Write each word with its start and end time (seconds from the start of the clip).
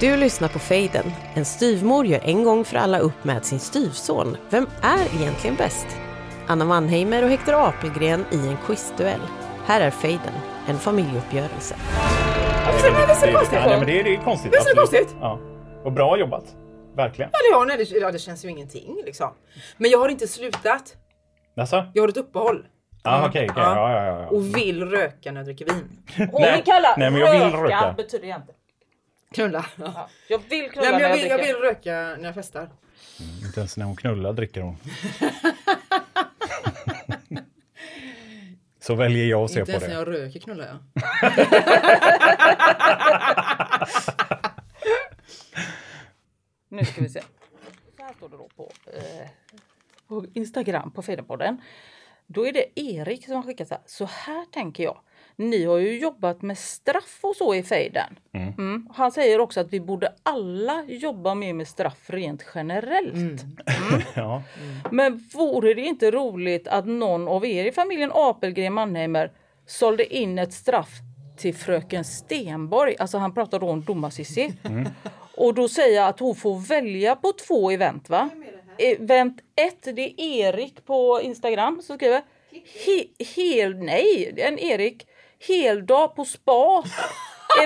Du 0.00 0.16
lyssnar 0.16 0.48
på 0.48 0.58
Fejden. 0.58 1.12
En 1.34 1.44
styvmor 1.44 2.06
gör 2.06 2.20
en 2.24 2.44
gång 2.44 2.64
för 2.64 2.76
alla 2.76 2.98
upp 2.98 3.24
med 3.24 3.44
sin 3.44 3.58
styvson. 3.60 4.36
Vem 4.50 4.66
är 4.82 5.20
egentligen 5.20 5.56
bäst? 5.56 5.86
Anna 6.46 6.64
Mannheimer 6.64 7.22
och 7.24 7.28
Hector 7.30 7.68
Apelgren 7.68 8.24
i 8.32 8.36
en 8.48 8.56
quizduell. 8.66 9.20
Här 9.66 9.80
är 9.80 9.90
Fejden, 9.90 10.32
en 10.68 10.78
familjeuppgörelse. 10.78 11.74
Visst 12.72 12.84
är 12.84 13.26
det- 13.26 13.32
konstigt? 13.32 13.58
Ja, 13.58 13.66
nej, 13.66 13.76
men 13.78 13.86
det, 13.86 14.00
är- 14.00 14.04
det 14.04 14.14
är 14.14 14.22
konstigt. 14.24 14.52
Visst 14.54 14.66
är 14.66 14.70
det 14.74 14.76
konstigt? 14.80 15.16
Ja. 15.20 15.38
Och 15.84 15.92
bra 15.92 16.18
jobbat. 16.18 16.44
Verkligen. 16.96 17.30
Ja, 17.52 17.64
nej, 17.68 17.76
det, 17.76 17.90
ja, 17.98 18.10
det 18.12 18.18
känns 18.18 18.44
ju 18.44 18.48
ingenting 18.48 19.02
liksom. 19.04 19.30
Men 19.76 19.90
jag 19.90 19.98
har 19.98 20.08
inte 20.08 20.28
slutat. 20.28 20.96
Alltså? 21.56 21.84
Jag 21.94 22.02
har 22.02 22.08
ett 22.08 22.16
uppehåll. 22.16 22.66
Ja, 23.02 23.26
okej. 23.28 23.48
okej. 23.50 23.62
Ja, 23.64 23.92
ja, 23.92 24.04
ja, 24.06 24.20
ja. 24.22 24.28
Och 24.28 24.56
vill 24.56 24.84
röka 24.90 25.32
när 25.32 25.40
jag 25.40 25.46
dricker 25.46 25.64
vin. 25.64 25.98
Och 26.32 26.40
Nej, 26.40 26.56
vi 26.56 26.62
kallar 26.62 26.94
nej, 26.98 27.10
men 27.10 27.20
jag 27.20 27.32
vill 27.32 27.42
röka, 27.42 27.62
röka. 27.76 27.94
betyder 27.96 28.28
jag 28.28 28.36
inte. 28.40 28.52
Knulla. 29.34 29.66
Ja. 29.76 30.08
Jag 30.28 30.38
vill 30.48 30.70
knulla 30.70 30.90
Nej, 30.90 30.92
men 30.92 31.02
när 31.02 31.08
jag, 31.08 31.10
jag 31.10 31.16
vill, 31.22 31.28
jag 31.28 31.38
dricker. 31.38 31.54
vill 31.54 31.62
röka 31.62 31.92
när 32.18 32.24
jag 32.24 32.34
festar. 32.34 32.70
Inte 33.46 33.60
ens 33.60 33.76
när 33.76 33.84
hon 33.86 33.96
knullar 33.96 34.32
dricker 34.32 34.60
hon. 34.60 34.76
Så 38.80 38.94
väljer 38.94 39.26
jag 39.26 39.44
att 39.44 39.50
se 39.50 39.60
Inte 39.60 39.72
på 39.72 39.78
ens 39.78 39.88
när 39.94 40.04
det. 40.04 40.18
jag 40.18 40.26
röker 40.26 40.40
knullar 40.40 40.66
jag. 40.66 40.78
Nu 46.68 46.84
ska 46.84 47.00
vi 47.02 47.08
se. 47.08 47.22
Så 47.96 48.02
här 48.02 48.14
står 48.14 48.28
det 48.28 48.36
då 48.36 48.48
på, 48.56 48.72
eh, 48.92 49.28
på 50.08 50.26
Instagram 50.34 50.92
på 50.92 51.02
Fedenpodden. 51.02 51.60
Då 52.26 52.46
är 52.46 52.52
det 52.52 52.80
Erik 52.80 53.24
som 53.24 53.34
har 53.34 53.42
skickat 53.42 53.68
så 53.68 53.74
här. 53.74 53.82
Så 53.86 54.04
här 54.04 54.44
tänker 54.52 54.84
jag. 54.84 55.00
Ni 55.40 55.64
har 55.64 55.78
ju 55.78 55.98
jobbat 55.98 56.42
med 56.42 56.58
straff 56.58 57.18
och 57.20 57.36
så 57.36 57.54
i 57.54 57.62
fejden. 57.62 58.18
Mm. 58.32 58.88
Han 58.94 59.12
säger 59.12 59.40
också 59.40 59.60
att 59.60 59.72
vi 59.72 59.80
borde 59.80 60.12
alla 60.22 60.84
jobba 60.88 61.34
mer 61.34 61.52
med 61.52 61.68
straff 61.68 62.10
rent 62.10 62.44
generellt. 62.54 63.44
Ja. 64.14 64.42
Men 64.90 65.28
vore 65.34 65.74
det 65.74 65.80
inte 65.80 66.10
roligt 66.10 66.68
att 66.68 66.86
någon 66.86 67.28
av 67.28 67.46
er 67.46 67.64
i 67.64 67.72
familjen 67.72 68.10
Apelgren 68.14 68.72
Mannheimer 68.72 69.32
sålde 69.66 70.14
in 70.16 70.38
ett 70.38 70.52
straff 70.52 70.90
till 71.36 71.54
fröken 71.54 72.04
Stenborg? 72.04 72.96
Alltså 72.98 73.18
han 73.18 73.34
pratar 73.34 73.60
då 73.60 73.68
om 73.68 73.84
domar 73.84 74.12
Och 75.36 75.54
då 75.54 75.68
säger 75.68 75.96
jag 75.96 76.08
att 76.08 76.20
hon 76.20 76.34
får 76.34 76.58
välja 76.58 77.16
på 77.16 77.32
två 77.32 77.70
event 77.70 78.08
va? 78.08 78.28
Event 78.78 79.40
1 79.56 79.82
det 79.82 80.02
är 80.02 80.14
Erik 80.18 80.86
på 80.86 81.20
Instagram 81.22 81.82
som 81.82 81.96
skriver 81.96 82.22
he, 82.52 83.24
hel, 83.24 83.76
nej, 83.76 84.34
en 84.36 84.58
Erik. 84.58 85.06
Heldag 85.48 86.16
på 86.16 86.24
spa. 86.24 86.82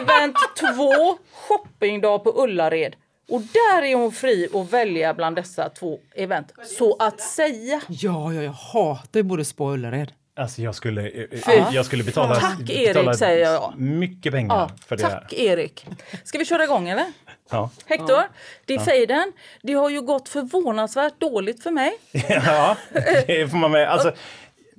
Event 0.03 0.36
2 0.61 1.19
shoppingdag 1.33 2.25
på 2.25 2.42
Ullared. 2.42 2.97
Och 3.31 3.41
där 3.41 3.83
är 3.83 3.94
hon 3.94 4.12
fri 4.12 4.48
att 4.55 4.72
välja 4.72 5.14
bland 5.14 5.36
dessa 5.36 5.69
två 5.69 5.98
event. 6.14 6.53
Så 6.78 6.97
att 6.98 7.20
säga. 7.20 7.81
Ja, 7.88 8.32
ja, 8.32 8.43
jag 8.43 8.53
hatar 8.53 9.21
ju 9.21 9.22
både 9.22 9.44
Spa 9.44 9.65
och 9.65 9.72
Ullared. 9.72 10.12
Alltså 10.37 10.62
jag 10.62 10.75
skulle, 10.75 11.09
eh, 11.09 11.69
jag 11.75 11.87
skulle 11.87 12.04
betala, 12.04 12.34
Tack, 12.34 12.71
Erik, 12.71 12.94
betala 12.94 13.15
säger 13.15 13.44
jag. 13.53 13.75
mycket 13.78 14.32
pengar 14.32 14.54
Ja, 14.56 14.71
för 14.87 14.97
det. 14.97 15.03
tack 15.03 15.32
Erik. 15.32 15.87
Ska 16.25 16.38
vi 16.38 16.44
köra 16.44 16.65
igång 16.65 16.88
eller? 16.88 17.06
Ja. 17.50 17.71
Hector, 17.87 18.22
det 18.65 18.75
är 18.75 18.78
fejden. 18.78 19.32
Det 19.62 19.72
har 19.72 19.91
ju 19.91 20.00
gått 20.00 20.28
förvånansvärt 20.28 21.21
dåligt 21.21 21.62
för 21.62 21.71
mig. 21.71 21.93
ja, 22.28 22.77
det 23.27 23.50
får 23.50 23.56
man 23.59 23.71
med. 23.71 23.88
Alltså, 23.88 24.12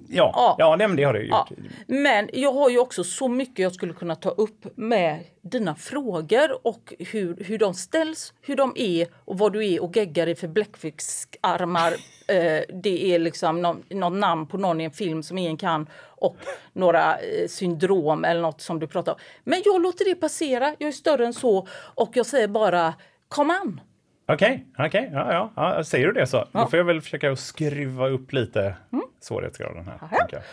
ja, 0.10 0.32
Ja. 0.36 0.56
ja 0.60 0.76
nej, 0.76 0.88
men 0.88 0.98
det 0.98 1.04
har 1.04 1.14
det 1.14 1.20
ju 1.20 1.28
Ja. 1.28 1.48
gjort. 1.50 1.60
Men 1.88 2.30
jag 2.34 2.52
har 2.54 2.70
ju 2.70 2.80
också 2.80 3.04
så 3.04 3.28
mycket 3.28 3.60
jag 3.60 3.74
skulle 3.74 3.94
kunna 3.94 4.16
ta 4.16 4.30
upp 4.30 4.66
med 4.78 5.24
dina 5.42 5.76
frågor 5.76 6.68
och 6.68 6.94
hur, 7.00 7.44
hur 7.44 7.58
de 7.58 7.74
ställs, 7.74 8.34
hur 8.42 8.56
de 8.56 8.74
är 8.76 9.08
och 9.26 9.38
vad 9.38 9.54
du 9.54 9.66
är 9.74 9.84
och 9.84 9.96
geggar 9.98 10.28
i 10.28 10.36
för 10.36 10.48
bläckfiskarmar. 10.48 11.94
Eh, 12.28 12.62
det 12.84 13.14
är 13.16 13.20
liksom 13.20 13.62
någon, 13.62 13.84
någon 13.90 14.20
namn 14.20 14.48
på 14.48 14.58
någon 14.58 14.82
i 14.82 14.84
en 14.84 14.92
film 14.92 15.24
som 15.24 15.38
ingen 15.38 15.58
kan 15.58 15.90
och 15.98 16.38
några 16.74 17.18
eh, 17.18 17.48
syndrom 17.48 18.26
eller 18.26 18.42
något 18.42 18.62
som 18.62 18.80
du 18.80 18.88
pratar 18.88 19.12
om. 19.12 19.18
Men 19.44 19.62
jag 19.66 19.82
låter 19.82 20.06
det 20.06 20.16
passera. 20.16 20.76
Jag 20.80 20.88
är 20.88 20.92
större 20.92 21.26
än 21.26 21.34
så 21.34 21.68
och 21.96 22.10
jag 22.14 22.26
säger 22.26 22.48
bara 22.48 22.94
kom 23.28 23.50
an. 23.50 23.82
Okej, 24.28 24.66
okej. 24.80 25.10
Ja, 25.14 25.34
ja, 25.34 25.52
ja. 25.76 25.84
Säger 25.84 26.08
du 26.08 26.14
det 26.14 26.28
så, 26.28 26.46
då 26.52 26.68
får 26.68 26.78
jag 26.80 26.84
väl 26.86 27.02
försöka 27.02 27.36
skruva 27.36 28.08
upp 28.08 28.34
lite 28.34 28.76
Mm. 28.94 29.06
svårighetsgraden 29.22 29.86
här. 29.88 30.10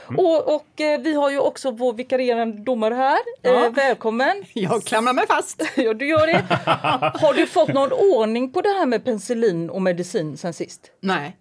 Mm. 0.09 0.19
Och, 0.19 0.55
och 0.55 0.81
eh, 0.81 1.01
vi 1.01 1.15
har 1.15 1.31
ju 1.31 1.39
också 1.39 1.71
vår 1.71 1.93
vikarierande 1.93 2.63
domare 2.63 2.95
här. 2.95 3.19
Eh, 3.43 3.73
välkommen! 3.73 4.45
Jag 4.55 4.85
klamrar 4.85 5.13
mig 5.13 5.27
fast. 5.27 5.63
Ja, 5.77 5.95
du 5.95 6.07
gör 6.09 6.27
det. 6.27 6.45
Har 7.27 7.35
du 7.35 7.47
fått 7.47 7.69
någon 7.73 7.93
ordning 7.93 8.53
på 8.53 8.61
det 8.61 8.69
här 8.69 8.87
med 8.87 9.05
penicillin 9.05 9.71
och 9.71 9.83
medicin 9.83 10.37
sen 10.37 10.53
sist? 10.53 10.91
Nej. 11.01 11.37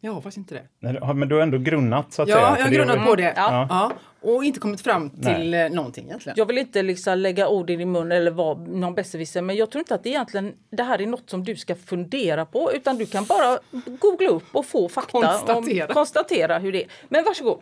Jag 0.00 0.12
har 0.12 0.20
faktiskt 0.20 0.36
inte 0.38 0.54
det. 0.54 0.62
Nej, 0.80 1.14
Men 1.14 1.28
du 1.28 1.34
har 1.34 1.42
ändå 1.42 1.58
grunnat 1.58 2.12
så 2.12 2.22
att 2.22 2.28
säga. 2.28 2.40
Ja, 2.40 2.56
jag 2.58 2.64
har 2.64 2.70
grunnat 2.72 3.06
på 3.06 3.14
det. 3.14 3.32
Ja. 3.36 3.66
Ja. 3.70 3.92
Och 4.34 4.44
inte 4.44 4.60
kommit 4.60 4.80
fram 4.80 5.10
till 5.10 5.54
eh, 5.54 5.68
någonting 5.68 6.04
egentligen. 6.06 6.34
Jag 6.38 6.46
vill 6.46 6.58
inte 6.58 6.82
liksom 6.82 7.18
lägga 7.18 7.48
ord 7.48 7.70
i 7.70 7.76
din 7.76 7.92
mun 7.92 8.12
eller 8.12 8.30
vara 8.30 8.58
någon 8.58 8.94
besserwisser 8.94 9.42
men 9.42 9.56
jag 9.56 9.70
tror 9.70 9.80
inte 9.80 9.94
att 9.94 10.02
det 10.02 10.08
egentligen 10.08 10.52
det 10.70 10.82
här 10.82 11.00
är 11.00 11.06
något 11.06 11.30
som 11.30 11.44
du 11.44 11.56
ska 11.56 11.74
fundera 11.74 12.44
på 12.46 12.72
utan 12.72 12.98
du 12.98 13.06
kan 13.06 13.24
bara 13.24 13.58
googla 14.00 14.28
upp 14.28 14.44
och 14.52 14.66
få 14.66 14.88
fakta. 14.88 15.10
Konstatera. 15.20 15.86
Om, 15.86 15.94
konstatera 15.94 16.58
hur 16.58 16.72
det 16.72 16.82
är. 16.84 16.88
Men 17.08 17.24
varsågod. 17.24 17.60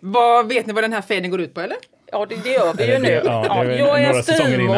Vad, 0.00 0.48
vet 0.48 0.66
ni 0.66 0.72
vad 0.72 0.84
den 0.84 0.92
här 0.92 1.02
fejden 1.02 1.30
går 1.30 1.40
ut 1.40 1.54
på 1.54 1.60
eller? 1.60 1.76
Ja 2.12 2.26
det, 2.26 2.36
det 2.44 2.50
gör 2.50 2.74
vi 2.74 2.92
ju 2.92 2.98
nu. 2.98 3.08
ja, 3.24 3.64
Ja, 3.64 3.98
jag 3.98 4.00
är 4.00 4.22
styvmor. 4.22 4.76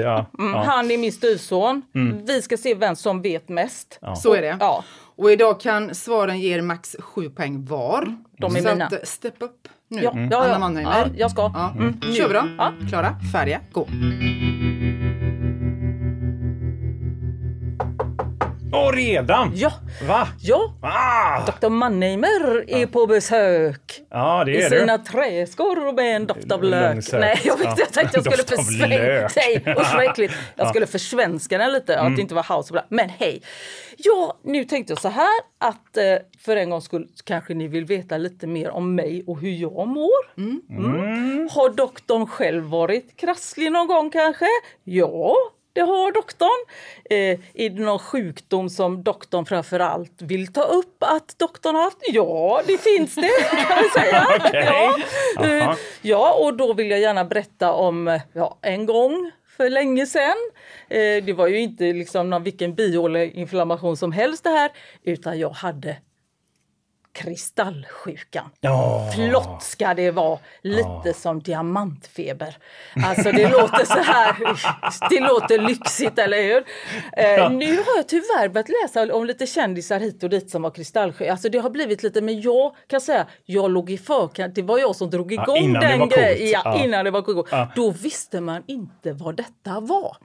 ja, 0.00 0.26
Mm, 0.38 0.52
ja. 0.52 0.62
Han 0.62 0.90
är 0.90 0.98
min 0.98 1.12
styvson. 1.12 1.82
Vi 2.26 2.42
ska 2.42 2.56
se 2.56 2.74
vem 2.74 2.96
som 2.96 3.22
vet 3.22 3.48
mest. 3.48 4.00
Så 4.16 4.34
är 4.34 4.42
det. 4.42 4.56
Ja. 4.60 4.84
Och 5.16 5.32
idag 5.32 5.60
kan 5.60 5.94
svaren 5.94 6.40
ge 6.40 6.54
er 6.54 6.60
max 6.60 6.96
7 7.00 7.30
poäng 7.30 7.64
var. 7.64 8.16
De 8.38 8.56
är 8.56 8.60
så 8.60 8.68
mina. 8.68 8.86
att, 8.86 8.92
eh, 8.92 8.98
step 9.02 9.34
up 9.42 9.68
nu. 9.92 10.02
Ja, 10.02 10.10
Mm. 10.12 10.28
ja, 10.30 10.38
Anna 10.38 10.52
ja. 10.52 10.58
Mannheimer. 10.58 10.92
ja, 10.98 11.06
jag 11.16 11.30
ska. 11.30 11.40
Ja. 11.54 11.72
Vi 12.00 12.12
då. 12.34 12.42
Ja. 12.58 12.72
Klara, 12.88 13.16
färdiga, 13.32 13.60
gå. 13.72 13.86
Och 18.72 18.94
redan? 18.94 19.52
Ja, 19.54 19.72
Va? 20.08 20.28
ja. 20.40 20.74
Ah! 20.82 21.46
Dr 21.60 21.68
Mannheimer 21.68 22.64
är 22.70 22.86
på 22.86 23.06
besök. 23.06 24.00
Ja, 24.10 24.42
det 24.44 24.52
I 24.56 24.62
sina 24.62 24.98
det. 24.98 25.04
träskor 25.04 25.92
med 25.92 26.16
en 26.16 26.26
doft 26.26 26.52
av 26.52 26.64
lök. 26.64 27.12
Nej, 27.12 27.40
jag, 27.44 27.56
vet, 27.56 27.66
Ja. 27.66 27.74
jag 27.78 27.92
tänkte 27.92 28.16
jag 28.24 28.24
skulle 28.24 28.44
försvenska... 28.64 30.02
äckligt. 30.10 30.34
Jag 30.56 30.68
skulle 30.68 30.86
försvenska 30.86 31.58
den 31.58 31.72
lite, 31.72 31.98
att 32.00 32.16
det 32.16 32.22
inte 32.22 32.34
var 32.34 32.56
house. 32.56 32.82
Men 32.88 33.08
hej! 33.08 33.42
Ja, 33.96 34.38
nu 34.44 34.64
tänkte 34.64 34.92
jag 34.92 35.00
så 35.00 35.08
här 35.08 35.40
att 35.60 35.96
eh, 35.96 36.04
för 36.38 36.56
en 36.56 36.70
gångs 36.70 36.84
skull 36.84 37.08
kanske 37.24 37.54
ni 37.54 37.68
vill 37.68 37.84
veta 37.84 38.16
lite 38.16 38.46
mer 38.46 38.70
om 38.70 38.94
mig 38.94 39.24
och 39.26 39.40
hur 39.40 39.50
jag 39.50 39.88
mår. 39.88 40.10
Mm. 40.38 41.48
Har 41.52 41.70
doktorn 41.76 42.26
själv 42.26 42.64
varit 42.64 43.16
krasslig 43.16 43.72
någon 43.72 43.86
gång 43.86 44.10
kanske? 44.10 44.46
Ja, 44.84 45.34
det 45.72 45.80
har 45.80 46.12
doktorn. 46.12 46.66
Eh, 47.10 47.40
är 47.54 47.70
det 47.70 47.82
någon 47.82 47.98
sjukdom 47.98 48.70
som 48.70 49.02
doktorn 49.02 49.46
framför 49.46 49.80
allt 49.80 50.22
vill 50.22 50.52
ta 50.52 50.62
upp 50.62 50.96
att 50.98 51.38
doktorn 51.38 51.74
har 51.74 51.82
haft? 51.82 51.98
Ja, 52.12 52.62
det 52.66 52.78
finns 52.78 53.14
det 53.14 53.30
kan 53.68 53.82
vi 53.82 54.00
säga. 54.00 54.26
Okej. 54.36 54.64
ja. 54.66 55.46
Eh, 55.46 55.74
ja, 56.02 56.34
och 56.34 56.56
då 56.56 56.72
vill 56.72 56.90
jag 56.90 57.00
gärna 57.00 57.24
berätta 57.24 57.72
om 57.72 58.20
ja, 58.32 58.58
en 58.62 58.86
gång 58.86 59.30
för 59.56 59.70
länge 59.70 60.06
sedan. 60.06 60.36
Eh, 60.88 61.24
det 61.24 61.32
var 61.36 61.46
ju 61.46 61.60
inte 61.60 61.84
liksom 61.84 62.30
någon 62.30 62.42
vilken 62.42 62.74
bihåleinflammation 62.74 63.96
som 63.96 64.12
helst 64.12 64.44
det 64.44 64.50
här, 64.50 64.70
utan 65.02 65.38
jag 65.38 65.50
hade 65.50 65.96
kristallsjukan. 67.12 68.50
Ja. 68.60 69.10
Flott 69.14 69.62
ska 69.62 69.94
det 69.94 70.10
vara, 70.10 70.38
lite 70.62 71.12
som 71.14 71.40
diamantfeber. 71.40 72.56
Alltså 73.06 73.32
det 73.32 73.48
låter 73.50 73.84
så 73.84 73.98
här, 73.98 74.36
det 75.10 75.20
låter 75.20 75.58
lyxigt 75.58 76.18
eller 76.18 76.42
hur? 76.42 76.64
Eh, 77.12 77.50
nu 77.50 77.76
har 77.76 77.96
jag 77.96 78.08
tyvärr 78.08 78.48
börjat 78.48 78.68
läsa 78.68 79.14
om 79.14 79.24
lite 79.24 79.46
kändisar 79.46 80.00
hit 80.00 80.22
och 80.22 80.30
dit 80.30 80.50
som 80.50 80.64
har 80.64 80.70
kristallsjuka. 80.70 81.30
Alltså 81.32 81.48
det 81.48 81.58
har 81.58 81.70
blivit 81.70 82.02
lite, 82.02 82.20
men 82.20 82.40
jag 82.40 82.74
kan 82.86 83.00
säga, 83.00 83.26
jag 83.44 83.70
låg 83.70 83.90
i 83.90 83.98
förkant. 83.98 84.54
Det 84.54 84.62
var 84.62 84.78
jag 84.78 84.96
som 84.96 85.10
drog 85.10 85.32
igång 85.32 85.56
innan 85.56 85.80
det 85.82 85.88
den 85.88 85.98
var 85.98 86.06
grejen. 86.06 86.50
Ja, 86.50 86.62
Ja. 86.64 86.84
innan 86.84 87.04
det 87.04 87.10
var 87.10 87.22
coolt. 87.22 87.48
Ja. 87.50 87.68
Då 87.76 87.90
visste 87.90 88.40
man 88.40 88.62
inte 88.66 89.12
vad 89.12 89.36
detta 89.36 89.80
var. 89.80 90.16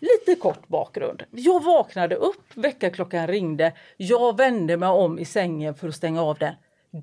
Lite 0.00 0.40
kort 0.40 0.68
bakgrund. 0.68 1.22
Jag 1.30 1.64
vaknade 1.64 2.14
upp, 2.14 2.44
väckarklockan 2.54 3.26
ringde. 3.26 3.72
Jag 3.96 4.36
vände 4.36 4.76
mig 4.76 4.88
om 4.88 5.18
i 5.18 5.24
sängen 5.24 5.74
för 5.74 5.88
att 5.88 5.94
stänga 5.94 6.22
av 6.24 6.38
den. 6.38 6.54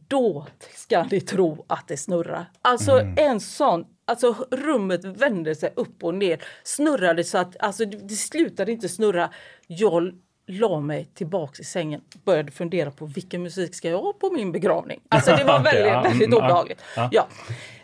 Då 0.08 0.48
ska 0.76 1.04
ni 1.04 1.22
tro 1.22 1.66
att 1.68 1.88
det 1.88 1.98
snurrar. 1.98 2.46
Alltså 2.62 3.00
en 3.18 3.40
sån 3.40 3.86
Alltså 4.06 4.36
rummet 4.52 5.06
vände 5.06 5.56
sig 5.56 5.74
upp 5.76 6.04
och 6.04 6.16
ner, 6.16 6.44
snurrade 6.64 7.24
så 7.24 7.38
att 7.38 7.56
alltså, 7.60 7.86
det 7.86 7.98
det 7.98 8.16
slutade 8.16 8.72
inte 8.72 8.90
snurra. 8.90 9.30
Jag 9.68 10.14
la 10.48 10.80
mig 10.80 11.10
tillbaks 11.14 11.60
i 11.60 11.64
sängen 11.64 12.02
började 12.26 12.52
fundera 12.52 12.92
på 12.92 13.06
vilken 13.06 13.44
musik 13.44 13.76
ska 13.76 13.90
jag 13.90 14.02
ha 14.02 14.14
på 14.14 14.30
min 14.30 14.52
begravning. 14.52 15.02
Alltså 15.10 15.36
det 15.36 15.44
var 15.44 15.60
väldigt, 15.64 15.86
ja, 15.86 16.02
väldigt 16.02 16.28
mm, 16.28 16.40
ja, 16.40 16.46
obehagligt. 16.46 16.82
ja. 16.96 17.10
Ja. 17.12 17.28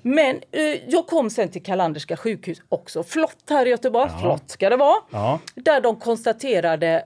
Men 0.01 0.41
eh, 0.51 0.61
jag 0.87 1.07
kom 1.07 1.29
sen 1.29 1.49
till 1.49 1.63
Kalanderska 1.63 2.17
sjukhus 2.17 2.61
också. 2.69 3.03
Flott 3.03 3.49
här 3.49 3.65
i 3.65 3.69
Göteborg, 3.69 4.11
flott 4.21 4.49
ska 4.49 4.69
det 4.69 4.77
vara. 4.77 5.01
Ja. 5.11 5.39
Där 5.55 5.81
de 5.81 5.95
konstaterade, 5.99 7.05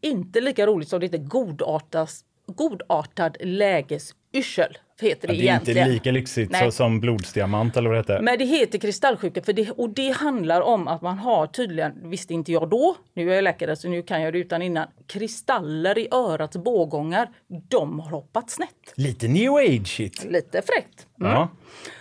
inte 0.00 0.40
lika 0.40 0.66
roligt 0.66 0.88
som 0.88 1.00
det 1.00 1.06
heter, 1.06 1.18
godartas, 1.18 2.24
godartad 2.52 3.36
lägesyrsel. 3.40 4.78
Heter 5.00 5.28
det, 5.28 5.34
Det 5.34 5.38
är 5.48 5.54
inte 5.54 5.70
egentligen. 5.70 5.88
lika 5.88 6.10
lyxigt 6.10 6.52
Nej. 6.52 6.72
som 6.72 7.00
blodsdiamant 7.00 7.76
eller 7.76 7.88
vad 7.88 7.96
det 7.96 8.00
heter. 8.00 8.20
Men 8.22 8.38
det 8.38 8.44
heter 8.44 8.78
kristallsjuka 8.78 9.42
för 9.42 9.52
det, 9.52 9.70
och 9.70 9.90
det 9.90 10.10
handlar 10.10 10.60
om 10.60 10.88
att 10.88 11.02
man 11.02 11.18
har 11.18 11.46
tydligen, 11.46 12.10
visste 12.10 12.34
inte 12.34 12.52
jag 12.52 12.68
då, 12.70 12.96
nu 13.14 13.30
är 13.30 13.34
jag 13.34 13.44
läkare 13.44 13.76
så 13.76 13.88
nu 13.88 14.02
kan 14.02 14.22
jag 14.22 14.32
det 14.32 14.38
utan 14.38 14.62
innan, 14.62 14.88
kristaller 15.06 15.98
i 15.98 16.08
örats 16.12 16.56
bågångar, 16.56 17.28
de 17.68 18.00
har 18.00 18.10
hoppat 18.10 18.50
snett. 18.50 18.92
Lite 18.94 19.28
new 19.28 19.52
age-igt. 19.52 20.24
Lite 20.30 20.62
fräckt. 20.62 21.06
Mm. 21.20 21.32
Ja. 21.32 21.48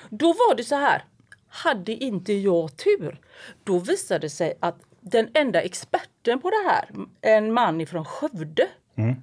Då 0.10 0.28
var 0.28 0.56
det 0.56 0.64
så 0.64 0.76
här, 0.76 1.04
hade 1.50 1.92
inte 1.92 2.34
jag 2.34 2.78
tur, 2.78 3.20
då 3.64 3.80
visade 3.80 4.20
det 4.20 4.30
sig 4.30 4.54
att 4.60 4.78
den 5.02 5.30
enda 5.34 5.62
experten 5.62 6.42
på 6.42 6.50
det 6.50 6.70
här, 6.70 6.90
en 7.22 7.54
man 7.54 7.82
ifrån 7.82 8.06
Skövde, 8.06 8.68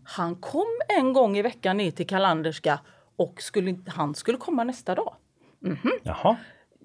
han 0.05 0.37
kom 0.37 0.67
en 0.99 1.13
gång 1.13 1.37
i 1.37 1.43
veckan 1.43 1.77
ner 1.77 1.91
till 1.91 2.07
Kalanderska 2.07 2.81
och 3.17 3.43
skulle, 3.43 3.79
han 3.87 4.15
skulle 4.15 4.39
komma 4.39 4.65
nästa 4.65 4.95
dag. 4.95 5.15
Jaha. 6.03 6.37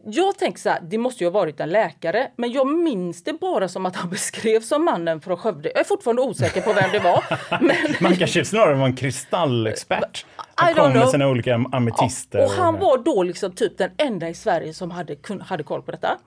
Jag 0.06 0.38
tänker 0.38 0.60
så 0.60 0.70
här, 0.70 0.82
det 0.82 0.98
måste 0.98 1.24
ju 1.24 1.30
ha 1.30 1.32
varit 1.40 1.60
en 1.60 1.70
läkare, 1.70 2.32
men 2.36 2.52
jag 2.52 2.68
minns 2.68 3.24
det 3.24 3.34
bara 3.34 3.68
som 3.68 3.86
att 3.86 3.96
han 3.96 4.10
beskrevs 4.10 4.68
som 4.68 4.86
mannen 4.86 5.22
från 5.22 5.38
Skövde. 5.38 5.70
Jag 5.70 5.80
är 5.80 5.84
fortfarande 5.84 6.22
osäker 6.22 6.62
på 6.62 6.74
vem 6.74 6.92
det 6.92 7.00
var. 7.00 7.24
Men, 7.62 7.76
Man 8.00 8.16
kanske 8.16 8.46
snarare 8.46 8.76
var 8.76 8.86
en 8.86 8.96
kristallexpert. 8.96 10.26
Han 10.56 10.74
kom 10.74 10.94
med 10.94 11.10
sina 11.10 11.28
olika 11.28 11.66
ametyster. 11.72 12.44
och 12.46 12.52
han 12.52 12.80
var 12.80 12.98
då 12.98 13.24
liksom 13.24 13.52
typ 13.52 13.78
den 13.78 13.92
enda 13.98 14.30
i 14.30 14.34
Sverige 14.34 14.74
som 14.74 14.92
hade, 14.92 15.16
hade 15.42 15.64
koll 15.64 15.82
på 15.82 15.92
detta. 15.92 16.18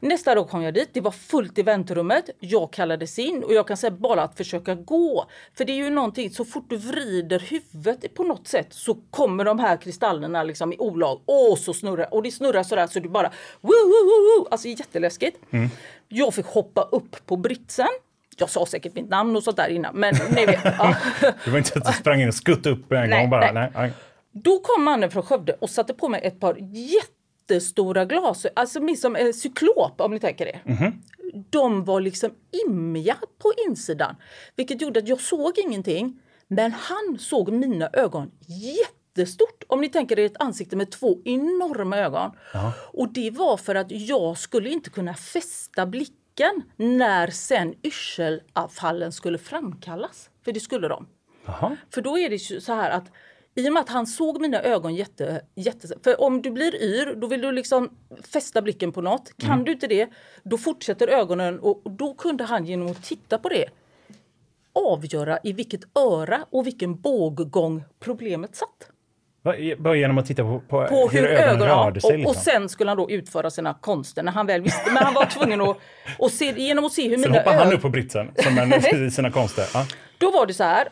Nästa 0.00 0.34
dag 0.34 0.48
kom 0.48 0.62
jag 0.62 0.74
dit, 0.74 0.88
det 0.92 1.00
var 1.00 1.10
fullt 1.10 1.58
i 1.58 1.62
väntrummet. 1.62 2.30
Jag 2.40 2.72
kallades 2.72 3.18
in 3.18 3.44
och 3.44 3.54
jag 3.54 3.68
kan 3.68 3.76
säga 3.76 3.90
bara 3.90 4.22
att 4.22 4.36
försöka 4.36 4.74
gå. 4.74 5.26
För 5.54 5.64
det 5.64 5.72
är 5.72 5.76
ju 5.76 5.90
någonting, 5.90 6.30
så 6.30 6.44
fort 6.44 6.64
du 6.68 6.76
vrider 6.76 7.38
huvudet 7.38 8.14
på 8.14 8.22
något 8.24 8.48
sätt 8.48 8.66
så 8.70 8.94
kommer 9.10 9.44
de 9.44 9.58
här 9.58 9.76
kristallerna 9.76 10.42
liksom 10.42 10.72
i 10.72 10.76
olag. 10.78 11.20
Och 11.24 11.58
så 11.58 11.74
snurrar 11.74 12.14
Och 12.14 12.22
det 12.22 12.30
snurrar 12.30 12.62
sådär 12.62 12.86
så 12.86 13.00
du 13.00 13.08
bara 13.08 13.30
woo, 13.60 13.70
woo, 13.70 14.04
woo, 14.04 14.38
woo. 14.38 14.48
Alltså 14.50 14.68
jätteläskigt. 14.68 15.38
Jag 16.08 16.34
fick 16.34 16.46
hoppa 16.46 16.82
upp 16.82 17.26
på 17.26 17.36
britsen. 17.36 17.88
Jag 18.36 18.50
sa 18.50 18.66
säkert 18.66 18.94
mitt 18.94 19.08
namn 19.08 19.36
och 19.36 19.42
sånt 19.42 19.56
där 19.56 19.68
innan, 19.68 19.96
men 19.96 20.14
ni 20.34 20.46
vet. 20.46 20.60
Ja. 20.64 20.96
Det 21.44 21.50
var 21.50 21.58
inte 21.58 21.78
att 21.78 21.84
du 21.86 21.92
sprang 21.92 22.20
in 22.20 22.28
och 22.28 22.34
skuttade 22.34 22.74
upp 22.76 22.92
en 22.92 23.10
Nej, 23.10 23.20
gång 23.20 23.30
bara. 23.30 23.52
nej. 23.52 23.70
Nej. 23.74 23.92
Då 24.32 24.58
kom 24.58 24.84
mannen 24.84 25.10
från 25.10 25.22
Skövde 25.22 25.52
och 25.52 25.70
satte 25.70 25.94
på 25.94 26.08
mig 26.08 26.20
ett 26.24 26.40
par 26.40 26.56
jättestora 26.60 28.04
glasögon, 28.04 28.52
alltså 28.56 28.80
som 28.96 29.16
en 29.16 29.34
cyklop 29.34 30.00
om 30.00 30.10
ni 30.10 30.20
tänker 30.20 30.44
det. 30.44 30.60
De 31.50 31.84
var 31.84 32.00
liksom 32.00 32.30
immiga 32.66 33.16
på 33.42 33.52
insidan, 33.68 34.16
vilket 34.56 34.82
gjorde 34.82 35.00
att 35.00 35.08
jag 35.08 35.20
såg 35.20 35.58
ingenting. 35.58 36.20
Men 36.48 36.72
han 36.72 37.18
såg 37.18 37.52
mina 37.52 37.90
ögon 37.92 38.30
jättestort. 38.46 39.62
Om 39.66 39.80
ni 39.80 39.88
tänker 39.88 40.18
er 40.18 40.26
ett 40.26 40.40
ansikte 40.42 40.76
med 40.76 40.90
två 40.90 41.18
enorma 41.24 41.96
ögon. 41.98 42.30
Och 42.92 43.12
det 43.12 43.30
var 43.30 43.56
för 43.56 43.74
att 43.74 43.90
jag 43.90 44.38
skulle 44.38 44.70
inte 44.70 44.90
kunna 44.90 45.14
fästa 45.14 45.86
blicken 45.86 46.16
när 46.76 47.30
sen 47.30 47.74
yrselavfallen 47.82 49.12
skulle 49.12 49.38
framkallas. 49.38 50.30
För 50.44 50.52
det 50.52 50.60
skulle 50.60 50.88
de. 50.88 51.06
Jaha. 51.46 51.76
För 51.90 52.02
då 52.02 52.18
är 52.18 52.30
det 52.30 52.38
så 52.38 52.72
här 52.72 52.90
att 52.90 53.12
i 53.54 53.68
och 53.68 53.72
med 53.72 53.80
att 53.80 53.88
han 53.88 54.06
såg 54.06 54.40
mina 54.40 54.62
ögon 54.62 54.94
jätte, 54.94 55.40
jätte... 55.54 55.88
För 56.04 56.20
om 56.20 56.42
du 56.42 56.50
blir 56.50 56.82
yr, 56.82 57.14
då 57.14 57.26
vill 57.26 57.40
du 57.40 57.52
liksom 57.52 57.96
fästa 58.32 58.62
blicken 58.62 58.92
på 58.92 59.00
något. 59.00 59.32
Kan 59.36 59.64
du 59.64 59.72
inte 59.72 59.86
det, 59.86 60.08
då 60.42 60.58
fortsätter 60.58 61.08
ögonen 61.08 61.60
och 61.60 61.86
och 61.86 61.90
då 61.90 62.14
kunde 62.14 62.44
han 62.44 62.64
genom 62.66 62.86
att 62.90 63.04
titta 63.04 63.38
på 63.38 63.48
det 63.48 63.68
avgöra 64.72 65.38
i 65.42 65.52
vilket 65.52 65.98
öra 65.98 66.46
och 66.50 66.66
vilken 66.66 67.00
båggång 67.00 67.84
problemet 68.00 68.56
satt. 68.56 68.91
Bara 69.78 69.96
genom 69.96 70.18
att 70.18 70.26
titta 70.26 70.42
på, 70.42 70.60
på, 70.68 70.86
På 70.86 71.08
hur, 71.08 71.24
ögonen 71.26 71.68
rörde 71.68 72.00
sig. 72.00 72.10
och, 72.10 72.18
Liksom. 72.18 72.30
och 72.30 72.36
sen 72.36 72.68
skulle 72.68 72.90
han 72.90 72.96
då 72.96 73.10
utföra 73.10 73.50
sina 73.50 73.74
konster 73.74 74.22
när 74.22 74.32
han 74.32 74.46
väl 74.46 74.62
visste. 74.62 74.90
Men 74.90 75.02
han 75.02 75.14
var 75.14 75.26
tvungen 75.26 75.60
att, 75.60 75.76
att 76.18 76.32
se, 76.32 76.54
genom 76.56 76.84
att 76.84 76.92
se 76.92 77.08
hur 77.08 77.16
Sen 77.16 77.20
mina 77.20 77.42
hoppar 77.42 77.54
han 77.54 77.72
upp 77.72 77.82
på 77.82 77.88
britsen 77.88 78.30
som 78.42 78.58
en, 78.58 78.72
i 79.06 79.10
sina 79.10 79.30
konster. 79.30 79.64
Ja. 79.74 79.86
Då 80.18 80.30
var 80.30 80.46
det 80.46 80.54
så 80.54 80.64
här, 80.64 80.88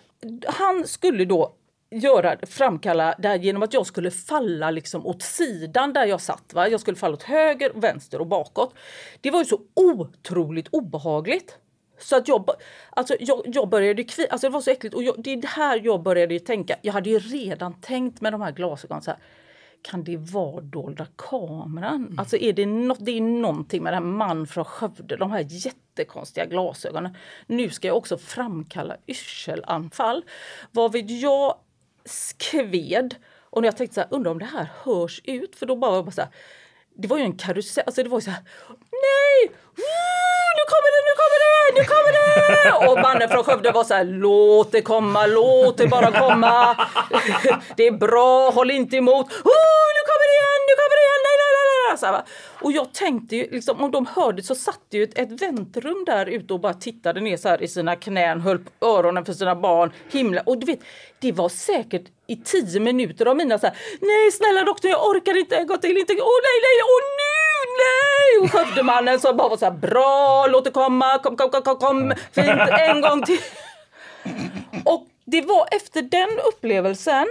han 0.47 0.87
skulle 0.87 1.25
då 1.25 1.55
göra, 1.91 2.37
framkalla 2.47 3.15
det 3.19 3.29
här 3.29 3.39
genom 3.39 3.63
att 3.63 3.75
jag 3.75 3.87
skulle 3.87 4.11
falla 4.11 4.71
liksom 4.71 5.07
åt 5.07 5.23
sidan 5.23 5.93
där 5.93 6.07
jag 6.07 6.21
satt. 6.21 6.55
Va? 6.55 6.69
Jag 6.69 6.81
skulle 6.81 6.97
falla 6.97 7.15
åt 7.15 7.23
höger, 7.23 7.71
vänster 7.75 8.21
och 8.21 8.27
bakåt. 8.27 8.75
Det 9.21 9.31
var 9.31 9.39
ju 9.39 9.45
så 9.45 9.61
otroligt 9.75 10.69
obehagligt. 10.71 11.59
Så 12.01 12.17
att 12.17 12.29
jag, 12.29 12.51
alltså 12.91 13.17
jag, 13.21 13.43
jag 13.45 13.69
började 13.69 14.05
kvi, 14.05 14.29
alltså 14.31 14.47
det 14.47 14.53
var 14.53 14.61
så 14.61 14.71
äckligt 14.71 14.95
och 14.95 15.03
jag, 15.03 15.15
det 15.19 15.33
är 15.33 15.47
här 15.47 15.81
jag 15.85 16.03
började 16.03 16.41
tänka. 16.41 16.77
Jag 16.83 16.93
hade 16.93 17.11
ju 17.11 17.19
redan 17.19 17.81
tänkt 17.81 18.21
med 18.21 18.33
de 18.33 18.41
här 18.41 18.53
glasögonen 18.53 19.03
så 19.03 19.11
här. 19.11 19.21
Kan 19.83 20.05
det 20.05 20.17
vara 20.17 20.61
dolda 20.61 21.07
kameran? 21.17 22.15
Alltså 22.19 22.37
är 22.37 22.53
det, 22.53 22.67
no, 22.67 22.97
det 22.99 23.11
är 23.11 23.21
någonting 23.21 23.83
med 23.83 23.93
den 23.93 24.03
här 24.03 24.11
man 24.11 24.47
från 24.47 24.65
Skövde, 24.65 25.17
de 25.17 25.31
här 25.31 25.47
jättekonstiga 25.49 26.47
glasögonen. 26.47 27.17
Nu 27.47 27.71
ska 27.71 27.89
jag 27.89 27.97
också 27.97 28.19
framkalla 28.19 28.97
yrselanfall. 29.07 30.25
Varvid 30.71 31.11
jag 31.11 31.55
skved 32.05 33.15
och 33.51 33.63
när 33.63 33.69
jag 33.69 33.77
tänkte 33.77 33.95
så 33.95 34.01
här, 34.01 34.09
undrar 34.11 34.31
om 34.31 34.39
det 34.39 34.45
här 34.45 34.69
hörs 34.85 35.21
ut? 35.25 35.57
För 35.57 35.67
då 35.67 35.77
bara 35.77 36.03
bara 36.03 36.11
så 36.11 36.21
här, 36.21 36.31
det 37.01 37.09
var 37.09 37.19
ju 37.19 37.25
en 37.25 37.37
karusell, 37.37 37.85
alltså 37.87 38.03
det 38.03 38.09
var 38.09 38.19
ju 38.19 38.25
så 38.25 38.31
här, 38.31 38.43
nej! 39.07 39.39
Woo, 39.81 40.49
nu 40.59 40.65
kommer 40.73 40.91
det, 40.95 41.01
nu 41.09 41.15
kommer 41.21 41.39
det, 41.45 41.57
nu 41.79 41.85
kommer 41.93 42.13
det! 42.19 42.87
Och 42.89 42.97
mannen 43.07 43.29
från 43.29 43.45
Skövde 43.45 43.71
var 43.71 43.85
så 43.85 43.95
här, 43.95 44.05
låt 44.05 44.73
det 44.73 44.83
komma, 44.83 45.27
låt 45.27 45.77
det 45.77 45.87
bara 45.87 46.11
komma. 46.21 46.77
Det 47.77 47.87
är 47.87 47.93
bra, 47.93 48.51
håll 48.51 48.71
inte 48.71 48.97
emot. 48.97 49.27
Woo, 49.49 49.87
nu 49.97 50.03
kommer 50.09 50.27
det 50.31 50.37
igen, 50.41 50.61
nu 50.69 50.75
kommer 50.81 50.97
det 50.99 51.05
igen, 51.09 51.23
nej. 51.91 51.99
Så 51.99 52.07
här, 52.07 52.13
va. 52.13 52.23
Och 52.61 52.73
jag 52.73 52.95
tänkte 52.95 53.37
ju, 53.37 53.51
liksom, 53.51 53.83
om 53.83 53.91
de 53.91 54.07
hörde 54.07 54.43
så 54.43 54.55
satt 54.55 54.81
det 54.89 54.97
ju 54.97 55.05
ett, 55.05 55.19
ett 55.19 55.43
väntrum 55.43 56.05
där 56.07 56.27
ute 56.27 56.55
och 56.55 56.61
bara 56.61 56.75
tittade 56.75 57.21
ner 57.21 57.37
så 57.37 57.49
här 57.49 57.63
i 57.63 57.69
sina 57.69 57.97
knän, 57.97 58.41
höll 58.41 58.59
på 58.59 58.87
öronen 58.87 59.25
för 59.25 59.33
sina 59.33 59.57
barn, 59.57 59.93
himla. 60.13 60.41
Och 60.41 60.59
du 60.59 60.67
vet, 60.67 60.81
det 61.19 61.33
var 61.33 61.49
säkert 61.49 62.05
i 62.27 62.37
tio 62.37 62.81
minuter 62.81 63.27
av 63.27 63.37
mina 63.37 63.59
så 63.59 63.67
här, 63.67 63.77
nej 64.01 64.33
snälla 64.33 64.65
doktor 64.65 64.91
jag 64.91 65.07
orkar 65.07 65.39
inte 65.39 65.57
en 65.57 65.67
gång 65.67 65.79
till, 65.79 65.99
inte, 65.99 66.13
åh 66.13 66.19
nej, 66.19 66.59
nej, 66.63 66.79
åh 66.85 67.03
nu, 67.21 67.61
nej! 67.83 68.45
Och 68.45 68.53
Skövdemannen 68.53 69.21
som 69.21 69.37
bara 69.37 69.49
var 69.49 69.57
så 69.57 69.65
här, 69.65 69.73
bra, 69.73 70.47
låt 70.47 70.65
det 70.65 70.71
komma, 70.71 71.19
kom, 71.19 71.37
kom, 71.37 71.51
kom, 71.51 71.63
kom, 71.63 71.77
kom, 71.77 72.13
fint, 72.33 72.61
en 72.89 73.01
gång 73.01 73.23
till. 73.23 73.39
Och 74.85 75.07
det 75.25 75.43
var 75.43 75.69
efter 75.71 76.03
den 76.03 76.39
upplevelsen 76.49 77.27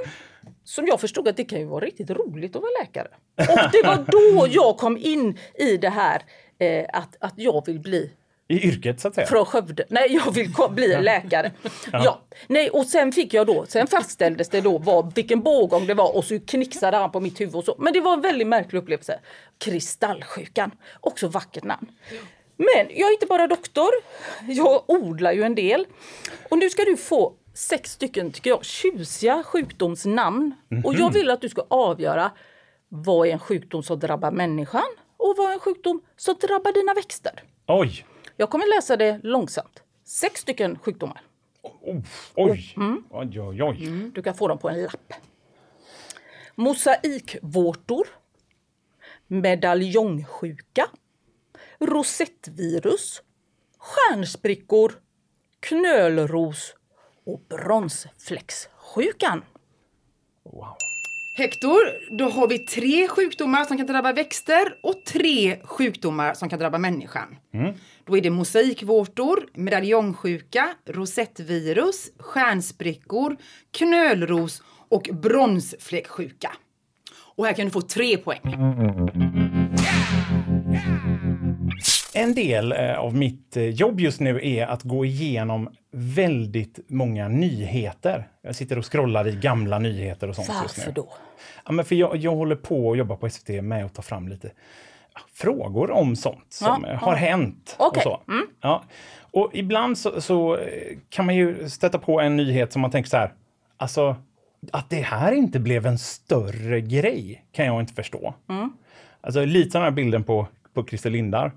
som 0.69 0.87
jag 0.87 1.01
förstod 1.01 1.27
att 1.27 1.37
det 1.37 1.45
kan 1.45 1.59
ju 1.59 1.65
vara 1.65 1.85
riktigt 1.85 2.09
roligt 2.09 2.55
att 2.55 2.61
vara 2.61 2.71
läkare. 2.81 3.07
Och 3.35 3.71
det 3.71 3.87
var 3.87 4.05
då 4.07 4.47
jag 4.49 4.77
kom 4.77 4.97
in 4.97 5.37
i 5.55 5.77
det 5.77 5.89
här 5.89 6.21
eh, 6.59 6.85
att, 6.93 7.15
att 7.19 7.33
jag 7.35 7.65
vill 7.65 7.79
bli 7.79 8.11
I 8.47 8.67
yrket 8.67 8.99
så 8.99 9.07
att 9.07 9.15
säga. 9.15 9.27
från 9.27 9.45
Skövde. 9.45 9.85
Nej, 9.89 10.07
jag 10.09 10.31
vill 10.33 10.53
bli 10.69 11.01
läkare. 11.01 11.51
Ja. 11.91 12.21
Nej, 12.47 12.69
och 12.69 12.85
sen 12.85 13.11
fick 13.11 13.33
jag 13.33 13.47
då, 13.47 13.65
sen 13.67 13.87
fastställdes 13.87 14.49
det 14.49 14.61
då 14.61 14.77
vad, 14.77 15.15
vilken 15.15 15.41
bågång 15.41 15.87
det 15.87 15.93
var 15.93 16.15
och 16.15 16.25
så 16.25 16.39
knixade 16.39 16.97
han 16.97 17.11
på 17.11 17.19
mitt 17.19 17.41
huvud 17.41 17.55
och 17.55 17.65
så. 17.65 17.75
Men 17.79 17.93
det 17.93 18.01
var 18.01 18.13
en 18.13 18.21
väldigt 18.21 18.47
märklig 18.47 18.79
upplevelse. 18.79 19.19
Kristallsjukan, 19.57 20.71
också 20.99 21.27
vackert 21.27 21.63
namn. 21.63 21.87
Men 22.57 22.87
jag 22.89 23.09
är 23.09 23.13
inte 23.13 23.25
bara 23.25 23.47
doktor, 23.47 23.89
jag 24.47 24.83
odlar 24.87 25.31
ju 25.31 25.43
en 25.43 25.55
del. 25.55 25.85
Och 26.49 26.57
nu 26.57 26.69
ska 26.69 26.83
du 26.83 26.97
få 26.97 27.33
sex 27.59 27.91
stycken, 27.91 28.31
tycker 28.31 28.49
jag, 28.49 28.65
tjusiga 28.65 29.43
sjukdomsnamn. 29.43 30.55
Och 30.83 30.93
jag 30.95 31.13
vill 31.13 31.29
att 31.29 31.41
du 31.41 31.49
ska 31.49 31.65
avgöra 31.67 32.31
vad 32.89 33.27
är 33.27 33.31
en 33.31 33.39
sjukdom 33.39 33.83
som 33.83 33.99
drabbar 33.99 34.31
människan 34.31 34.89
och 35.17 35.33
vad 35.37 35.49
är 35.49 35.53
en 35.53 35.59
sjukdom 35.59 36.01
som 36.15 36.35
drabbar 36.41 36.73
dina 36.73 36.93
växter. 36.93 37.43
Oj! 37.67 38.05
Jag 38.37 38.49
kommer 38.49 38.75
läsa 38.75 38.97
det 38.97 39.19
långsamt. 39.23 39.83
Sex 40.05 40.41
stycken 40.41 40.79
sjukdomar. 40.79 41.21
Oh, 41.61 42.01
oj! 42.35 42.75
Oj, 43.09 43.41
oj, 43.41 43.63
oj. 43.63 44.11
Du 44.15 44.21
kan 44.21 44.35
få 44.35 44.47
dem 44.47 44.57
på 44.57 44.69
en 44.69 44.81
lapp. 44.81 45.13
Mosaikvårtor. 46.55 48.07
Medaljongsjuka. 49.27 50.89
Rosettvirus. 51.79 53.21
Stjärnsprickor. 53.77 54.91
Knölros 55.59 56.75
och 57.33 57.41
bronsfläckssjukan. 57.49 59.43
Wow. 60.43 60.75
Hector, 61.37 61.79
då 62.17 62.29
har 62.29 62.47
vi 62.47 62.59
tre 62.59 63.07
sjukdomar 63.07 63.65
som 63.65 63.77
kan 63.77 63.85
drabba 63.85 64.13
växter 64.13 64.75
och 64.83 65.05
tre 65.05 65.59
sjukdomar 65.63 66.33
som 66.33 66.49
kan 66.49 66.59
drabba 66.59 66.77
människan. 66.77 67.35
Då 68.05 68.17
är 68.17 68.21
det 68.21 68.29
mosaikvårtor, 68.29 69.49
medaljongsjuka, 69.53 70.69
rosettvirus, 70.85 72.11
stjärnsprickor, 72.19 73.37
knölros 73.71 74.63
och 74.89 75.09
bronsfläcksjuka. 75.13 76.51
Och 77.35 77.45
här 77.45 77.53
kan 77.53 77.65
du 77.65 77.71
få 77.71 77.81
tre 77.81 78.17
poäng. 78.17 78.41
En 82.19 82.33
del 82.35 82.71
eh, 82.71 82.99
av 82.99 83.15
mitt 83.15 83.57
eh, 83.57 83.63
jobb 83.63 83.99
just 83.99 84.19
nu 84.19 84.39
är 84.43 84.67
att 84.67 84.83
gå 84.83 85.05
igenom 85.05 85.69
väldigt 85.91 86.79
många 86.87 87.27
nyheter. 87.27 88.27
Jag 88.41 88.55
sitter 88.55 88.77
och 88.77 88.91
scrollar 88.91 89.27
i 89.27 89.35
gamla 89.35 89.79
nyheter 89.79 90.27
och 90.29 90.35
sånt 90.35 90.47
just 90.47 90.77
Varför 90.77 90.89
nu. 90.89 90.93
då? 90.95 91.07
Ja, 91.65 91.71
men 91.71 91.85
för 91.85 91.95
jag, 91.95 92.15
jag 92.15 92.35
håller 92.35 92.55
på 92.55 92.91
att 92.91 92.97
jobba 92.97 93.15
på 93.15 93.29
SVT 93.29 93.63
med 93.63 93.85
att 93.85 93.93
ta 93.93 94.01
fram 94.01 94.27
lite 94.27 94.51
ja, 95.13 95.21
frågor 95.33 95.91
om 95.91 96.15
sånt 96.15 96.45
som 96.49 96.83
Ja, 96.87 96.91
eh, 96.93 96.99
har 96.99 97.15
hänt. 97.15 97.75
Okej, 97.79 97.97
Och, 97.97 98.03
så. 98.03 98.21
Ja. 98.61 98.83
och 99.31 99.49
ibland 99.53 99.97
så, 99.97 100.21
så 100.21 100.59
kan 101.09 101.25
man 101.25 101.35
ju 101.35 101.69
stöta 101.69 101.99
på 101.99 102.21
en 102.21 102.37
nyhet 102.37 102.73
som 102.73 102.81
man 102.81 102.91
tänker 102.91 103.09
så 103.09 103.17
här, 103.17 103.33
alltså 103.77 104.15
att 104.71 104.89
det 104.89 105.01
här 105.01 105.31
inte 105.31 105.59
blev 105.59 105.85
en 105.85 105.97
större 105.99 106.81
grej 106.81 107.43
kan 107.51 107.65
jag 107.65 107.79
inte 107.79 107.93
förstå. 107.93 108.33
Alltså 109.21 109.45
lite 109.45 109.77
den 109.77 109.83
här 109.83 109.91
bilden 109.91 110.23
på, 110.23 110.47
på 110.73 110.85
Christer 110.85 111.09
Lindar. 111.09 111.51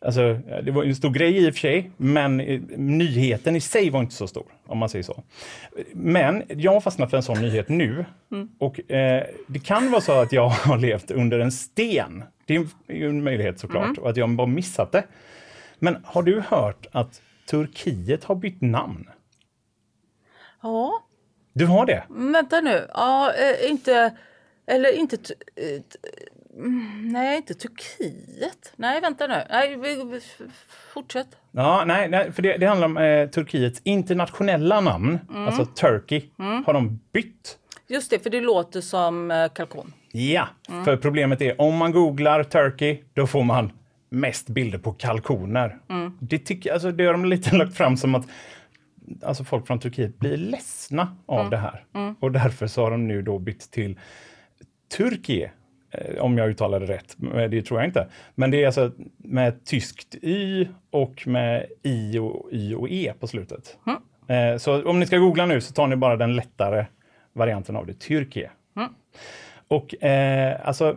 Alltså, 0.00 0.34
det 0.62 0.70
var 0.70 0.84
en 0.84 0.96
stor 0.96 1.10
grej 1.10 1.36
i 1.46 1.50
och 1.50 1.54
för 1.54 1.60
sig, 1.60 1.90
men 1.96 2.40
eh, 2.40 2.60
nyheten 2.76 3.56
i 3.56 3.60
sig 3.60 3.90
var 3.90 4.00
inte 4.00 4.14
så 4.14 4.26
stor, 4.26 4.46
om 4.66 4.78
man 4.78 4.88
säger 4.88 5.02
så. 5.02 5.22
Men 5.92 6.42
jag 6.48 6.72
har 6.72 6.80
fastnat 6.80 7.10
för 7.10 7.16
en 7.16 7.22
sån 7.22 7.40
nyhet 7.42 7.68
nu. 7.68 8.04
Och 8.58 8.90
eh, 8.90 9.24
det 9.46 9.58
kan 9.58 9.90
vara 9.90 10.00
så 10.00 10.12
att 10.12 10.32
jag 10.32 10.48
har 10.48 10.78
levt 10.78 11.10
under 11.10 11.38
en 11.38 11.52
sten. 11.52 12.24
Det 12.46 12.54
är 12.56 12.66
ju 12.88 13.08
en 13.08 13.22
möjlighet 13.24 13.60
såklart, 13.60 13.98
och 13.98 14.10
att 14.10 14.16
jag 14.16 14.30
bara 14.30 14.46
missat 14.46 14.92
det. 14.92 15.04
Men 15.78 15.96
har 16.04 16.22
du 16.22 16.40
hört 16.40 16.86
att 16.92 17.22
Turkiet 17.50 18.24
har 18.24 18.34
bytt 18.34 18.60
namn? 18.60 19.08
Ja, 20.62 21.02
Du 21.52 21.66
har 21.66 21.86
det? 21.86 22.04
vänta 22.08 22.60
nu. 22.60 22.86
Ja, 22.94 23.32
eh, 23.32 23.70
inte... 23.70 24.16
Eller 24.66 24.92
inte... 24.98 25.16
mm, 26.56 27.08
Nej, 27.12 27.36
inte 27.36 27.54
Turkiet. 27.54 28.72
Nej, 28.76 29.00
vänta 29.00 29.26
nu. 29.26 29.42
Nej, 29.50 29.78
fortsätt. 30.94 31.28
Ja, 31.50 31.84
nej, 31.86 32.08
nej 32.08 32.32
för 32.32 32.42
det, 32.42 32.56
det 32.56 32.66
handlar 32.66 32.86
om 32.86 32.96
eh, 32.96 33.28
Turkiets 33.28 33.80
internationella 33.84 34.80
namn, 34.80 35.18
alltså 35.34 35.66
Turkey, 35.66 36.22
har 36.66 36.72
de 36.72 37.00
bytt. 37.12 37.58
Just 37.88 38.10
det, 38.10 38.18
för 38.18 38.30
det 38.30 38.40
låter 38.40 38.80
som 38.80 39.30
eh, 39.30 39.48
kalkon. 39.48 39.92
Ja, 40.12 40.48
för 40.84 40.96
problemet 40.96 41.40
är 41.40 41.60
om 41.60 41.76
man 41.76 41.92
googlar 41.92 42.44
Turkey, 42.44 42.98
då 43.14 43.26
får 43.26 43.42
man 43.42 43.72
mest 44.08 44.48
bilder 44.48 44.78
på 44.78 44.92
kalkoner. 44.92 45.78
Det, 46.20 46.38
tycker, 46.38 46.72
alltså, 46.72 46.92
det 46.92 47.06
har 47.06 47.12
de 47.12 47.24
lite 47.24 47.56
lagt 47.56 47.76
fram 47.76 47.96
som 47.96 48.14
att 48.14 48.26
alltså, 49.22 49.44
folk 49.44 49.66
från 49.66 49.80
Turkiet 49.80 50.18
blir 50.18 50.36
ledsna 50.36 51.16
av 51.26 51.50
det 51.50 51.56
här. 51.56 51.84
Och 52.20 52.32
därför 52.32 52.66
så 52.66 52.82
har 52.82 52.90
de 52.90 53.08
nu 53.08 53.22
då 53.22 53.38
bytt 53.38 53.70
till 53.70 53.98
Turkiet. 54.96 55.50
Eh, 55.90 56.22
Om 56.22 56.38
jag 56.38 56.48
uttalar 56.50 56.80
det 56.80 56.86
rätt, 56.86 57.16
det 57.50 57.62
tror 57.62 57.80
jag 57.80 57.88
inte. 57.88 58.06
Men 58.34 58.50
det 58.50 58.62
är 58.62 58.66
alltså 58.66 58.92
med 59.16 59.64
tyskt 59.64 60.14
y 60.22 60.68
och 60.90 61.26
med 61.26 61.66
i 61.82 62.18
och 62.18 62.48
y 62.52 62.74
och 62.74 62.88
e 62.90 63.12
på 63.20 63.26
slutet. 63.26 63.78
Eh, 64.28 64.56
Så 64.58 64.84
om 64.90 65.00
ni 65.00 65.06
ska 65.06 65.18
googla 65.18 65.46
nu 65.46 65.60
så 65.60 65.72
tar 65.72 65.86
ni 65.86 65.96
bara 65.96 66.16
den 66.16 66.36
lättare 66.36 66.86
varianten 67.32 67.76
av 67.76 67.86
det, 67.86 67.94
Turkiet. 67.94 68.50
Och 69.68 70.04
eh, 70.04 70.60
alltså, 70.68 70.96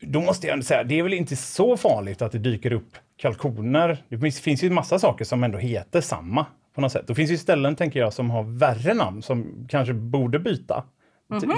då 0.00 0.20
måste 0.20 0.46
jag 0.46 0.52
ändå 0.54 0.64
säga, 0.64 0.84
det 0.84 0.98
är 0.98 1.02
väl 1.02 1.14
inte 1.14 1.36
så 1.36 1.76
farligt 1.76 2.22
att 2.22 2.32
det 2.32 2.38
dyker 2.38 2.72
upp 2.72 2.96
kalkoner. 3.16 3.98
Det 4.08 4.18
finns, 4.18 4.40
finns 4.40 4.64
ju 4.64 4.68
en 4.68 4.74
massa 4.74 4.98
saker 4.98 5.24
som 5.24 5.44
ändå 5.44 5.58
heter 5.58 6.00
samma 6.00 6.46
på 6.74 6.80
något 6.80 6.92
sätt. 6.92 7.06
Det 7.06 7.14
finns 7.14 7.30
ju 7.30 7.36
ställen, 7.36 7.76
tänker 7.76 8.00
jag, 8.00 8.12
som 8.12 8.30
har 8.30 8.42
värre 8.42 8.94
namn 8.94 9.22
som 9.22 9.66
kanske 9.68 9.94
borde 9.94 10.38
byta. 10.38 10.84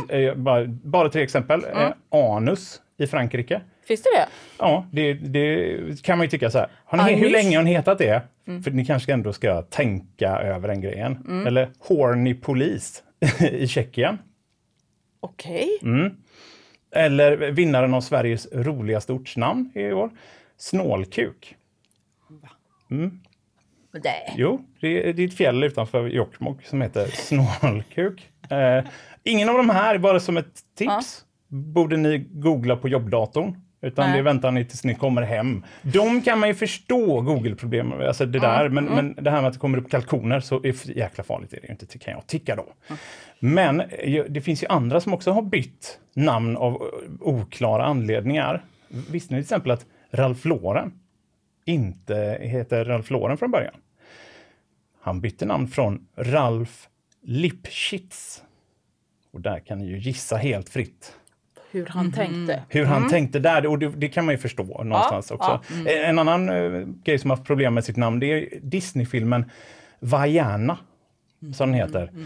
Eh, 0.09 0.35
bara, 0.35 0.67
bara 0.67 1.09
tre 1.09 1.23
exempel. 1.23 1.65
Eh, 1.65 1.93
anus 2.11 2.81
i 2.99 3.07
Frankrike. 3.07 3.61
Finns 3.89 4.03
det 4.03 4.11
det? 4.17 4.27
Ja, 4.59 4.87
det, 4.93 5.13
det 5.15 6.03
kan 6.03 6.19
man 6.19 6.25
ju 6.25 6.31
tycka 6.31 6.51
så 6.51 6.59
här. 6.59 6.69
Har 6.85 7.07
ni, 7.07 7.15
hur 7.15 7.31
länge 7.31 7.57
har 7.57 7.65
ni 7.65 7.73
hetat 7.73 7.99
det? 7.99 8.23
För 8.65 8.71
ni 8.71 8.85
kanske 8.85 9.13
ändå 9.13 9.33
ska 9.33 9.63
tänka 9.63 10.29
över 10.29 10.69
den 10.69 10.81
grejen. 10.81 11.45
Eller 11.47 11.71
horny 11.79 12.35
polis 12.35 13.03
i 13.51 13.69
Tjeckien. 13.69 14.19
Okej. 15.21 15.79
Eller 16.95 17.37
vinnaren 17.37 17.95
av 17.95 18.01
Sveriges 18.01 18.49
roligaste 18.53 19.13
ortsnamn 19.13 19.71
i 19.75 19.93
år. 19.93 20.11
Snålkuk. 20.57 21.57
Nej. 24.05 24.35
Jo, 24.37 24.61
det 24.81 25.13
det 25.13 25.23
är 25.23 25.29
ett 25.29 25.37
fjäll 25.37 25.65
utanför 25.65 26.09
Jokkmokk 26.09 26.65
som 26.67 26.83
heter 26.83 27.07
Snålkuk. 27.07 28.31
Eh, 28.51 28.85
ingen 29.27 29.49
av 29.49 29.57
de 29.57 29.71
här, 29.71 29.99
bara 29.99 30.21
som 30.21 30.37
ett 30.37 30.61
tips, 30.79 31.25
borde 31.49 31.97
ni 31.97 32.19
googla 32.19 32.77
på 32.77 32.89
jobbdatorn. 32.89 33.63
Utan 33.83 34.09
Nej. 34.09 34.17
det 34.17 34.23
väntar 34.23 34.51
ni 34.51 34.65
tills 34.65 34.85
ni 34.85 34.95
kommer 34.95 35.23
hem. 35.23 35.65
De 35.83 36.23
kan 36.23 36.39
man 36.39 36.49
ju 36.49 36.55
förstå 36.55 37.21
Google-problem, 37.21 37.93
alltså 37.93 38.27
det 38.27 38.39
där. 38.39 38.69
Men, 38.69 38.85
men 38.85 39.15
det 39.15 39.31
här 39.31 39.41
med 39.41 39.49
att 39.49 39.55
det 39.55 39.61
kommer 39.61 39.79
upp 39.79 39.91
kalkoner 39.91 40.41
så 40.41 40.57
är 40.65 40.97
jäkla 40.99 41.25
farligt 41.25 41.53
är 41.53 41.61
det 41.61 41.67
ju 41.67 41.73
inte, 41.73 41.99
kan 41.99 42.15
jag 42.15 42.27
tycka 42.27 42.57
då. 42.57 42.67
Men 43.39 43.81
eh, 43.81 44.25
det 44.29 44.41
finns 44.41 44.63
ju 44.63 44.67
andra 44.67 45.01
som 45.01 45.15
också 45.15 45.31
har 45.31 45.43
bytt 45.43 45.99
namn 46.15 46.57
av 46.57 46.73
eh, 46.73 46.79
oklara 47.21 47.85
anledningar. 47.85 48.65
Visste 48.89 49.35
ni 49.35 49.41
till 49.41 49.45
exempel 49.45 49.71
att 49.71 49.87
Ralph 50.11 50.47
Lauren 50.47 50.93
inte 51.65 52.39
heter 52.41 52.85
Ralph 52.85 53.13
Lauren 53.13 53.37
från 53.37 53.51
början? 53.51 53.75
Han 55.01 55.21
bytte 55.21 55.47
namn 55.47 55.69
från 55.69 56.07
Ralf 56.17 56.89
Lipschitz. 57.23 58.43
Och 59.37 59.43
där 59.43 59.59
kan 59.61 59.79
ni 59.79 59.87
ju 59.87 59.99
gissa 59.99 60.37
helt 60.37 60.69
fritt 60.69 61.13
Hur 61.71 61.87
han 61.87 62.13
tänkte. 62.13 62.63
hur 62.69 62.85
han 62.85 63.09
tänkte 63.09 63.39
där. 63.39 63.67
Och 63.67 63.79
det, 63.79 63.89
det 63.89 64.09
kan 64.09 64.25
man 64.25 64.35
ju 64.35 64.39
förstå 64.39 64.65
någonstans 64.85 65.31
också. 65.31 65.61
En 65.87 66.19
annan 66.19 66.49
eh, 66.49 66.87
grej 67.05 67.19
som 67.19 67.31
har 67.31 67.37
haft 67.37 67.47
problem 67.47 67.75
med 67.75 67.85
sitt 67.85 67.97
namn 67.97 68.21
det 68.21 68.27
är 68.27 68.61
Disney-filmen 68.63 69.45
Vaiana. 70.01 70.79
Som 71.55 71.71
den 71.71 71.81
heter. 71.81 72.07
Som 72.07 72.25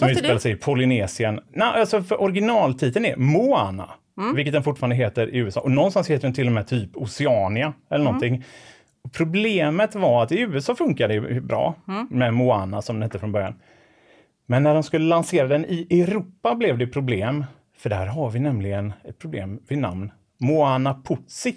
Varför 0.00 0.10
utspelar 0.10 0.34
det? 0.34 0.40
sig 0.40 0.52
i 0.52 0.56
Polynesien. 0.56 1.40
Nej, 1.52 1.80
alltså 1.80 2.02
för 2.02 2.20
originaltiteln 2.22 3.04
är 3.04 3.16
Moana. 3.16 3.90
Vilket 4.34 4.52
den 4.52 4.62
fortfarande 4.62 4.96
heter 4.96 5.34
i 5.34 5.38
USA. 5.38 5.60
Och 5.60 5.70
någonstans 5.70 6.10
heter 6.10 6.22
den 6.22 6.32
till 6.32 6.46
och 6.46 6.52
med 6.52 6.66
typ 6.66 6.96
Oceania 6.96 7.72
eller 7.90 8.04
någonting. 8.04 8.44
Problemet 9.12 9.94
var 9.94 10.22
att 10.22 10.32
i 10.32 10.40
USA 10.40 10.74
funkade 10.74 11.20
det 11.20 11.40
bra 11.40 11.74
med 12.10 12.34
Moana 12.34 12.82
som 12.82 12.96
den 12.96 13.02
hette 13.02 13.18
från 13.18 13.32
början. 13.32 13.54
Men 14.50 14.62
när 14.62 14.74
de 14.74 14.82
skulle 14.82 15.04
lansera 15.04 15.48
den 15.48 15.64
i 15.64 15.86
Europa 16.02 16.54
blev 16.54 16.78
det 16.78 16.86
problem. 16.86 17.44
För 17.76 17.90
där 17.90 18.06
har 18.06 18.30
vi 18.30 18.40
nämligen 18.40 18.92
ett 19.04 19.18
problem 19.18 19.60
vid 19.68 19.78
namn 19.78 20.12
Moana 20.38 21.02
Puzzi. 21.04 21.54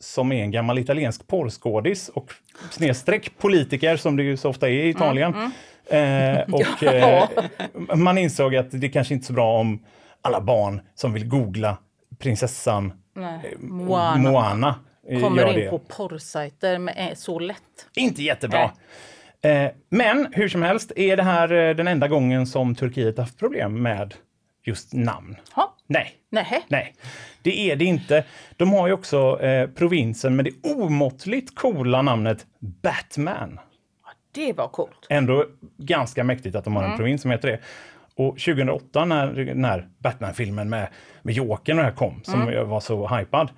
Som 0.00 0.32
är 0.32 0.42
en 0.42 0.50
gammal 0.50 0.78
italiensk 0.78 1.26
porrskådis 1.26 2.08
och 2.08 2.32
snedstreck 2.70 3.38
politiker 3.38 3.96
som 3.96 4.16
det 4.16 4.22
ju 4.22 4.36
så 4.36 4.48
ofta 4.48 4.68
är 4.68 4.72
i 4.72 4.88
Italien. 4.88 5.34
Eh, 5.86 6.40
och 6.54 6.82
eh, 6.82 7.28
man 7.96 8.18
insåg 8.18 8.56
att 8.56 8.68
det 8.70 8.88
kanske 8.88 9.14
inte 9.14 9.24
är 9.24 9.26
så 9.26 9.32
bra 9.32 9.58
om 9.58 9.84
alla 10.22 10.40
barn 10.40 10.80
som 10.94 11.12
vill 11.12 11.28
googla 11.28 11.76
prinsessan 12.18 12.92
Nej. 13.14 13.40
eh, 13.52 13.58
Moana. 13.58 14.30
Moana 14.30 14.74
eh, 15.08 15.20
Kommer 15.20 15.48
in 15.48 15.54
det. 15.54 15.70
på 15.70 15.78
porrsajter 15.78 16.78
med 16.78 16.94
eh, 16.98 17.14
så 17.14 17.38
lätt. 17.38 17.86
Inte 17.96 18.22
jättebra. 18.22 18.62
Eh, 18.62 18.70
men 19.88 20.28
hur 20.32 20.48
som 20.48 20.62
helst 20.62 20.92
är 20.96 21.16
det 21.16 21.22
här 21.22 21.52
eh, 21.52 21.76
den 21.76 21.88
enda 21.88 22.08
gången 22.08 22.46
som 22.46 22.74
Turkiet 22.74 23.18
haft 23.18 23.38
problem 23.38 23.82
med 23.82 24.14
just 24.64 24.92
namn. 24.92 25.36
Ha. 25.52 25.76
Nej, 25.86 26.12
Nej. 26.30 26.64
nej, 26.68 26.94
det 27.42 27.70
är 27.70 27.76
det 27.76 27.84
inte. 27.84 28.24
De 28.56 28.72
har 28.72 28.86
ju 28.86 28.92
också 28.92 29.42
eh, 29.42 29.70
provinsen 29.70 30.36
med 30.36 30.44
det 30.44 30.70
omåttligt 30.70 31.54
coola 31.54 32.02
namnet 32.02 32.46
Batman. 32.58 33.60
Det 34.32 34.52
var 34.52 34.68
coolt. 34.68 35.06
Ändå 35.08 35.46
ganska 35.76 36.24
mäktigt 36.24 36.56
att 36.56 36.64
de 36.64 36.76
har 36.76 36.84
en 36.84 36.96
provins 36.96 37.22
som 37.22 37.30
heter 37.30 37.48
det. 37.48 37.60
Och 38.14 38.38
2008 38.38 39.04
när, 39.04 39.54
när 39.54 39.88
Batman-filmen 39.98 40.68
med, 40.68 40.88
med 41.22 41.34
Jokern 41.34 41.78
och 41.78 41.84
det 41.84 41.90
här 41.90 41.96
kom, 41.96 42.20
som 42.24 42.52
jag 42.52 42.64
var 42.64 42.80
så 42.80 43.08
hypad, 43.08 43.48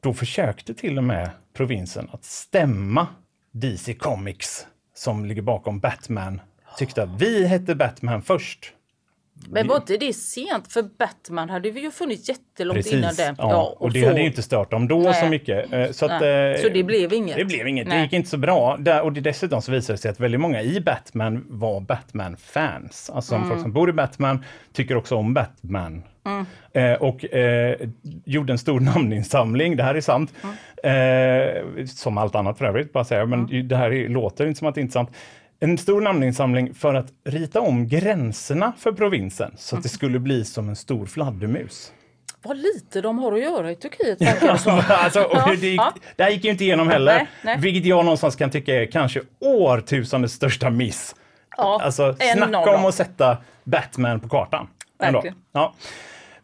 då 0.00 0.14
försökte 0.14 0.74
till 0.74 0.98
och 0.98 1.04
med 1.04 1.30
provinsen 1.54 2.08
att 2.12 2.24
stämma 2.24 3.06
DC 3.52 3.94
Comics 3.94 4.66
som 4.96 5.24
ligger 5.24 5.42
bakom 5.42 5.78
Batman. 5.78 6.40
Tyckte 6.78 7.02
att 7.02 7.20
vi 7.20 7.46
hette 7.46 7.74
Batman 7.74 8.22
först. 8.22 8.72
Men 9.50 9.68
var 9.68 9.76
inte 9.76 9.96
det 9.96 10.12
sent? 10.12 10.72
För 10.72 10.82
Batman 10.98 11.50
hade 11.50 11.70
vi 11.70 11.80
ju 11.80 11.90
funnits 11.90 12.28
jättelångt 12.28 12.76
Precis. 12.76 12.92
innan 12.92 13.14
den. 13.14 13.34
Ja, 13.38 13.76
och 13.80 13.92
det 13.92 14.00
så- 14.00 14.06
hade 14.06 14.20
ju 14.20 14.26
inte 14.26 14.42
stört 14.42 14.70
dem 14.70 14.88
då 14.88 14.98
Nej. 14.98 15.14
så 15.14 15.26
mycket. 15.26 15.72
Eh, 15.72 15.90
Så, 15.90 16.04
att, 16.06 16.12
eh, 16.12 16.62
Så 16.62 16.68
det 16.74 16.82
blev 16.86 17.12
inget? 17.12 17.36
Det 17.36 17.44
blev 17.44 17.68
inget. 17.68 17.86
Det 17.86 17.94
Nej. 17.94 18.02
gick 18.02 18.12
inte 18.12 18.28
så 18.30 18.36
bra. 18.38 18.78
Och 19.02 19.12
det, 19.12 19.20
dessutom 19.20 19.62
så 19.62 19.72
visade 19.72 19.94
det 19.94 19.98
sig 19.98 20.10
att 20.10 20.20
väldigt 20.20 20.40
många 20.40 20.62
i 20.62 20.80
Batman 20.80 21.44
var 21.48 21.80
Batman-fans. 21.80 23.10
Alltså 23.14 23.34
Mm. 23.34 23.48
folk 23.48 23.60
som 23.60 23.72
bor 23.72 23.90
i 23.90 23.92
Batman 23.92 24.44
tycker 24.72 24.96
också 24.96 25.16
om 25.16 25.34
Batman. 25.34 26.02
Eh, 26.72 26.92
och 26.92 27.34
eh, 27.34 27.76
gjorde 28.24 28.52
en 28.52 28.58
stor 28.58 28.80
namninsamling, 28.94 29.76
det 29.76 29.82
här 29.82 29.94
är 29.94 30.00
sant. 30.00 30.32
Mm. 30.42 30.56
Eh, 31.76 31.84
som 31.86 32.18
allt 32.18 32.34
annat 32.34 32.58
för 32.58 32.64
övrigt, 32.64 32.92
bara 32.92 33.04
säga. 33.04 33.26
Men 33.26 33.68
det 33.68 33.76
här 33.76 33.92
är, 33.92 34.08
låter 34.08 34.46
inte 34.46 34.58
som 34.58 34.68
att 34.68 34.74
det 34.74 34.80
är 34.80 34.82
intressant. 34.82 35.10
En 35.60 35.78
stor 35.78 36.00
namninsamling 36.00 36.74
för 36.74 36.94
att 36.94 37.06
rita 37.24 37.60
om 37.60 37.88
gränserna 37.88 38.72
för 38.78 38.92
provinsen 38.92 39.54
så 39.56 39.68
att 39.68 39.78
Mm. 39.78 39.82
det 39.82 39.88
skulle 39.88 40.18
bli 40.18 40.44
som 40.44 40.68
en 40.68 40.76
stor 40.76 41.06
fladdermus. 41.06 41.92
Vad 42.42 42.56
lite 42.56 43.00
de 43.00 43.18
har 43.18 43.32
att 43.32 43.40
göra 43.40 43.70
i 43.70 43.76
Turkiet 43.76 44.20
verkar 44.26 44.52
det 44.52 44.58
som. 44.58 44.82
alltså, 44.88 45.18
Ja, 45.32 45.46
det, 45.60 45.66
gick, 45.68 45.80
det 46.16 46.22
här 46.22 46.30
gick 46.30 46.44
ju 46.44 46.50
inte 46.50 46.64
igenom 46.64 46.88
heller. 46.88 47.14
Nej, 47.14 47.26
nej. 47.44 47.56
Vilket 47.60 47.84
jag 47.84 48.04
någonstans 48.04 48.36
kan 48.36 48.50
tycka 48.50 48.74
är 48.82 48.86
kanske 48.86 49.20
årtusendets 49.40 50.34
största 50.34 50.70
miss. 50.70 51.14
Ja, 51.56 51.80
alltså, 51.82 52.16
snacka 52.34 52.76
om 52.76 52.84
att 52.84 52.94
sätta 52.94 53.36
Batman 53.64 54.20
på 54.20 54.28
kartan. 54.28 54.68
Verkligen. 54.98 55.36
Ja. 55.52 55.74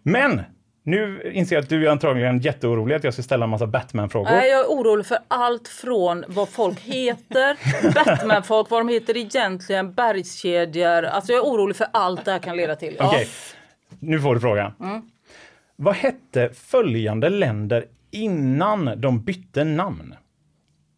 Men 0.02 0.40
nu 0.82 1.32
inser 1.34 1.56
jag 1.56 1.62
att 1.62 1.68
du 1.68 1.86
är 1.86 1.90
antagligen 1.90 2.38
jätteorolig 2.38 2.94
att 2.94 3.04
jag 3.04 3.12
ska 3.12 3.22
ställa 3.22 3.44
en 3.44 3.50
massa 3.50 3.66
Batman-frågor. 3.66 4.30
Nej, 4.30 4.50
jag 4.50 4.60
är 4.60 4.66
orolig 4.66 5.06
för 5.06 5.18
allt 5.28 5.68
från 5.68 6.24
vad 6.28 6.48
folk 6.48 6.80
heter, 6.80 7.56
Batman-folk, 7.94 8.70
vad 8.70 8.80
de 8.80 8.88
heter 8.88 9.16
egentligen, 9.16 9.94
bergskedjor. 9.94 11.02
Alltså 11.04 11.32
jag 11.32 11.38
är 11.38 11.50
orolig 11.50 11.76
för 11.76 11.86
allt 11.92 12.24
det 12.24 12.32
här 12.32 12.38
kan 12.38 12.56
leda 12.56 12.76
till. 12.76 12.96
Ja. 12.98 13.06
Okej, 13.06 13.28
nu 14.00 14.20
får 14.20 14.34
du 14.34 14.40
frågan. 14.40 14.72
Mm. 14.80 15.02
Vad 15.76 15.94
hette 15.94 16.50
följande 16.54 17.28
länder 17.28 17.84
innan 18.10 19.00
de 19.00 19.24
bytte 19.24 19.64
namn? 19.64 20.14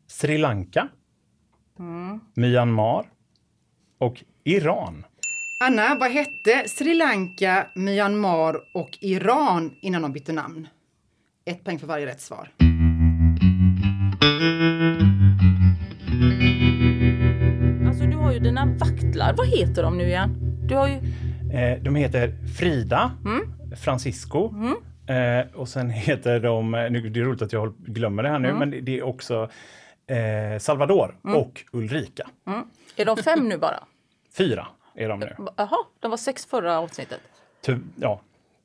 Sri 0.06 0.38
Lanka, 0.38 0.88
Mm. 1.78 2.20
Myanmar 2.34 3.06
och 3.98 4.24
Iran. 4.44 5.04
Anna, 5.61 5.94
vad 5.94 6.11
hette 6.11 6.68
Sri 6.68 6.94
Lanka, 6.94 7.66
Myanmar 7.75 8.61
och 8.75 8.99
Iran 9.00 9.75
innan 9.80 10.02
de 10.02 10.12
bytte 10.12 10.32
namn? 10.32 10.68
Ett 11.44 11.64
poäng 11.64 11.78
för 11.78 11.87
varje 11.87 12.06
rätt 12.06 12.20
svar. 12.20 12.49
Alltså 17.87 18.04
du 18.04 18.16
har 18.16 18.32
ju 18.32 18.38
dina 18.38 18.66
vaktlar, 18.66 19.34
vad 19.37 19.46
heter 19.49 19.82
de 19.82 19.99
nu 19.99 20.04
igen? 20.06 20.30
Du 20.68 20.75
har 20.76 20.88
ju... 20.88 20.94
Eh, 21.58 21.82
de 21.82 21.94
heter 21.96 22.32
Frida, 22.58 23.12
Mm. 23.25 23.40
Francisco 23.76 24.52
eh, 25.08 25.54
och 25.54 25.68
sen 25.68 25.90
heter 26.08 26.40
de, 26.40 26.75
eh, 26.75 26.90
nu, 26.90 27.08
det 27.08 27.20
är 27.20 27.25
roligt 27.25 27.42
att 27.42 27.52
jag 27.52 27.75
glömmer 27.78 28.23
det 28.23 28.28
här 28.28 28.37
Mm. 28.37 28.52
nu, 28.52 28.58
men 28.58 28.70
det, 28.70 28.80
det 28.80 28.99
är 28.99 29.02
också 29.02 29.49
eh, 30.06 30.58
Salvador 30.58 31.14
och 31.23 31.64
Ulrika. 31.73 32.28
Är 32.96 33.04
de 33.04 33.16
fem 33.16 33.49
nu 33.49 33.58
bara? 33.58 33.84
Fyra 34.37 34.66
är 34.94 35.08
de 35.08 35.20
nu. 35.20 35.36
Jaha, 35.56 35.76
de 36.00 36.10
var 36.10 36.16
sex 36.18 36.46
förra 36.46 36.78
avsnittet. 36.78 37.20
Ty, 37.60 37.76
ja, 37.96 38.20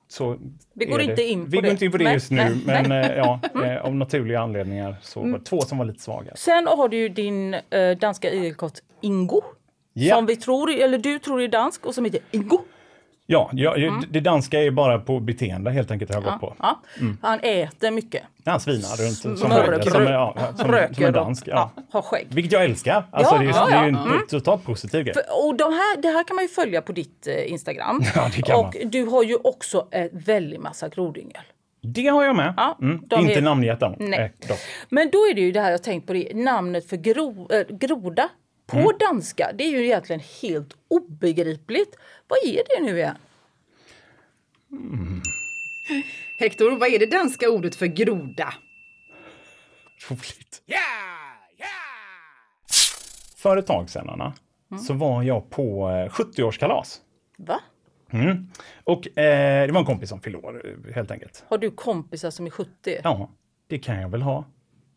så 0.08 0.38
Vi 0.74 0.86
går 0.86 0.98
det. 0.98 1.04
inte 1.04 1.24
in 1.24 1.44
på 1.46 1.50
Vi 1.52 1.58
går 1.58 1.62
det. 1.62 1.70
inte 1.70 1.86
in 1.86 1.92
på 1.92 1.98
det 1.98 2.04
Nej, 2.04 2.14
just 2.14 2.32
nu, 2.32 2.38
nej, 2.38 2.48
Mm. 2.86 2.90
men 2.90 2.92
eh, 3.12 3.18
ja, 3.18 3.40
eh, 3.66 3.86
av 3.86 3.96
naturliga 3.96 4.40
anledningar 4.40 4.96
så 5.02 5.20
var 5.20 5.28
det 5.40 5.46
två 5.46 5.62
som 5.62 5.78
var 5.78 5.86
lite 5.86 6.00
svaga. 6.02 6.36
Sen 6.36 6.68
har 6.68 6.90
du 6.90 6.98
ju 6.98 7.10
din 7.10 7.54
eh, 7.54 7.98
danska 8.00 8.32
igelkott 8.34 8.82
Ingo. 9.02 9.42
Ja. 9.94 10.16
Som 10.16 10.26
vi 10.26 10.36
tror, 10.36 10.72
eller 10.72 10.98
du 10.98 11.20
tror 11.20 11.42
är 11.42 11.48
dansk 11.48 11.86
och 11.86 11.96
som 11.96 12.06
heter 12.06 12.20
Ingo. 12.32 12.60
Ja, 13.32 13.50
ja 13.54 13.78
ju- 13.78 13.92
det 14.10 14.20
danska 14.20 14.64
är 14.64 14.72
bara 14.72 15.00
på 15.00 15.20
beteende 15.20 15.72
helt 15.72 15.92
enkelt 15.92 16.14
har 16.16 16.22
jag 16.22 16.32
gått 16.32 16.40
på. 16.42 16.56
Mm. 17.00 17.18
Ja. 17.22 17.28
Han 17.28 17.40
äter 17.40 17.92
mycket. 17.92 18.24
Han 18.46 18.60
svinar 18.60 18.80
runt 19.06 19.40
som, 19.40 19.50
Mörk, 19.50 19.90
som, 19.90 20.04
ja, 20.04 20.36
som, 20.50 20.58
som 20.58 20.68
röker 20.72 21.02
en 21.02 21.08
och- 21.08 21.14
dansk. 21.14 21.48
Ja. 21.48 21.72
Ja, 21.76 21.84
har 21.92 22.02
skägg. 22.02 22.28
Vilket 22.30 22.52
jag 22.54 22.64
älskar. 22.64 23.04
Alltså, 23.12 23.36
Ja, 23.36 23.42
det 23.42 23.46
är, 23.46 23.50
ja, 23.50 23.66
det 23.66 23.74
är 23.76 23.84
ju 23.84 23.90
en 23.90 23.96
ja. 23.96 24.06
Mm. 24.06 24.28
totalt 24.30 24.64
positiv 24.66 25.04
grej. 25.04 25.16
Och 25.46 25.56
de 25.56 25.74
här, 25.74 26.02
det 26.02 26.08
här 26.08 26.24
kan 26.24 26.36
man 26.36 26.44
ju 26.46 26.50
följa 26.50 26.82
på 26.82 26.92
ditt 26.92 27.28
eh, 27.28 27.52
Instagram. 27.52 28.04
Ja, 28.16 28.30
det 28.36 28.42
kan 28.42 28.56
och 28.66 28.76
du 28.86 29.06
har 29.06 29.24
ju 29.24 29.36
också 29.36 29.88
en 29.92 30.10
väldig 30.12 30.60
massa 30.60 30.90
grodyngel. 30.90 31.42
Det 31.82 32.08
har 32.08 32.26
jag 32.26 32.36
med. 32.36 32.54
Ja, 32.58 32.78
mm. 32.82 33.02
de 33.08 33.20
Inte 33.22 33.34
är- 33.34 33.42
namngett 33.42 33.80
dem. 33.80 33.96
Nej. 34.00 34.34
eh. 34.50 34.56
Men 34.90 35.10
då 35.12 35.18
är 35.18 35.34
det 35.34 35.42
ju 35.42 35.52
det 35.52 35.62
här 35.62 35.72
jag 35.72 35.84
tänkt 35.84 36.08
på 36.08 36.14
det, 36.14 36.32
namnet 36.36 36.90
för 36.90 36.98
gro, 36.98 37.48
äh, 37.52 37.76
groda 37.78 38.30
på 38.70 38.78
Mm. 38.78 38.92
danska. 39.00 39.52
Det 39.58 39.64
är 39.64 39.72
ju 39.72 39.86
egentligen 39.86 40.22
helt 40.42 40.78
obegripligt. 40.88 41.96
Vad 42.28 42.40
är 42.46 42.64
det 42.70 42.84
nu 42.92 42.98
igen? 42.98 43.16
Hector, 46.40 46.72
vad 46.80 46.90
är 46.90 47.00
det 47.00 47.06
danska 47.06 47.50
ordet 47.50 47.76
för 47.76 47.86
groda? 47.86 48.54
Roligt. 50.10 50.62
För 53.38 53.58
ett 53.58 53.68
tag 53.68 53.90
sedan, 53.90 54.10
Anna, 54.10 54.34
Mm. 54.72 54.84
så 54.84 54.94
var 54.94 55.24
jag 55.24 55.50
på 55.50 55.90
eh, 55.90 56.10
70-årskalas. 56.10 56.98
Va? 57.38 57.60
Och 58.84 59.18
eh, 59.18 59.66
det 59.68 59.72
var 59.74 59.80
en 59.80 59.86
kompis 59.86 60.10
som 60.10 60.22
fyllde 60.22 60.38
år, 60.40 60.62
eh, 60.88 60.94
helt 60.96 61.12
enkelt. 61.12 61.44
Har 61.48 61.58
du 61.58 61.72
kompisar 61.72 62.32
som 62.32 62.46
är 62.46 62.50
70? 62.50 62.70
Ja, 63.04 63.30
det 63.68 63.80
kan 63.80 64.02
jag 64.02 64.10
väl 64.10 64.22
ha. 64.22 64.46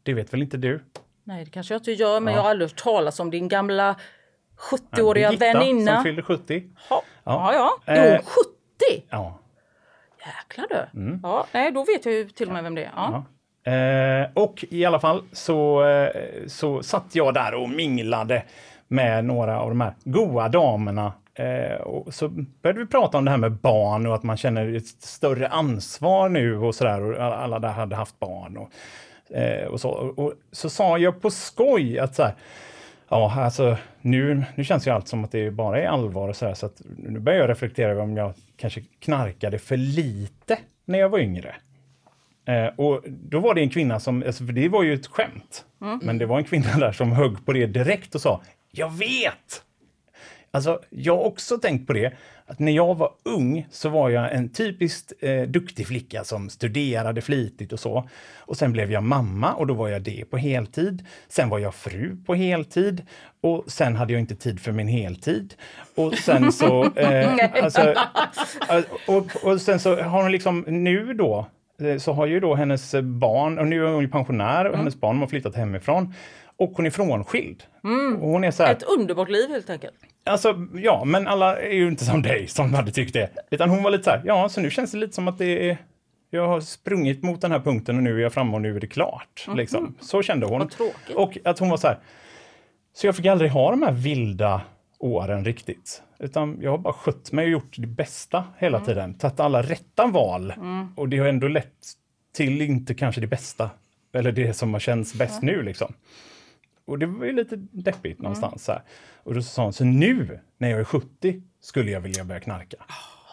Det 0.03 0.15
vet 0.15 0.33
väl 0.33 0.43
inte 0.43 0.57
du? 0.57 0.81
Nej, 1.25 1.45
det 1.45 1.51
kanske 1.51 1.75
jag 1.75 1.79
inte 1.81 1.93
gör, 1.93 2.21
men 2.21 2.35
jag 2.35 2.43
har 2.43 2.51
aldrig 2.51 2.71
hört 2.71 2.79
talas 2.83 3.21
om 3.21 3.31
din 3.31 3.49
gamla 3.49 3.97
70-åriga 4.71 5.29
Birgitta 5.31 5.59
väninna. 5.59 5.95
som 5.95 6.05
fyllde 6.05 6.23
70. 6.23 6.63
Ja, 6.91 7.03
ja. 7.25 7.73
ja. 7.87 7.93
Eh, 7.95 8.15
Jo, 8.17 8.23
70! 8.25 9.05
Ja. 9.11 9.39
Jäklar 10.27 10.67
du. 10.71 11.01
Mm. 11.01 11.21
Ja, 11.23 11.47
nej, 11.53 11.73
då 11.73 11.85
vet 11.85 12.05
jag 12.07 12.15
ju 12.15 12.29
till 12.29 12.47
och 12.47 12.53
med 12.53 12.63
vem 12.65 12.75
det 12.75 12.85
är. 12.85 12.91
Ja. 12.97 13.25
Eh, 13.73 14.29
och 14.35 14.65
i 14.71 14.85
alla 14.85 15.01
fall 15.01 15.23
så, 15.33 15.85
eh, 15.89 16.09
så 16.47 16.83
satt 16.83 17.15
jag 17.15 17.35
där 17.35 17.55
och 17.55 17.71
minglade 17.71 18.43
med 18.89 19.25
några 19.25 19.61
av 19.61 19.69
de 19.69 19.81
här 19.81 19.95
goa 20.05 20.49
damerna. 20.49 21.13
Eh, 21.35 21.81
och 21.81 22.15
så 22.15 22.29
började 22.63 22.81
vi 22.81 22.87
prata 22.87 23.19
om 23.19 23.25
det 23.25 23.31
här 23.31 23.39
med 23.39 23.53
barn 23.53 24.07
och 24.07 24.15
att 24.15 24.23
man 24.23 24.37
känner 24.37 24.77
ett 24.77 24.87
större 24.87 25.49
ansvar 25.49 26.29
nu 26.29 26.59
och 26.59 26.75
sådär. 26.75 27.19
Alla 27.21 27.59
där 27.59 27.69
hade 27.69 27.97
haft 27.97 28.19
barn. 28.19 28.57
Och, 28.57 28.71
eh, 29.35 29.67
och, 29.67 29.81
så, 29.81 29.91
och, 29.91 30.33
så 30.53 30.71
sa 30.71 30.99
jag 30.99 31.23
på 31.23 31.31
skoj 31.31 31.99
att 31.99 32.15
så 32.15 32.23
här, 32.23 32.35
Ja, 33.09 33.33
alltså 33.37 33.77
nu, 34.01 34.45
nu 34.55 34.65
känns 34.65 34.87
ju 34.87 34.91
allt 34.91 35.09
som 35.09 35.25
att 35.25 35.33
det 35.33 35.51
bara 35.51 35.83
är 35.83 35.87
allvar 35.87 36.29
och 36.29 36.37
så 36.37 36.47
här, 36.47 36.55
så 36.55 36.67
att 36.67 36.83
nu 36.97 37.19
börjar 37.19 37.41
jag 37.41 37.51
reflektera 37.51 37.91
över 37.91 38.03
om 38.03 38.17
jag 38.17 38.35
kanske 38.57 38.83
knarkade 39.01 39.59
för 39.59 39.77
lite 39.77 40.59
när 40.85 40.99
jag 40.99 41.09
var 41.09 41.19
yngre. 41.19 41.55
Eh, 42.49 42.67
och 42.77 43.05
då 43.07 43.41
var 43.41 43.55
det 43.55 43.61
en 43.61 43.71
kvinna 43.71 44.01
som, 44.01 44.23
alltså, 44.27 44.47
för 44.47 44.53
det 44.53 44.69
var 44.69 44.83
ju 44.83 44.95
ett 44.95 45.07
skämt, 45.07 45.65
men 46.03 46.19
det 46.19 46.27
var 46.27 46.39
en 46.39 46.45
kvinna 46.45 46.79
där 46.79 46.93
som 46.93 47.13
högg 47.13 47.47
på 47.47 47.53
det 47.53 47.67
direkt 47.67 48.15
och 48.15 48.21
sa 48.21 48.43
Jag 48.71 48.91
vet! 48.91 49.65
Alltså, 50.55 50.81
jag 50.91 51.17
har 51.17 51.25
också 51.25 51.59
tänkt 51.59 51.87
på 51.87 51.93
det, 51.93 52.13
att 52.47 52.59
när 52.59 52.73
jag 52.73 52.95
var 52.95 53.11
ung 53.23 53.67
så 53.71 53.89
var 53.89 54.11
jag 54.11 54.35
en 54.35 54.49
typiskt 54.49 55.13
eh, 55.21 55.43
duktig 55.43 55.87
flicka 55.87 56.25
som 56.25 56.51
studerade 56.51 57.21
flitigt 57.21 57.73
och 57.73 57.81
så. 57.81 58.09
Och 58.39 58.57
sen 58.57 58.73
blev 58.73 58.93
jag 58.93 59.03
mamma 59.03 59.53
och 59.53 59.67
då 59.67 59.75
var 59.75 59.89
jag 59.89 60.03
det 60.03 60.25
på 60.31 60.37
heltid. 60.37 61.07
Sen 61.29 61.49
var 61.49 61.59
jag 61.59 61.75
fru 61.75 62.17
på 62.27 62.35
heltid 62.35 63.07
och 63.41 63.65
sen 63.67 63.97
hade 63.97 64.13
jag 64.13 64.21
inte 64.21 64.35
tid 64.35 64.61
för 64.61 64.73
min 64.73 64.89
heltid. 64.89 65.55
Och 65.95 66.15
sen 66.15 66.53
så... 66.53 66.85
Eh, 66.85 67.35
alltså, 67.63 67.81
eh, 67.81 68.83
och, 69.09 69.27
och 69.45 69.61
sen 69.61 69.81
så 69.81 69.97
har 70.03 70.23
hon 70.23 70.33
liksom 70.33 70.65
nu 70.69 71.15
då 71.15 71.47
eh, 71.83 71.99
så 71.99 72.13
har 72.13 72.27
ju 72.27 72.41
då 72.41 72.55
hennes 72.55 72.95
barn, 73.03 73.59
och 73.59 73.67
nu 73.67 73.87
är 73.87 73.93
hon 73.93 74.11
pensionär 74.11 74.65
och 74.65 74.77
hennes 74.77 75.01
barn 75.01 75.19
har 75.19 75.27
flyttat 75.27 75.57
hemifrån. 75.57 76.15
Och 76.57 76.73
hon 76.77 76.87
är 76.87 76.91
frånskild. 76.91 77.63
Och 78.21 78.29
hon 78.29 78.45
är 78.45 78.51
så 78.51 78.63
här, 78.63 78.73
Ett 78.73 78.83
underbart 78.83 79.29
liv 79.29 79.51
helt 79.51 79.71
enkelt. 79.71 79.95
Alltså, 80.25 80.67
ja, 80.75 81.05
men 81.05 81.27
alla 81.27 81.61
är 81.61 81.75
ju 81.75 81.89
inte 81.89 82.05
som 82.05 82.23
dig 82.23 82.49
som 82.49 82.75
hade 82.75 82.91
tyckt 82.91 83.13
det. 83.13 83.31
Utan 83.51 83.71
hon 83.71 83.83
var 83.83 83.91
lite 83.91 84.05
så 84.05 84.11
här, 84.11 84.23
ja, 84.25 84.49
så 84.49 84.61
nu 84.61 84.71
känns 84.71 84.93
det 84.93 84.99
lite 84.99 85.13
som 85.13 85.29
att 85.29 85.39
det 85.39 85.71
är... 85.71 85.77
Jag 86.31 86.49
har 86.49 86.61
sprungit 86.61 87.23
mot 87.23 87.41
den 87.41 87.53
här 87.53 87.61
punkten 87.61 87.97
och 87.97 88.03
nu 88.03 88.17
är 88.17 88.23
jag 88.23 88.33
framme 88.33 88.55
och 88.55 88.61
nu 88.61 88.77
är 88.77 88.81
det 88.81 88.87
klart. 88.87 89.47
Liksom. 89.55 89.95
Så 90.01 90.23
kände 90.23 90.47
hon. 90.47 90.71
Och 91.15 91.39
att 91.45 91.59
hon 91.59 91.71
var 91.71 91.77
så 91.77 91.87
här, 91.87 91.99
så 92.95 93.07
jag 93.07 93.17
fick 93.17 93.27
aldrig 93.27 93.51
ha 93.51 93.71
de 93.71 93.83
här 93.83 93.93
vilda 93.93 94.61
åren 94.99 95.45
riktigt. 95.45 96.03
Utan 96.19 96.59
jag 96.61 96.71
har 96.71 96.79
bara 96.79 96.93
skött 96.93 97.33
mig 97.33 97.45
och 97.45 97.51
gjort 97.51 97.75
det 97.77 97.87
bästa 97.87 98.45
hela 98.59 98.81
tiden. 98.81 99.15
Tagit 99.15 99.41
alla 99.41 99.63
rätta 99.63 100.07
val. 100.07 100.55
Och 100.97 101.09
det 101.09 101.19
har 101.19 101.27
ändå 101.27 101.49
lett 101.49 101.87
till 102.35 102.63
inte 102.63 102.95
kanske 102.95 103.21
det 103.21 103.27
bästa. 103.27 103.71
Eller 104.13 104.33
det 104.33 104.55
som 104.55 104.73
har 104.73 104.81
känts 104.81 105.15
bäst 105.15 105.43
nu 105.43 105.63
liksom. 105.63 105.95
Och 106.85 106.99
det 106.99 107.07
var 107.07 107.27
ju 107.27 107.33
lite 107.33 107.57
deppigt 107.57 108.21
någonstans. 108.21 108.65
Så 108.65 108.73
här. 108.73 108.83
Och 109.23 109.35
då 109.35 109.43
sa 109.43 109.63
hon, 109.65 109.73
så 109.73 109.85
nu 109.85 110.41
när 110.59 110.69
jag 110.71 110.81
är 110.81 110.85
70 110.85 111.43
skulle 111.61 111.91
jag 111.91 112.01
vilja 112.01 112.25
börja 112.25 112.41
knarka. 112.41 112.77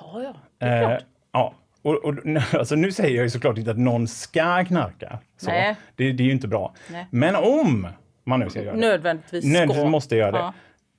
Ja, 0.02 0.22
ja. 0.24 0.36
Det 0.58 0.66
är 0.66 0.82
Eh, 0.84 0.88
klart. 0.90 1.04
ja. 1.32 1.54
Och, 1.82 1.96
och, 2.06 2.16
alltså, 2.54 2.76
nu 2.76 2.92
säger 2.92 3.16
jag 3.16 3.24
ju 3.24 3.30
såklart 3.30 3.58
inte 3.58 3.72
att 3.72 3.78
någon 3.78 4.08
ska 4.08 4.66
knarka. 4.66 5.20
Så. 5.38 5.50
Nej. 5.50 5.76
Det, 5.96 6.12
det 6.12 6.24
är 6.24 6.26
ju 6.26 6.32
inte 6.32 6.48
bra. 6.48 6.74
Nej. 6.92 7.08
Men 7.12 7.36
om 7.36 7.88
man 8.24 8.40
nu 8.40 8.50
ska 8.50 8.62
göra 8.62 8.74
det, 8.76 8.80
Nödvändigtvis 8.82 9.46
nödvändigtvis 9.46 9.92
måste 9.92 10.16
göra 10.16 10.32
det, 10.32 10.38
Ja. 10.38 10.54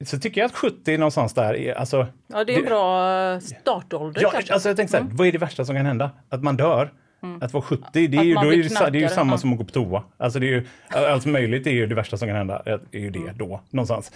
så 0.05 0.19
tycker 0.19 0.41
jag 0.41 0.47
att 0.49 0.55
70 0.57 0.97
någonstans 0.99 1.35
där 1.35 1.55
är, 1.57 1.75
alltså, 1.75 2.07
Ja, 2.27 2.45
det 2.45 2.55
är 2.55 2.59
en 2.59 2.65
bra 2.65 3.13
eh, 3.33 3.39
startålder 3.39 4.23
Ja, 4.23 4.31
kanske. 4.31 4.53
alltså 4.53 4.69
jag 4.69 4.77
tänkte 4.77 4.97
så 4.99 5.03
här, 5.05 5.11
vad 5.13 5.27
är 5.27 5.33
det 5.33 5.39
värsta 5.39 5.65
som 5.65 5.77
kan 5.77 5.87
hända? 5.87 6.11
Att 6.29 6.43
man 6.43 6.57
dör? 6.57 6.93
Att 7.41 7.53
vara 7.53 7.63
70, 7.63 7.85
det 7.93 7.99
är, 8.19 8.23
ju, 8.23 8.35
då 8.35 8.53
är 8.53 8.57
det, 8.57 8.91
det 8.91 8.99
är 8.99 9.03
ju 9.03 9.09
samma 9.09 9.33
ja. 9.33 9.39
som 9.39 9.53
att 9.53 9.59
gå 9.59 9.65
på 9.65 9.71
toa. 9.71 10.03
Alltså 10.17 10.39
det 10.39 10.47
är 10.47 10.51
ju, 10.51 10.67
allt 10.89 11.27
möjligt 11.27 11.67
är 11.67 11.71
ju 11.71 11.87
det 11.87 11.95
värsta 11.95 12.17
som 12.17 12.29
kan 12.29 12.37
hända, 12.37 12.63
är 12.65 12.81
är 12.93 12.99
ju 12.99 13.11
det 13.11 13.19
Mm. 13.19 13.37
då, 13.37 13.61
någonstans. 13.71 14.13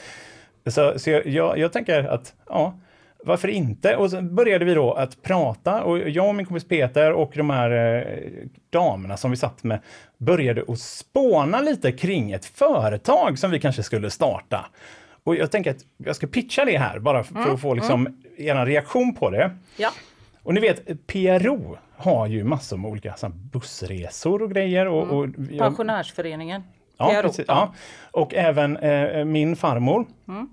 Så, 0.67 0.99
så 0.99 1.11
jag, 1.11 1.27
jag, 1.27 1.59
jag 1.59 1.73
tänker 1.73 2.05
att, 2.05 2.35
ja, 2.49 2.79
varför 3.25 3.49
inte? 3.49 3.97
Och 3.97 4.11
så 4.11 4.23
började 4.23 4.65
vi 4.65 4.75
då 4.75 4.93
att 4.93 5.23
prata 5.23 5.83
och 5.83 6.09
jag 6.09 6.29
och 6.29 6.35
min 6.35 6.47
kompis 6.47 6.69
Peter 6.69 7.13
och 7.13 7.33
de 7.35 7.51
här 7.51 7.71
eh, 7.71 8.19
damerna 8.71 9.17
som 9.17 9.31
vi 9.31 9.37
satt 9.37 9.65
med 9.65 9.81
började 10.19 10.65
att 10.69 10.79
spåna 10.79 11.61
lite 11.61 11.93
kring 11.93 12.33
ett 12.33 12.45
företag 12.45 13.39
som 13.39 13.51
vi 13.51 13.61
kanske 13.61 13.83
skulle 13.83 14.11
starta. 14.11 14.67
Och 15.25 15.37
jag 15.37 15.51
tänker 15.51 15.71
att 15.71 15.85
jag 15.97 16.17
ska 16.17 16.27
pitcha 16.27 16.65
det 16.65 16.79
här 16.79 16.99
bara 16.99 17.25
för 17.25 17.35
Mm, 17.35 17.55
att 17.55 17.61
få 17.61 17.75
liksom 17.75 18.23
er 18.37 18.67
reaktion 18.67 19.15
på 19.15 19.31
det. 19.31 19.51
Ja. 19.77 19.91
Och 20.43 20.55
ni 20.55 20.61
vet, 20.61 21.07
PRO 21.07 21.77
har 21.97 22.27
ju 22.27 22.45
massor 22.45 22.77
med 22.77 22.91
olika 22.91 23.15
så 23.17 23.29
bussresor 23.29 24.43
och 24.43 24.51
grejer. 24.51 24.87
Och, 24.87 25.19
och 25.19 25.29
jag, 25.51 25.59
Pensionärsföreningen. 25.59 26.63
ja, 26.99 27.19
precis, 27.23 27.45
ja. 27.49 27.75
Och 28.11 28.35
även 28.35 28.77
eh, 28.77 29.25
min 29.25 29.57
farmor 29.57 30.07
Mm. 30.29 30.49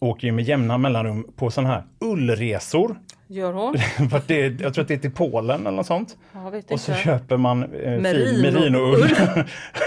åker 0.00 0.26
ju 0.26 0.32
med 0.32 0.44
jämna 0.44 0.78
mellanrum 0.78 1.32
på 1.36 1.50
sådana 1.50 1.74
här 1.74 1.84
ullresor. 2.00 2.96
Gör 3.26 3.52
hon? 3.52 3.74
Att 4.12 4.28
det, 4.28 4.60
jag 4.60 4.74
tror 4.74 4.82
att 4.82 4.88
det 4.88 4.94
är 4.94 4.98
till 4.98 5.10
Polen 5.12 5.60
eller 5.60 5.76
något 5.76 5.86
sånt. 5.86 6.16
Vet 6.52 6.70
Och 6.70 6.80
så 6.80 6.92
inte. 6.92 7.02
köper 7.04 7.36
man 7.36 7.62
eh, 7.62 7.68
Merino- 7.68 8.42
merinoull. 8.42 9.04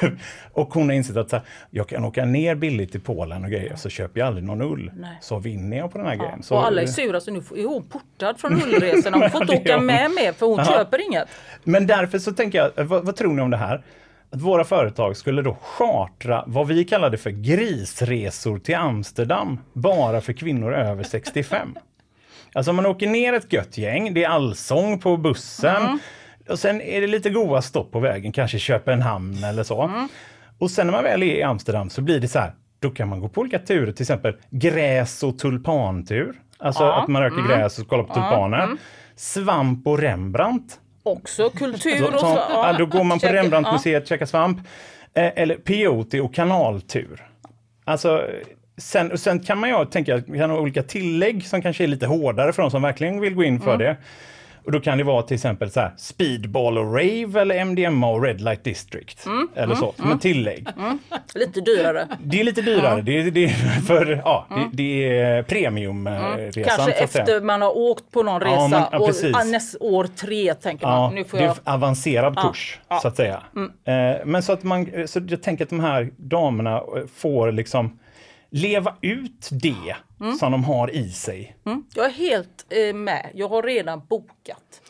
och 0.53 0.73
hon 0.73 0.89
har 0.89 0.95
insett 0.95 1.17
att 1.17 1.29
så 1.29 1.35
här, 1.35 1.45
jag 1.69 1.89
kan 1.89 2.05
åka 2.05 2.25
ner 2.25 2.55
billigt 2.55 2.91
till 2.91 3.01
Polen 3.01 3.43
och 3.43 3.49
grejer 3.51 3.75
så 3.75 3.89
köper 3.89 4.19
jag 4.19 4.27
aldrig 4.27 4.45
någon 4.45 4.61
ull. 4.61 4.91
Nej. 4.95 5.17
Så 5.21 5.39
vinner 5.39 5.77
jag 5.77 5.91
på 5.91 5.97
den 5.97 6.07
här 6.07 6.15
grejen. 6.15 6.43
Så, 6.43 6.55
och 6.55 6.65
alla 6.67 6.81
är 6.81 6.85
sura 6.85 7.19
så 7.19 7.31
nu 7.31 7.37
är 7.55 7.67
hon 7.67 7.83
portad 7.83 8.39
från 8.39 8.53
ullresorna. 8.63 9.17
Hon 9.17 9.29
får 9.29 9.41
inte 9.41 9.53
Ja, 9.53 9.59
åka 9.61 9.75
hon. 9.77 9.85
med 9.85 10.11
mer 10.11 10.31
för 10.31 10.45
hon 10.45 10.57
Ja. 10.57 10.65
köper 10.65 11.07
inget. 11.07 11.27
Men 11.63 11.87
därför 11.87 12.19
så 12.19 12.31
tänker 12.31 12.57
jag, 12.75 12.85
vad, 12.85 13.05
vad 13.05 13.15
tror 13.15 13.33
ni 13.33 13.41
om 13.41 13.49
det 13.49 13.57
här? 13.57 13.83
Att 14.31 14.41
våra 14.41 14.63
företag 14.63 15.17
skulle 15.17 15.41
då 15.41 15.57
chartra 15.61 16.43
vad 16.47 16.67
vi 16.67 16.83
kallade 16.83 17.17
för 17.17 17.29
grisresor 17.29 18.59
till 18.59 18.75
Amsterdam 18.75 19.59
bara 19.73 20.21
för 20.21 20.33
kvinnor 20.33 20.73
över 20.73 21.03
65. 21.03 21.75
Alltså 22.53 22.73
man 22.73 22.85
åker 22.85 23.07
ner 23.07 23.33
ett 23.33 23.53
gött 23.53 23.77
gäng, 23.77 24.13
det 24.13 24.23
är 24.23 24.29
allsång 24.29 24.99
på 24.99 25.17
bussen 25.17 25.99
och 26.49 26.59
sen 26.59 26.81
är 26.81 27.01
det 27.01 27.07
lite 27.07 27.29
goa 27.29 27.61
stopp 27.61 27.91
på 27.91 27.99
vägen, 27.99 28.31
kanske 28.31 28.59
Köpenhamn 28.59 29.43
eller 29.43 29.63
så. 29.63 29.91
Och 30.59 30.71
sen 30.71 30.87
när 30.87 30.93
man 30.93 31.03
väl 31.03 31.23
är 31.23 31.35
i 31.35 31.43
Amsterdam 31.43 31.89
så 31.89 32.01
blir 32.01 32.19
det 32.19 32.27
så 32.27 32.39
här, 32.39 32.53
då 32.79 32.89
kan 32.89 33.07
man 33.07 33.19
gå 33.19 33.29
på 33.29 33.41
olika 33.41 33.59
turer, 33.59 33.91
till 33.91 34.03
exempel 34.03 34.35
gräs 34.49 35.23
och 35.23 35.39
tulpantur. 35.39 36.35
Alltså 36.57 36.83
att 36.83 37.07
man 37.07 37.21
röker 37.21 37.47
gräs 37.47 37.79
och 37.79 37.87
kollar 37.87 38.03
på 38.03 38.13
tulpaner. 38.13 38.69
Svamp 39.15 39.87
och 39.87 39.99
Rembrandt. 39.99 40.79
Också 41.03 41.49
kultur 41.49 41.97
Så, 41.97 42.13
och 42.13 42.19
så. 42.19 42.25
ja, 42.49 42.75
då 42.77 42.85
går 42.85 43.03
man 43.03 43.19
på 43.19 43.27
Rembrandtmuseet, 43.27 44.07
käkar 44.07 44.25
svamp. 44.25 44.57
Eh, 45.13 45.31
eller 45.35 45.55
peyote 45.55 46.21
och 46.21 46.33
kanaltur. 46.33 47.27
Alltså, 47.85 48.23
sen, 48.77 49.11
och 49.11 49.19
sen 49.19 49.39
kan 49.39 49.57
man 49.57 49.69
ju 49.69 49.85
tänka, 49.85 50.21
vi 50.27 50.37
kan 50.39 50.49
ha 50.49 50.59
olika 50.59 50.83
tillägg 50.83 51.45
som 51.47 51.61
kanske 51.61 51.83
är 51.83 51.87
lite 51.87 52.05
hårdare 52.05 52.53
för 52.53 52.61
de 52.61 52.71
som 52.71 52.81
verkligen 52.81 53.19
vill 53.19 53.35
gå 53.35 53.43
in 53.43 53.61
för 53.61 53.77
det. 53.77 53.97
Och 54.65 54.73
då 54.73 54.79
kan 54.79 54.97
det 54.97 55.03
vara 55.03 55.21
till 55.21 55.35
exempel 55.35 55.71
så 55.71 55.79
här, 55.79 55.91
speedball 55.97 56.77
och 56.77 56.85
rave 56.93 57.41
eller 57.41 57.65
MDMA 57.65 58.09
och 58.09 58.23
red 58.23 58.41
light 58.41 58.63
district. 58.63 59.27
Eller 59.55 59.75
så, 59.75 59.93
som 59.97 60.11
ett 60.11 60.21
tillägg. 60.21 60.67
Ja, 60.77 60.97
lite 61.35 61.61
dyrare. 61.61 62.07
Det 62.23 62.39
är 62.39 62.43
lite 62.43 62.61
dyrare, 62.61 63.01
det, 63.01 63.19
är, 63.19 63.31
det, 63.31 63.43
är 63.45 63.49
för, 63.87 64.21
ja, 64.25 64.47
det, 64.49 64.77
det 64.83 65.19
är 65.19 65.43
premiumresan. 65.43 66.63
Kanske 66.63 66.81
att 66.91 67.01
efter 67.01 67.41
man 67.41 67.61
har 67.61 67.77
åkt 67.77 68.11
på 68.11 68.23
någon 68.23 68.41
resa. 68.41 68.51
Ja, 68.53 68.67
men- 68.67 69.31
ja, 69.31 69.41
ah, 69.41 69.43
näst, 69.43 69.75
år 69.79 70.07
tre 70.15 70.53
tänker 70.53 70.87
man. 70.87 71.01
Ja, 71.03 71.11
nu 71.15 71.23
får 71.23 71.37
det 71.37 71.43
är 71.43 71.53
avancerad 71.63 72.37
kurs, 72.39 72.79
så 73.01 73.07
att 73.07 73.15
säga. 73.15 73.43
Eh, 73.85 74.25
men 74.25 74.43
så 74.43 74.53
att 74.53 74.63
man, 74.63 74.87
så 75.07 75.21
jag 75.29 75.43
tänker 75.43 75.63
att 75.63 75.69
de 75.69 75.79
här 75.79 76.09
damerna 76.17 76.77
eh, 76.77 76.83
får 77.15 77.51
liksom 77.51 77.99
leva 78.49 78.95
ut 79.01 79.49
det 79.51 79.95
som 80.39 80.51
de 80.51 80.63
har 80.63 80.91
i 80.95 81.09
sig. 81.09 81.55
Jag 81.95 82.05
är 82.05 82.09
helt 82.09 82.65
eh, 82.69 82.93
med. 82.95 83.29
Jag 83.33 83.49
har 83.49 83.63
redan 83.63 84.01
bokat. 84.09 84.81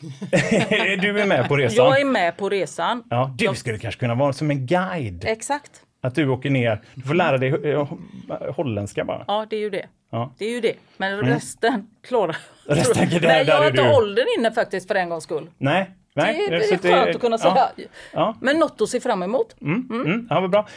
du 1.00 1.20
är 1.20 1.26
med 1.26 1.48
på 1.48 1.56
resan? 1.56 1.84
Jag 1.86 2.00
är 2.00 2.04
med 2.04 2.36
på 2.36 2.48
resan. 2.48 3.02
Ja, 3.10 3.34
du 3.38 3.54
skulle 3.54 3.78
kanske 3.78 4.00
kunna 4.00 4.14
vara 4.14 4.32
som 4.32 4.50
en 4.50 4.66
guide. 4.66 5.24
Exakt. 5.26 5.70
Att 6.00 6.14
du 6.14 6.28
åker 6.28 6.50
ner, 6.50 6.82
du 6.94 7.02
får 7.02 7.14
lära 7.14 7.38
dig 7.38 7.70
eh, 7.72 7.88
holländska 8.56 9.04
bara. 9.04 9.24
Ja, 9.28 9.46
det 9.50 9.56
är 9.56 9.60
ju 9.60 9.70
det. 9.70 9.86
Ja. 10.10 10.34
Det 10.38 10.44
är 10.44 10.50
ju 10.50 10.60
det. 10.60 10.74
Men 10.96 11.18
resten 11.22 11.86
klarar 12.02 12.36
Resten, 12.66 13.08
där- 13.10 13.20
Nej, 13.20 13.44
jag 13.46 13.56
har 13.56 13.64
är 13.64 13.70
inte 13.70 13.82
du. 13.82 13.94
åldern 13.96 14.26
inne 14.38 14.50
faktiskt 14.52 14.88
för 14.88 14.94
en 14.94 15.08
gångs 15.08 15.24
skull. 15.24 15.50
Nej, 15.58 15.90
nej. 16.14 16.46
det 16.50 16.60
så 16.62 16.74
är 16.74 16.78
skönt 16.78 17.14
att 17.16 17.20
kunna 17.20 17.38
säga. 17.38 17.68
Ja. 18.12 18.36
Men 18.40 18.58
något 18.58 18.80
att 18.80 18.88
se 18.88 19.00
fram 19.00 19.22
emot. 19.22 19.56
Mm, 19.60 20.26
ja, 20.30 20.40
vad 20.40 20.50
bra. 20.50 20.68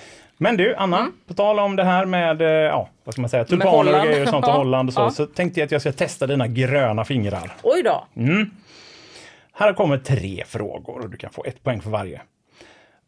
Men 0.43 0.57
du, 0.57 0.75
Anna, 0.75 1.11
på 1.27 1.33
tal 1.33 1.59
om 1.59 1.75
det 1.75 1.83
här 1.83 2.05
med, 2.05 2.41
eh, 2.41 2.47
ja, 2.47 2.89
vad 3.03 3.13
ska 3.13 3.21
man 3.21 3.29
säga, 3.29 3.45
tulpaner 3.45 3.99
och 3.99 4.05
grejer 4.05 4.21
och 4.21 4.29
sånt 4.29 4.47
och 4.47 4.53
Holland 4.57 4.89
och 4.89 4.93
så, 4.93 5.01
ja. 5.01 5.11
så 5.11 5.25
tänkte 5.25 5.59
jag 5.59 5.65
att 5.65 5.71
jag 5.71 5.81
ska 5.81 5.91
testa 5.91 6.27
dina 6.27 6.47
gröna 6.47 7.05
fingrar. 7.05 7.51
Oj 7.63 7.83
då. 7.83 8.05
Här 9.53 9.73
kommer 9.73 9.97
tre 9.97 10.43
frågor 10.47 10.99
och 10.99 11.09
du 11.09 11.17
kan 11.17 11.29
få 11.29 11.45
ett 11.45 11.63
poäng 11.63 11.81
för 11.81 11.89
varje. 11.89 12.21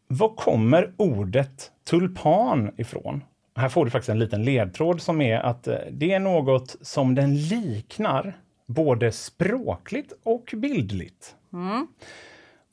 Var 0.08 0.28
kommer 0.28 0.92
ordet 0.96 1.70
tulpan 1.88 2.74
ifrån? 2.76 3.24
Här 3.56 3.68
får 3.68 3.84
du 3.84 3.90
faktiskt 3.90 4.08
en 4.08 4.18
liten 4.18 4.44
ledtråd 4.44 5.02
som 5.02 5.20
är 5.20 5.38
att 5.38 5.66
eh, 5.66 5.76
det 5.90 6.12
är 6.12 6.20
något 6.20 6.76
som 6.80 7.14
den 7.14 7.36
liknar 7.36 8.38
både 8.66 9.12
språkligt 9.12 10.12
och 10.22 10.54
bildligt. 10.56 11.34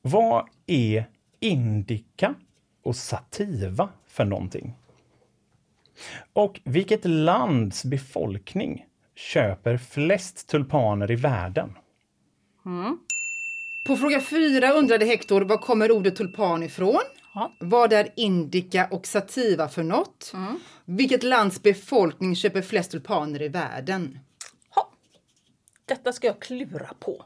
Vad 0.02 0.46
är 0.68 1.06
indika 1.40 2.34
och 2.84 2.96
sativa 2.96 3.90
för 4.12 4.26
någonting? 4.26 4.74
Och 6.34 6.62
vilket 6.64 7.06
lands 7.06 7.86
befolkning 7.86 8.86
köper 9.16 9.78
flest 9.78 10.50
tulpaner 10.50 11.12
i 11.12 11.16
världen? 11.16 11.78
På 13.88 13.98
fråga 13.98 14.22
fyra 14.22 14.72
undrade 14.72 15.06
Hector 15.06 15.42
var 15.42 15.58
kommer 15.58 15.92
ordet 15.92 16.16
tulpan 16.16 16.64
ifrån? 16.64 17.02
Ja. 17.34 17.52
Vad 17.60 17.94
är 17.94 18.10
indika 18.16 18.88
och 18.92 19.08
sativa 19.08 19.70
för 19.70 19.84
något? 19.84 20.34
Vilket 20.86 21.24
lands 21.24 21.64
befolkning 21.64 22.36
köper 22.36 22.62
flest 22.62 22.92
tulpaner 22.92 23.42
i 23.42 23.48
världen? 23.48 24.20
Ha. 24.70 24.92
Detta 25.86 26.14
ska 26.14 26.28
jag 26.28 26.42
klura 26.42 26.90
på. 27.00 27.26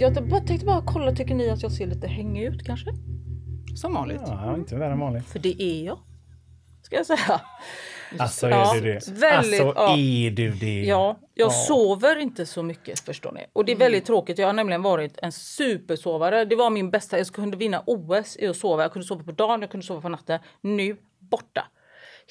Jag 0.00 0.28
bara 0.28 0.40
tänkte 0.40 0.66
bara 0.66 0.82
kolla, 0.86 1.12
tycker 1.12 1.34
ni 1.34 1.50
att 1.50 1.62
jag 1.62 1.72
ser 1.72 1.86
lite 1.86 2.06
hängig 2.06 2.42
ut 2.44 2.64
kanske? 2.66 2.90
Som 3.76 3.94
vanligt. 3.94 4.20
Ja, 4.26 4.54
inte 4.56 4.76
värre 4.76 4.92
än 4.92 4.98
vanligt. 5.00 5.26
För 5.26 5.38
det 5.38 5.62
är 5.62 5.84
jag. 5.84 5.98
Ska 6.82 6.96
jag 6.96 7.06
säga. 7.06 7.40
Alltså 8.18 8.48
Ja, 8.48 8.76
är 8.76 8.80
du 8.80 8.92
det? 8.92 9.08
väldigt, 9.08 9.60
alltså 9.60 9.72
ja. 9.76 9.96
är 9.98 10.30
du 10.30 10.50
det? 10.50 10.80
Ja, 10.80 11.18
jag 11.34 11.46
Ja. 11.46 11.50
sover 11.50 12.18
inte 12.18 12.46
så 12.46 12.62
mycket 12.62 13.00
förstår 13.00 13.32
ni. 13.32 13.40
Och 13.52 13.64
det 13.64 13.72
är 13.72 13.76
väldigt 13.76 14.04
tråkigt. 14.04 14.38
Jag 14.38 14.46
har 14.46 14.52
nämligen 14.52 14.82
varit 14.82 15.18
en 15.22 15.32
supersovare. 15.32 16.44
Det 16.44 16.56
var 16.56 16.70
min 16.70 16.90
bästa. 16.90 17.18
Jag 17.18 17.26
kunde 17.26 17.56
vinna 17.56 17.82
OS 17.86 18.36
i 18.36 18.46
att 18.46 18.56
sova. 18.56 18.82
Jag 18.82 18.92
kunde 18.92 19.06
sova 19.08 19.24
på 19.24 19.32
dagen, 19.32 19.60
jag 19.60 19.70
kunde 19.70 19.86
sova 19.86 20.00
på 20.00 20.08
natten. 20.08 20.40
Nu 20.60 20.96
borta. 21.18 21.64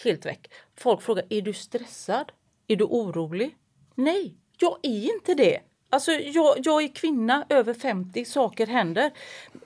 Helt 0.03 0.25
väck. 0.25 0.47
Folk 0.77 1.01
frågar, 1.01 1.25
är 1.29 1.41
du 1.41 1.53
stressad? 1.53 2.31
Är 2.67 2.75
du 2.75 2.83
orolig? 2.83 3.55
Nej, 3.95 4.35
jag 4.59 4.77
är 4.83 5.13
inte 5.15 5.33
det. 5.33 5.59
Alltså, 5.95 6.11
jag, 6.11 6.55
jag 6.63 6.83
är 6.83 6.95
kvinna, 6.95 7.45
över 7.49 7.73
50, 7.73 8.25
saker 8.25 8.67
händer. 8.67 9.11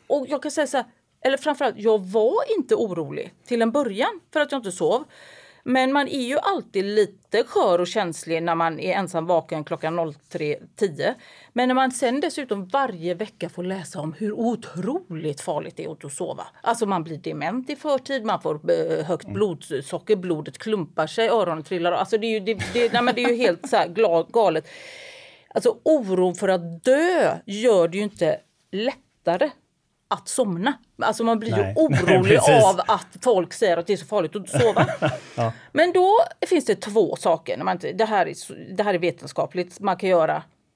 Och 0.07 0.25
jag 0.29 0.41
kan 0.41 0.51
säga 0.51 0.67
så 0.67 0.77
här, 0.77 0.85
eller 1.21 1.37
framförallt, 1.37 1.75
jag 1.77 1.99
var 1.99 2.57
inte 2.57 2.75
orolig 2.75 3.33
till 3.45 3.61
en 3.61 3.71
början 3.71 4.19
för 4.33 4.39
att 4.39 4.51
jag 4.51 4.59
inte 4.59 4.71
sov. 4.71 5.03
Men 5.63 5.93
man 5.93 6.07
är 6.07 6.21
ju 6.21 6.37
alltid 6.37 6.85
lite 6.85 7.43
skör 7.43 7.81
och 7.81 7.87
känslig 7.87 8.43
när 8.43 8.55
man 8.55 8.79
är 8.79 8.93
ensam 8.93 9.25
vaken 9.25 9.63
klockan 9.63 9.99
03.10. 9.99 11.13
Men 11.53 11.67
när 11.67 11.75
man 11.75 11.91
sen 11.91 12.19
dessutom 12.21 12.67
varje 12.67 13.13
vecka 13.13 13.49
får 13.49 13.63
läsa 13.63 13.99
om 13.99 14.13
hur 14.13 14.31
otroligt 14.31 15.41
farligt 15.41 15.77
det 15.77 15.83
är 15.83 15.91
att 15.91 16.13
sova. 16.13 16.47
Alltså 16.61 16.85
man 16.85 17.03
blir 17.03 17.17
dement 17.17 17.69
i 17.69 17.75
förtid, 17.75 18.25
man 18.25 18.41
får 18.41 18.71
eh, 18.71 19.05
högt 19.05 19.27
blodsocker, 19.27 20.15
blodet 20.15 20.57
klumpar 20.57 21.07
sig, 21.07 21.29
öronen 21.29 21.63
trillar. 21.63 21.91
Alltså 21.91 22.17
det 22.17 22.27
är 22.27 22.31
ju, 22.31 22.39
det, 22.39 22.53
det, 22.73 23.01
nej 23.01 23.13
det 23.15 23.23
är 23.23 23.29
ju 23.29 23.35
helt 23.35 23.69
så 23.69 23.77
galet. 24.29 24.67
Alltså 25.53 25.77
oron 25.83 26.35
för 26.35 26.47
att 26.47 26.83
dö 26.83 27.37
gör 27.45 27.87
det 27.87 27.97
ju 27.97 28.03
inte 28.03 28.39
lättare 28.71 29.49
att 30.07 30.27
somna. 30.27 30.73
Alltså 31.01 31.23
man 31.23 31.39
blir 31.39 31.51
Nej. 31.51 31.73
ju 31.77 31.81
orolig 31.83 32.37
Precis. 32.37 32.65
av 32.65 32.81
att 32.87 33.17
folk 33.21 33.53
säger 33.53 33.77
att 33.77 33.87
det 33.87 33.93
är 33.93 33.97
så 33.97 34.05
farligt 34.05 34.35
att 34.35 34.49
sova. 34.49 34.87
Men 35.71 35.91
då 35.91 36.15
finns 36.47 36.65
det 36.65 36.75
två 36.75 37.15
saker. 37.15 37.57
När 37.57 37.65
man 37.65 37.75
inte, 37.75 37.91
det, 37.91 38.05
här 38.05 38.25
är, 38.25 38.73
det 38.75 38.83
här 38.83 38.93
är 38.93 38.99
vetenskapligt. 38.99 39.79
Man 39.79 39.97
kan 39.97 40.09
göra 40.09 40.35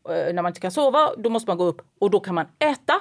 eh, 0.10 0.34
när 0.34 0.42
man 0.42 0.48
inte 0.50 0.60
kan 0.60 0.72
sova. 0.72 1.10
Då 1.18 1.30
måste 1.30 1.50
man 1.50 1.58
gå 1.58 1.64
upp 1.64 1.82
och 2.00 2.10
då 2.10 2.20
kan 2.20 2.36
man 2.36 2.46
äta 2.60 2.94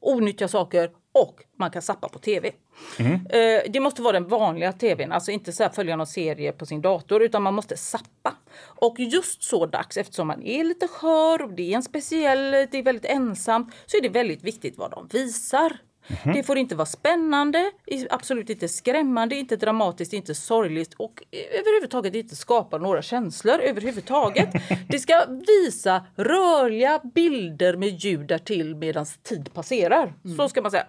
onyttiga 0.00 0.48
saker 0.48 0.90
och 1.12 1.42
man 1.56 1.70
kan 1.70 1.82
zappa 1.82 2.08
på 2.08 2.18
tv. 2.18 2.52
Mm. 2.98 3.14
Eh, 3.14 3.70
det 3.72 3.80
måste 3.80 4.02
vara 4.02 4.12
den 4.12 4.28
vanliga 4.28 4.72
tvn, 4.72 5.12
alltså 5.12 5.30
inte 5.30 5.52
så 5.52 5.62
här 5.62 5.70
följa 5.70 5.96
någon 5.96 6.06
serie 6.06 6.52
på 6.52 6.66
sin 6.66 6.80
dator 6.80 7.22
utan 7.22 7.42
man 7.42 7.54
måste 7.54 7.76
zappa. 7.76 8.36
Och 8.62 8.96
just 8.98 9.42
så 9.42 9.66
dags 9.66 9.96
eftersom 9.96 10.26
man 10.26 10.42
är 10.42 10.64
lite 10.64 10.88
skör 10.88 11.42
och 11.42 11.52
det 11.52 11.72
är 11.72 11.76
en 11.76 11.82
speciell, 11.82 12.50
det 12.50 12.74
är 12.74 12.82
väldigt 12.82 13.04
ensamt 13.04 13.74
så 13.86 13.96
är 13.96 14.02
det 14.02 14.08
väldigt 14.08 14.44
viktigt 14.44 14.78
vad 14.78 14.90
de 14.90 15.08
visar. 15.12 15.76
Det 16.24 16.42
får 16.42 16.58
inte 16.58 16.74
vara 16.74 16.86
spännande, 16.86 17.70
absolut 18.10 18.50
inte 18.50 18.68
skrämmande, 18.68 19.36
inte 19.36 19.56
dramatiskt, 19.56 20.12
inte 20.12 20.34
sorgligt 20.34 20.94
och 20.94 21.22
överhuvudtaget 21.30 22.14
inte 22.14 22.36
skapa 22.36 22.78
några 22.78 23.02
känslor 23.02 23.60
överhuvudtaget. 23.60 24.48
Det 24.88 24.98
ska 24.98 25.26
visa 25.46 26.06
rörliga 26.16 27.00
bilder 27.14 27.76
med 27.76 27.88
ljud 27.88 28.26
därtill 28.26 28.74
medan 28.74 29.06
tid 29.22 29.54
passerar. 29.54 30.14
Så 30.36 30.48
ska 30.48 30.62
man 30.62 30.70
säga. 30.70 30.86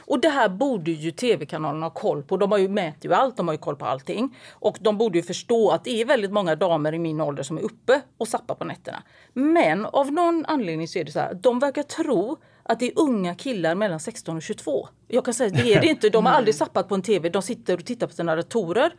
Och 0.00 0.20
det 0.20 0.28
här 0.28 0.48
borde 0.48 0.90
ju 0.90 1.10
tv-kanalerna 1.10 1.86
ha 1.86 1.90
koll 1.90 2.22
på. 2.22 2.36
De 2.36 2.52
har 2.52 2.58
ju 2.58 2.68
mäter 2.68 3.10
ju 3.10 3.14
allt, 3.14 3.36
de 3.36 3.48
har 3.48 3.54
ju 3.54 3.58
koll 3.58 3.76
på 3.76 3.84
allting. 3.86 4.36
Och 4.50 4.78
de 4.80 4.98
borde 4.98 5.18
ju 5.18 5.22
förstå 5.22 5.70
att 5.70 5.84
det 5.84 6.00
är 6.00 6.04
väldigt 6.04 6.32
många 6.32 6.56
damer 6.56 6.94
i 6.94 6.98
min 6.98 7.20
ålder 7.20 7.42
som 7.42 7.58
är 7.58 7.62
uppe 7.62 8.00
och 8.18 8.28
zappar 8.28 8.54
på 8.54 8.64
nätterna. 8.64 9.02
Men 9.32 9.86
av 9.86 10.12
någon 10.12 10.44
anledning 10.46 10.88
så 10.88 10.98
är 10.98 11.04
det 11.04 11.12
så 11.12 11.18
här, 11.18 11.34
de 11.34 11.58
verkar 11.58 11.82
tro 11.82 12.36
att 12.62 12.80
det 12.80 12.86
är 12.86 12.92
unga 12.96 13.34
killar 13.34 13.74
mellan 13.74 14.00
16 14.00 14.36
och 14.36 14.42
22. 14.42 14.88
Jag 15.08 15.24
kan 15.24 15.34
säga 15.34 15.50
det 15.50 15.74
är 15.74 15.80
det 15.80 15.86
inte. 15.86 16.08
De 16.08 16.26
har 16.26 16.32
aldrig 16.32 16.54
zappat 16.64 16.88
på 16.88 16.94
en 16.94 17.02
tv. 17.02 17.28
De 17.28 17.42
sitter 17.42 17.74
och 17.74 17.84
tittar 17.84 18.06
på 18.06 18.12
sina 18.12 18.36
datorer. 18.36 18.94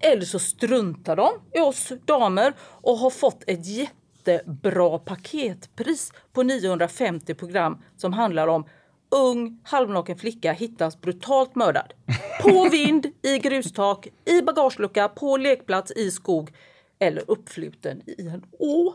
Eller 0.00 0.24
så 0.24 0.38
struntar 0.38 1.16
de 1.16 1.30
i 1.54 1.60
oss 1.60 1.92
damer 2.04 2.54
och 2.60 2.98
har 2.98 3.10
fått 3.10 3.44
ett 3.46 3.66
jättebra 3.66 4.98
paketpris 4.98 6.12
på 6.32 6.42
950 6.42 7.34
program 7.34 7.82
som 7.96 8.12
handlar 8.12 8.48
om 8.48 8.66
ung 9.10 9.60
halvnaken 9.62 10.18
flicka 10.18 10.52
hittas 10.52 11.00
brutalt 11.00 11.54
mördad. 11.54 11.94
På 12.42 12.68
vind, 12.68 13.06
i 13.22 13.38
grustak, 13.38 14.08
i 14.24 14.42
bagagelucka, 14.42 15.08
på 15.08 15.36
lekplats, 15.36 15.92
i 15.92 16.10
skog 16.10 16.52
eller 16.98 17.30
uppfluten 17.30 18.02
i 18.06 18.28
en 18.28 18.44
å. 18.58 18.94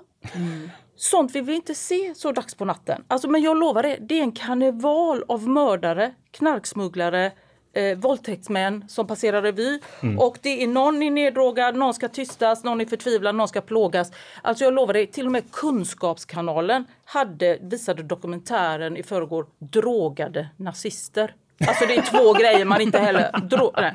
Sånt 1.04 1.36
vill 1.36 1.44
vi 1.44 1.56
inte 1.56 1.76
se 1.76 2.14
så 2.16 2.32
dags 2.32 2.56
på 2.56 2.66
natten. 2.66 3.04
Alltså, 3.08 3.28
men 3.30 3.42
jag 3.42 3.58
lovar 3.58 3.84
det, 3.84 3.98
det 4.02 4.20
är 4.20 4.24
en 4.24 4.32
karneval 4.32 5.24
av 5.28 5.48
mördare, 5.48 6.14
knarksmugglare, 6.32 7.32
eh, 7.74 7.98
våldtäktsmän 7.98 8.86
som 8.88 9.08
passerar 9.08 9.42
revy. 9.42 9.80
Och 10.20 10.38
det 10.42 10.64
är 10.64 10.68
någon 10.68 11.04
är 11.04 11.12
neddrogad, 11.12 11.76
någon 11.76 11.94
ska 11.94 12.08
tystas, 12.08 12.64
någon 12.64 12.82
är 12.82 12.86
förtvivlad, 12.86 13.36
någon 13.36 13.48
ska 13.48 13.62
plågas. 13.62 14.12
Alltså 14.42 14.64
jag 14.64 14.74
lovar 14.74 14.94
dig, 14.94 15.08
till 15.08 15.26
och 15.26 15.32
med 15.32 15.52
Kunskapskanalen 15.52 16.86
hade, 17.06 17.58
visade 17.62 18.04
dokumentären 18.04 18.98
i 18.98 19.04
förrgår 19.04 19.46
Drogade 19.60 20.50
nazister. 20.58 21.36
Alltså 21.68 21.86
det 21.86 21.96
är 21.96 22.02
två 22.02 22.34
grejer 22.40 22.66
man 22.66 22.82
inte 22.82 23.00
heller... 23.00 23.32
Dro- 23.32 23.74
nej. 23.78 23.94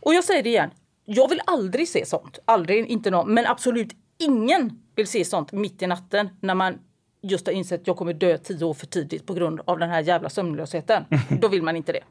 Och 0.00 0.14
jag 0.14 0.24
säger 0.24 0.42
det 0.42 0.48
igen. 0.48 0.70
Jag 1.04 1.28
vill 1.28 1.40
aldrig 1.46 1.88
se 1.88 2.06
sånt. 2.06 2.38
Aldrig, 2.44 2.86
inte 2.86 3.10
någon. 3.10 3.34
Men 3.34 3.46
absolut 3.46 3.92
ingen 4.24 4.82
vill 4.96 5.06
se 5.06 5.24
sånt 5.24 5.52
mitt 5.52 5.82
i 5.82 5.86
natten 5.86 6.28
när 6.40 6.54
man 6.54 6.78
just 7.22 7.46
har 7.46 7.52
insett 7.52 7.80
att 7.80 7.86
jag 7.86 7.96
kommer 7.96 8.12
dö 8.12 8.38
tio 8.38 8.64
år 8.64 8.74
för 8.74 8.86
tidigt 8.86 9.26
på 9.26 9.34
grund 9.34 9.60
av 9.64 9.78
den 9.78 9.90
här 9.90 10.00
jävla 10.02 10.30
sömnlösheten. 10.30 11.04
Då 11.40 11.48
vill 11.48 11.62
man 11.62 11.76
inte 11.76 11.92
det. 11.92 12.02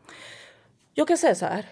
Jag 0.93 1.08
kan 1.08 1.17
säga 1.17 1.36
så 1.36 1.45
här. 1.45 1.65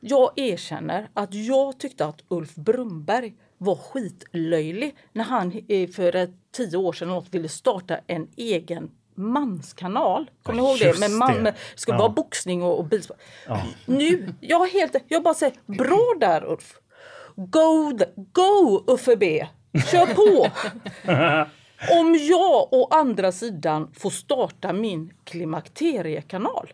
Jag 0.00 0.30
erkänner 0.36 1.08
att 1.14 1.34
jag 1.34 1.78
tyckte 1.78 2.06
att 2.06 2.22
Ulf 2.28 2.54
Brumberg 2.54 3.34
var 3.58 3.76
skitlöjlig 3.76 4.96
när 5.12 5.24
han 5.24 5.52
eh, 5.68 5.88
för 5.90 6.28
tio 6.52 6.76
år 6.76 6.92
sedan 6.92 7.08
något 7.08 7.34
ville 7.34 7.48
starta 7.48 7.98
en 8.06 8.28
egen 8.36 8.90
manskanal. 9.14 10.30
Kommer 10.42 10.62
ni 10.62 10.68
ihåg 10.68 10.78
det? 10.78 11.00
Med 11.00 11.10
man, 11.10 11.34
det. 11.34 11.40
med, 11.42 11.54
ska 11.74 11.92
Ja. 11.92 11.98
vara 11.98 12.08
boxning 12.08 12.62
och, 12.62 12.78
och 12.78 12.84
bilsport. 12.84 13.16
Nu, 13.86 14.34
jag 14.40 14.66
helt, 14.66 14.96
jag 15.08 15.22
bara 15.22 15.34
säger 15.34 15.54
bra 15.66 16.14
där 16.20 16.44
Ulf. 16.52 16.74
Go, 17.36 17.98
the, 17.98 18.04
go 18.32 18.84
Uffe 18.86 19.16
B. 19.16 19.46
Kör 19.90 20.14
på! 20.14 20.50
Om 22.00 22.14
jag 22.14 22.72
å 22.72 22.88
andra 22.90 23.32
sidan 23.32 23.92
får 23.98 24.10
starta 24.10 24.72
min 24.72 25.12
klimakteriekanal. 25.24 26.72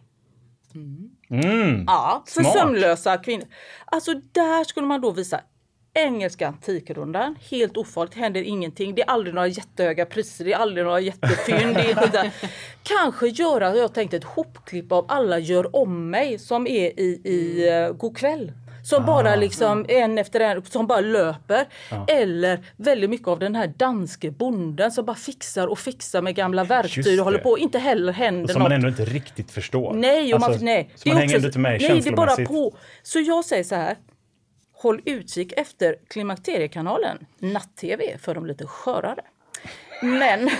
Ja, 1.86 2.24
för 2.26 2.42
smart. 2.42 2.58
sömnlösa 2.58 3.16
kvinnor. 3.16 3.46
Alltså 3.84 4.14
där 4.32 4.64
skulle 4.64 4.86
man 4.86 5.00
då 5.00 5.10
visa 5.10 5.40
Engelska 5.94 6.48
antikrundan, 6.48 7.36
helt 7.50 7.76
ofarligt, 7.76 8.14
händer 8.14 8.42
ingenting. 8.42 8.94
Det 8.94 9.02
är 9.02 9.10
aldrig 9.10 9.34
några 9.34 9.48
jättehöga 9.48 10.06
priser, 10.06 10.44
det 10.44 10.52
är 10.52 10.56
aldrig 10.56 10.84
några 10.84 11.00
jättefynd. 11.00 11.74
Det 11.74 11.90
är. 11.90 12.32
Kanske 12.82 13.28
göra, 13.28 13.76
jag 13.76 13.94
tänkte 13.94 14.16
ett 14.16 14.24
hopklipp 14.24 14.92
av 14.92 15.04
alla 15.08 15.38
gör 15.38 15.76
om 15.76 16.10
mig 16.10 16.38
som 16.38 16.66
är 16.66 17.00
i, 17.00 17.20
i 17.24 17.68
uh, 17.90 18.12
kväll. 18.12 18.52
Som 18.88 19.04
bara 19.06 19.36
liksom 19.36 19.86
en 19.88 20.18
efter 20.18 20.40
en, 20.40 20.64
som 20.64 20.86
bara 20.86 21.00
löper. 21.00 21.66
Eller 22.08 22.60
väldigt 22.76 23.10
mycket 23.10 23.28
av 23.28 23.38
den 23.38 23.54
här 23.54 23.66
danske 23.76 24.30
bonden 24.30 24.92
som 24.92 25.04
bara 25.04 25.16
fixar 25.16 25.66
och 25.66 25.78
fixar 25.78 26.22
med 26.22 26.34
gamla 26.34 26.64
verktyg 26.64 27.18
och 27.18 27.24
håller 27.24 27.38
det. 27.38 27.44
på. 27.44 27.58
Inte 27.58 27.78
heller 27.78 28.12
händer 28.12 28.52
Som 28.52 28.58
något. 28.62 28.68
man 28.70 28.72
ändå 28.76 28.88
inte 28.88 29.04
riktigt 29.04 29.50
förstår. 29.50 29.92
Nej, 29.94 30.34
och 30.34 30.40
man, 30.40 30.50
Alltså, 30.50 30.64
nej. 30.64 30.90
Så 30.94 31.08
man 31.08 31.16
hänger 31.18 31.36
också- 31.36 31.46
inte 31.46 31.58
med 31.58 31.80
Nej, 31.80 32.00
det 32.00 32.08
är 32.10 32.16
bara 32.16 32.36
på. 32.46 32.76
Så 33.02 33.20
jag 33.20 33.44
säger 33.44 33.64
så 33.64 33.74
här. 33.74 33.96
Håll 34.72 35.00
utkik 35.04 35.52
efter 35.56 35.96
Klimakteriekanalen, 36.10 37.18
natt-tv 37.38 38.18
för 38.18 38.34
de 38.34 38.46
lite 38.46 38.66
skörare. 38.66 39.20
Men 40.02 40.50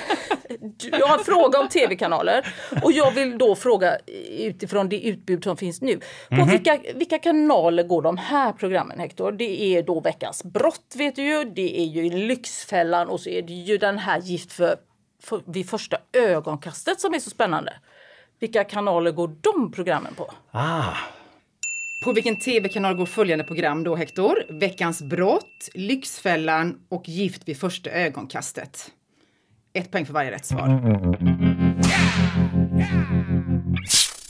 du- 0.61 0.89
jag 0.91 1.07
har 1.07 1.19
en 1.19 1.25
fråga 1.25 1.59
om 1.61 1.69
tv-kanaler 1.69 2.55
och 2.83 2.93
jag 2.93 3.11
vill 3.11 3.39
då 3.39 3.55
fråga 3.57 3.99
utifrån 4.39 4.89
det 4.89 5.01
utbud 5.07 5.45
som 5.45 5.57
finns 5.57 5.81
nu. 5.83 6.01
På 6.29 6.35
Mhm. 6.35 6.49
vilka, 6.49 6.79
vilka 6.95 7.19
kanaler 7.19 7.83
går 7.83 8.03
de 8.03 8.17
här 8.17 8.53
programmen 8.53 8.99
Hector? 8.99 9.33
Det 9.33 9.63
är 9.63 9.83
då 9.83 10.01
Veckans 10.01 10.45
brott 10.45 10.95
vet 10.97 11.17
du 11.17 11.23
ju, 11.23 11.45
det 11.45 11.81
är 11.81 11.85
ju 11.85 12.11
Lyxfällan 12.11 13.09
och 13.09 13.21
så 13.21 13.29
är 13.31 13.43
det 13.43 13.53
ju 13.53 13.79
den 13.79 13.99
här 13.99 14.21
Gift 14.21 14.53
för, 14.53 14.77
för, 15.23 15.41
vid 15.47 15.71
första 15.71 15.97
ögonkastet 16.13 17.01
som 17.01 17.15
är 17.15 17.19
så 17.19 17.31
spännande. 17.31 17.73
Vilka 18.41 18.65
kanaler 18.65 19.11
går 19.11 19.29
de 19.41 19.73
programmen 19.73 20.15
på? 20.15 20.31
Ah, 20.51 20.95
På 22.05 22.13
vilken 22.13 22.37
tv-kanal 22.37 22.95
går 22.95 23.07
följande 23.07 23.45
program 23.45 23.85
då, 23.85 23.97
Hector? 23.97 24.45
Veckans 24.49 25.03
brott, 25.03 25.69
Lyxfällan 25.75 26.79
och 26.89 27.09
Gift 27.09 27.49
vid 27.49 27.61
första 27.61 27.91
ögonkastet. 27.91 28.91
Ett 29.79 29.91
poäng 29.91 30.07
för 30.07 30.13
varje 30.13 30.31
rätt 30.31 30.47
svar. 30.47 30.69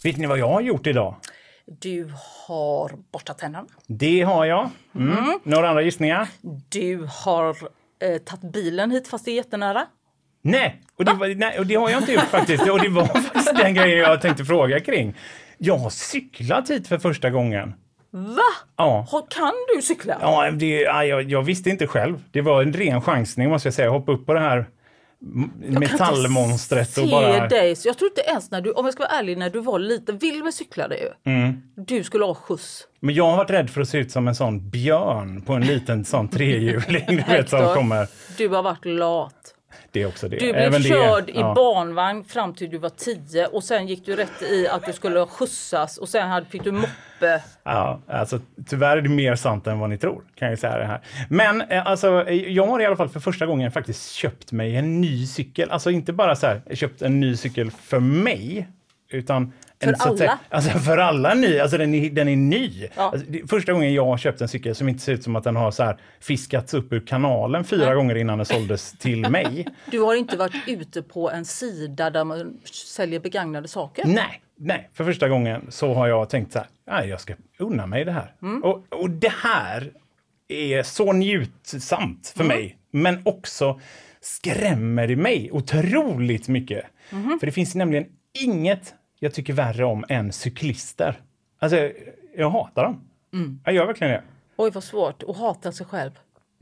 vet 0.04 0.16
ni 0.16 0.26
vad 0.26 0.38
jag 0.38 0.48
har 0.48 0.60
gjort 0.60 0.86
idag? 0.86 1.14
Du 1.66 2.12
har 2.46 2.92
borstat 3.12 3.38
tänderna. 3.38 3.66
Det 3.86 4.20
har 4.20 4.44
jag. 4.44 4.70
Mm. 4.94 5.38
Några 5.42 5.68
andra 5.68 5.82
gissningar? 5.82 6.28
Du 6.68 7.08
har 7.24 7.48
eh, 7.48 8.18
tagit 8.24 8.52
bilen 8.52 8.90
hit 8.90 9.08
fast 9.08 9.24
det 9.24 9.30
är 9.30 9.34
jättenära. 9.34 9.86
Nej, 10.42 10.82
och 10.98 11.04
det, 11.04 11.12
var, 11.12 11.34
nej, 11.34 11.58
och 11.58 11.66
det 11.66 11.74
har 11.74 11.90
jag 11.90 12.00
inte 12.00 12.12
gjort 12.12 12.22
faktiskt. 12.22 12.68
Och 12.68 12.80
det 12.80 12.88
var 12.88 13.04
faktiskt 13.20 13.56
den 13.56 13.74
grejen 13.74 13.98
jag 13.98 14.20
tänkte 14.20 14.44
fråga 14.44 14.80
kring. 14.80 15.16
Jag 15.58 15.78
har 15.78 15.90
cyklat 15.90 16.70
hit 16.70 16.88
för 16.88 16.98
första 16.98 17.30
gången. 17.30 17.74
Va? 18.10 18.42
Ja. 18.76 19.06
Kan 19.30 19.52
du 19.74 19.82
cykla? 19.82 20.18
Ja, 20.20 20.50
det, 20.50 20.80
ja, 20.80 21.04
jag, 21.04 21.22
jag 21.22 21.42
visste 21.42 21.70
inte 21.70 21.86
själv. 21.86 22.22
Det 22.30 22.40
var 22.40 22.62
en 22.62 22.72
ren 22.72 23.02
chansning 23.02 23.48
måste 23.48 23.66
jag 23.66 23.74
säga. 23.74 23.86
Jag 23.86 23.92
hoppade 23.92 24.18
upp 24.18 24.26
på 24.26 24.34
det 24.34 24.40
här 24.40 24.66
metallmonstret 25.58 26.98
och 26.98 27.08
bara... 27.08 27.48
dig, 27.48 27.76
så 27.76 27.88
jag 27.88 27.98
tror 27.98 28.10
inte 28.10 28.20
ens 28.20 28.50
när 28.50 28.60
du, 28.60 28.72
om 28.72 28.84
jag 28.84 28.94
ska 28.94 29.02
vara 29.02 29.12
ärlig, 29.12 29.38
när 29.38 29.50
du 29.50 29.60
var 29.60 29.78
liten, 29.78 30.18
Wilmer 30.18 30.50
cyklade 30.50 30.96
ju. 30.96 31.32
Mm. 31.32 31.62
Du 31.76 32.04
skulle 32.04 32.24
ha 32.24 32.34
skjuts. 32.34 32.86
Men 33.00 33.14
jag 33.14 33.24
har 33.24 33.36
varit 33.36 33.50
rädd 33.50 33.70
för 33.70 33.80
att 33.80 33.88
se 33.88 33.98
ut 33.98 34.12
som 34.12 34.28
en 34.28 34.34
sån 34.34 34.70
björn 34.70 35.42
på 35.42 35.52
en 35.52 35.66
liten 35.66 36.04
sån 36.04 36.28
trehjuling. 36.28 37.04
Du 37.06 37.16
vet 37.28 37.48
som 37.50 37.74
kommer. 37.74 38.08
Du 38.36 38.48
har 38.48 38.62
varit 38.62 38.84
lat. 38.84 39.54
Det 39.90 40.02
är 40.02 40.06
också 40.06 40.28
det. 40.28 40.36
Du 40.36 40.52
blev 40.52 40.56
Även 40.56 40.82
det, 40.82 40.88
körd 40.88 41.30
i 41.30 41.32
ja. 41.34 41.54
barnvagn 41.54 42.24
fram 42.24 42.54
till 42.54 42.70
du 42.70 42.78
var 42.78 42.88
10 42.88 43.46
och 43.46 43.64
sen 43.64 43.86
gick 43.86 44.06
du 44.06 44.16
rätt 44.16 44.42
i 44.42 44.68
att 44.68 44.86
du 44.86 44.92
skulle 44.92 45.26
skjutsas 45.26 45.98
och 45.98 46.08
sen 46.08 46.28
hade, 46.28 46.46
fick 46.46 46.64
du 46.64 46.72
moppe. 46.72 47.42
Ja, 47.62 48.00
alltså, 48.08 48.40
tyvärr 48.66 48.96
är 48.96 49.00
det 49.00 49.08
mer 49.08 49.34
sant 49.34 49.66
än 49.66 49.78
vad 49.78 49.90
ni 49.90 49.98
tror. 49.98 50.22
Kan 50.34 50.48
jag 50.48 50.58
säga 50.58 50.78
det 50.78 50.84
här. 50.84 51.00
Men 51.28 51.60
eh, 51.60 51.86
alltså, 51.86 52.30
jag 52.30 52.66
har 52.66 52.80
i 52.80 52.86
alla 52.86 52.96
fall 52.96 53.08
för 53.08 53.20
första 53.20 53.46
gången 53.46 53.72
faktiskt 53.72 54.12
köpt 54.12 54.52
mig 54.52 54.76
en 54.76 55.00
ny 55.00 55.26
cykel. 55.26 55.70
Alltså 55.70 55.90
inte 55.90 56.12
bara 56.12 56.36
så 56.36 56.46
här, 56.46 56.62
köpt 56.74 57.02
en 57.02 57.20
ny 57.20 57.36
cykel 57.36 57.70
för 57.70 58.00
mig, 58.00 58.68
utan 59.10 59.52
För 59.82 59.88
en, 59.88 59.96
så 59.96 60.12
att 60.12 60.18
säga- 60.18 60.30
alla? 60.30 60.38
Alltså 60.48 60.78
för 60.78 60.98
alla 60.98 61.34
ny. 61.34 61.58
Alltså 61.58 61.78
den 61.78 61.94
är, 61.94 62.10
den 62.10 62.28
är 62.28 62.36
ny. 62.36 62.88
Ja. 62.96 63.02
Alltså, 63.02 63.26
det 63.30 63.50
första 63.50 63.72
gången 63.72 63.94
jag 63.94 64.04
har 64.04 64.18
köpt 64.18 64.40
en 64.40 64.48
cykel 64.48 64.74
som 64.74 64.88
inte 64.88 65.02
ser 65.02 65.12
ut 65.12 65.22
som 65.24 65.36
att 65.36 65.44
den 65.44 65.56
har 65.56 65.70
så 65.70 65.82
här 65.82 65.96
fiskats 66.20 66.74
upp 66.74 66.92
ur 66.92 67.00
kanalen 67.06 67.64
fyra 67.64 67.94
gånger 67.94 68.14
innan 68.14 68.38
den 68.38 68.46
såldes 68.46 68.92
till 68.92 69.30
mig. 69.30 69.66
Du 69.90 70.00
har 70.00 70.14
inte 70.14 70.36
varit 70.36 70.54
ute 70.66 71.02
på 71.02 71.30
en 71.30 71.44
sida 71.44 72.10
där 72.10 72.24
man 72.24 72.58
säljer 72.72 73.20
begagnade 73.20 73.68
saker? 73.68 74.04
Nej, 74.06 74.42
nej, 74.56 74.90
för 74.94 75.04
första 75.04 75.28
gången 75.28 75.66
så 75.68 75.94
har 75.94 76.08
jag 76.08 76.30
tänkt 76.30 76.52
så 76.52 76.58
här, 76.58 76.68
nej, 76.90 77.08
jag 77.08 77.20
ska 77.20 77.34
unna 77.58 77.86
mig 77.86 78.04
det 78.04 78.12
här. 78.12 78.34
Och, 78.62 78.84
och 79.02 79.10
det 79.10 79.32
här 79.42 79.92
är 80.48 80.82
så 80.82 81.12
njutsamt 81.12 82.32
för 82.36 82.44
mig, 82.44 82.78
men 82.90 83.22
också 83.24 83.80
skrämmer 84.20 85.06
det 85.08 85.16
mig 85.16 85.48
otroligt 85.52 86.48
mycket. 86.48 86.84
För 87.10 87.46
det 87.46 87.52
finns 87.52 87.74
nämligen 87.74 88.06
inget 88.44 88.94
jag 89.18 89.34
tycker 89.34 89.52
värre 89.52 89.84
om 89.84 90.04
än 90.08 90.32
cyklister. 90.32 91.20
Alltså, 91.58 91.90
jag 92.36 92.50
hatar 92.50 92.84
dem. 92.84 93.04
Jag 93.64 93.74
gör 93.74 93.86
verkligen 93.86 94.12
det. 94.12 94.22
Oj 94.56 94.70
vad 94.70 94.84
svårt 94.84 95.22
att 95.28 95.36
hata 95.36 95.72
sig 95.72 95.86
själv. 95.86 96.10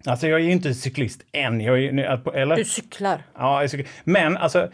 Alltså, 0.06 0.28
jag 0.28 0.40
är 0.40 0.44
ju 0.44 0.52
inte 0.52 0.74
cyklist 0.74 1.22
än. 1.32 1.60
Jag 1.60 1.84
är, 1.84 2.34
eller? 2.36 2.56
Du 2.56 2.64
cyklar. 2.64 3.22
Ja, 3.34 3.60
jag 3.62 3.70
tycker- 3.70 3.88
men 4.04 4.36
alltså, 4.36 4.68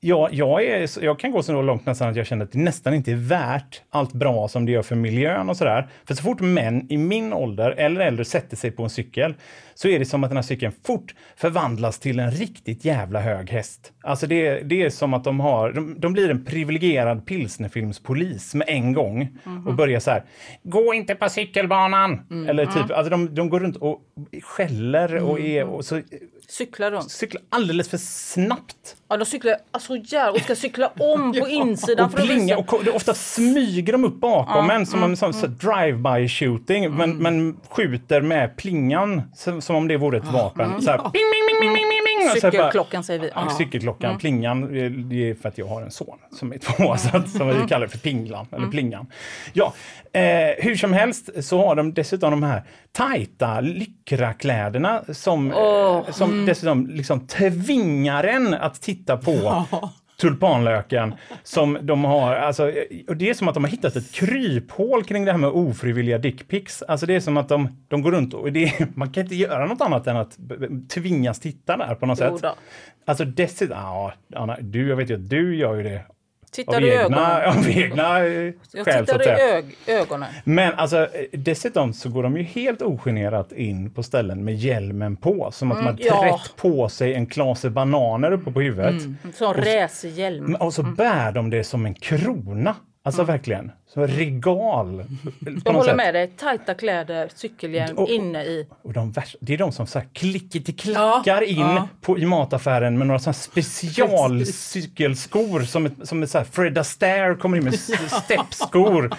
jag, 0.00 0.34
jag, 0.34 0.64
är, 0.64 1.04
jag 1.04 1.18
kan 1.18 1.30
gå 1.30 1.42
så 1.42 1.62
långt 1.62 1.86
nästan 1.86 2.08
att 2.08 2.16
jag 2.16 2.26
känner 2.26 2.44
att 2.44 2.52
det 2.52 2.58
nästan 2.58 2.94
inte 2.94 3.12
är 3.12 3.16
värt 3.16 3.82
allt 3.90 4.12
bra 4.12 4.48
som 4.48 4.66
det 4.66 4.72
gör 4.72 4.82
för 4.82 4.96
miljön 4.96 5.50
och 5.50 5.56
sådär. 5.56 5.88
För 6.04 6.14
så 6.14 6.22
fort 6.22 6.40
män 6.40 6.86
i 6.92 6.96
min 6.96 7.32
ålder 7.32 7.70
eller 7.70 8.00
äldre 8.00 8.24
sätter 8.24 8.56
sig 8.56 8.70
på 8.70 8.82
en 8.82 8.90
cykel 8.90 9.34
så 9.74 9.88
är 9.88 9.98
det 9.98 10.04
som 10.04 10.24
att 10.24 10.30
den 10.30 10.36
här 10.36 10.42
cykeln 10.42 10.72
fort 10.84 11.14
förvandlas 11.36 11.98
till 11.98 12.20
en 12.20 12.30
riktigt 12.30 12.84
jävla 12.84 13.20
hög 13.20 13.50
häst. 13.50 13.92
Alltså 14.06 14.26
det, 14.26 14.60
det 14.60 14.82
är 14.82 14.90
som 14.90 15.14
att 15.14 15.24
de 15.24 15.40
har, 15.40 15.72
de, 15.72 16.00
de 16.00 16.12
blir 16.12 16.30
en 16.30 16.44
privilegierad 16.44 17.26
pilsnerfilmspolis 17.26 18.54
med 18.54 18.68
en 18.68 18.92
gång 18.92 19.28
och 19.66 19.74
börjar 19.74 20.00
så 20.00 20.10
här, 20.10 20.22
gå 20.62 20.94
inte 20.94 21.14
på 21.14 21.28
cykelbanan! 21.28 22.20
Eller 22.48 22.66
typ, 22.66 22.90
alltså 22.90 23.10
de, 23.10 23.34
de 23.34 23.48
går 23.48 23.60
runt 23.60 23.76
och 23.76 24.00
skäller 24.42 25.16
och 25.16 25.40
är 25.40 25.64
och 25.64 25.84
så 25.84 26.00
Cyklar 26.48 26.90
runt. 26.90 27.10
cyklar 27.10 27.42
alldeles 27.48 27.88
för 27.88 27.96
snabbt. 27.98 28.96
Ja, 29.08 29.16
de 29.16 29.24
cyklar 29.24 29.56
alltså 29.70 29.96
jävlar 29.96 30.30
och 30.32 30.40
ska 30.40 30.54
cykla 30.54 30.86
om 30.98 31.32
på 31.40 31.48
insidan. 31.48 32.10
Och 32.12 32.18
visa- 32.20 32.56
och 32.56 32.84
det- 32.84 32.90
ofta 32.90 33.14
smyger 33.14 33.92
de 33.92 34.04
upp 34.04 34.20
bakom 34.20 34.70
en 34.70 34.86
som 34.86 35.02
en 35.02 35.16
sån 35.16 35.32
så 35.34 35.46
drive-by 35.46 36.28
shooting, 36.28 36.94
men, 36.96 37.16
men 37.16 37.56
skjuter 37.70 38.20
med 38.20 38.56
plingan 38.56 39.22
som, 39.34 39.60
som 39.60 39.76
om 39.76 39.88
det 39.88 39.96
vore 39.96 40.18
ett 40.18 40.32
vapen. 40.32 40.82
Så 40.82 40.90
här, 40.90 40.98
ping, 40.98 41.10
ping, 41.12 41.60
ping, 41.60 41.74
ping, 41.74 41.84
så 42.28 42.50
Cykelklockan 42.50 43.04
säger 43.04 43.20
vi. 43.20 43.30
Ja, 43.34 43.44
Ja. 43.48 43.50
cykelklockan, 43.50 44.18
plingan, 44.18 44.62
eh, 44.76 44.90
det 44.90 45.30
är 45.30 45.34
för 45.34 45.48
att 45.48 45.58
jag 45.58 45.66
har 45.66 45.82
en 45.82 45.90
son 45.90 46.18
som 46.32 46.52
är 46.52 46.58
två, 46.58 46.96
så 46.96 47.16
att, 47.16 47.30
som 47.30 47.48
vi 47.48 47.54
kallar 47.68 47.80
det 47.86 47.88
för 47.88 47.98
pinglan, 47.98 48.46
eller 48.52 48.66
plingan. 48.66 49.06
Ja, 49.52 49.72
eh, 50.12 50.22
hur 50.58 50.76
som 50.76 50.92
helst 50.92 51.30
så 51.44 51.66
har 51.66 51.74
de 51.74 51.94
dessutom 51.94 52.30
de 52.30 52.42
här 52.42 52.62
tajta 52.92 53.60
lyckrakläderna 53.60 55.02
som, 55.12 55.50
eh, 55.52 56.10
som 56.12 56.46
dessutom 56.46 56.86
liksom 56.86 57.26
tvingar 57.26 58.24
en 58.24 58.54
att 58.54 58.82
titta 58.82 59.16
på 59.16 59.64
tulpanlöken 60.16 61.14
som 61.42 61.78
de 61.82 62.04
har, 62.04 62.34
alltså, 62.34 62.72
och 63.08 63.16
det 63.16 63.30
är 63.30 63.34
som 63.34 63.48
att 63.48 63.54
de 63.54 63.64
har 63.64 63.70
hittat 63.70 63.96
ett 63.96 64.12
kryphål 64.12 65.04
kring 65.04 65.24
det 65.24 65.30
här 65.32 65.38
med 65.38 65.50
ofrivilliga 65.50 66.18
dickpics. 66.18 66.82
Alltså 66.82 67.06
det 67.06 67.14
är 67.14 67.20
som 67.20 67.36
att 67.36 67.48
de, 67.48 67.84
de 67.88 68.02
går 68.02 68.12
runt 68.12 68.34
och 68.34 68.52
det 68.52 68.96
man 68.96 69.12
kan 69.12 69.22
inte 69.22 69.34
göra 69.34 69.66
något 69.66 69.80
annat 69.80 70.06
än 70.06 70.16
att 70.16 70.38
tvingas 70.88 71.40
titta 71.40 71.76
där 71.76 71.94
på 71.94 72.06
något 72.06 72.18
Jo 72.20 72.32
sätt. 72.38 72.42
då. 72.42 72.54
Alltså 73.06 73.24
dessutom, 73.24 73.76
ja, 73.78 74.12
Anna, 74.36 74.56
du, 74.60 74.88
jag 74.88 74.96
vet 74.96 75.10
ju 75.10 75.14
att 75.14 75.28
du 75.30 75.56
gör 75.56 75.74
ju 75.74 75.82
det 75.82 76.04
Tittar 76.54 76.74
av 76.74 76.80
du 76.80 76.86
i 76.86 76.90
egna, 76.96 77.42
ögonen? 77.42 77.58
av 77.58 77.68
egna 77.70 78.24
eh, 78.26 78.52
Jag 78.72 78.84
skäl 78.84 79.06
tittar 79.06 79.22
i 79.22 79.40
ög 79.42 79.64
ögonen. 79.86 80.28
Men 80.44 80.74
alltså 80.74 80.98
eh, 80.98 81.08
dessutom 81.32 81.92
så 81.92 82.08
går 82.08 82.22
de 82.22 82.36
ju 82.36 82.42
helt 82.42 82.82
ogenerat 82.82 83.52
in 83.52 83.90
på 83.90 84.02
ställen 84.02 84.44
med 84.44 84.54
hjälmen 84.56 85.16
på. 85.16 85.50
Som 85.52 85.72
att 85.72 85.78
Mm, 85.80 85.96
ja. 85.98 86.20
trätt 86.22 86.56
på 86.56 86.88
sig 86.88 87.14
en 87.14 87.26
klase 87.26 87.70
bananer 87.70 88.32
uppe 88.32 88.50
på 88.52 88.60
huvudet. 88.60 89.02
Sån 89.34 89.54
racerhjälm. 89.54 90.44
Men- 90.44 90.60
Och 90.60 90.74
så 90.74 90.82
bär 90.82 91.32
de 91.32 91.50
det 91.50 91.64
som 91.64 91.86
en 91.86 91.94
krona. 91.94 92.74
Alltså 93.06 93.22
verkligen. 93.24 93.72
Som 93.86 94.06
regal. 94.06 95.04
Jag 95.64 95.72
håller 95.72 95.88
sätt. 95.88 95.96
med 95.96 96.14
dig. 96.14 96.32
Tajta 96.36 96.74
kläder, 96.74 97.28
cykelhjälm 97.34 97.98
Och- 97.98 98.08
inne 98.08 98.44
i. 98.44 98.66
Och 98.82 98.92
de 98.92 99.12
värsta, 99.12 99.38
det 99.40 99.54
är 99.54 99.58
de 99.58 99.72
som 99.72 99.86
så 99.86 99.98
här 99.98 100.06
klickety-klackar 100.12 101.42
in 101.42 101.80
På, 102.00 102.18
i 102.18 102.26
mataffären 102.26 102.98
med 102.98 103.06
några 103.06 103.18
här 103.18 103.32
specialcykelskor 103.32 105.60
som, 105.62 105.86
ett, 105.86 105.92
som 106.02 106.22
ett 106.22 106.30
så 106.30 106.38
här 106.38 106.44
Fred 106.44 106.78
Astaire 106.78 107.34
kommer 107.34 107.56
in 107.56 107.64
med 107.64 107.74
steppskor. 108.24 109.10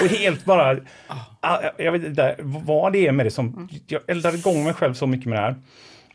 Och 0.00 0.06
helt 0.06 0.44
bara... 0.44 0.78
Ah, 1.40 1.58
Jag 1.78 1.92
vet 1.92 2.04
inte 2.04 2.36
vad 2.42 2.92
det 2.92 3.06
är 3.06 3.12
med 3.12 3.26
det 3.26 3.30
som... 3.30 3.68
Jag 3.86 4.00
eldar 4.06 4.34
igång 4.34 4.64
mig 4.64 4.74
själv 4.74 4.94
så 4.94 5.06
mycket 5.06 5.26
med 5.26 5.38
det 5.38 5.42
här. 5.42 5.54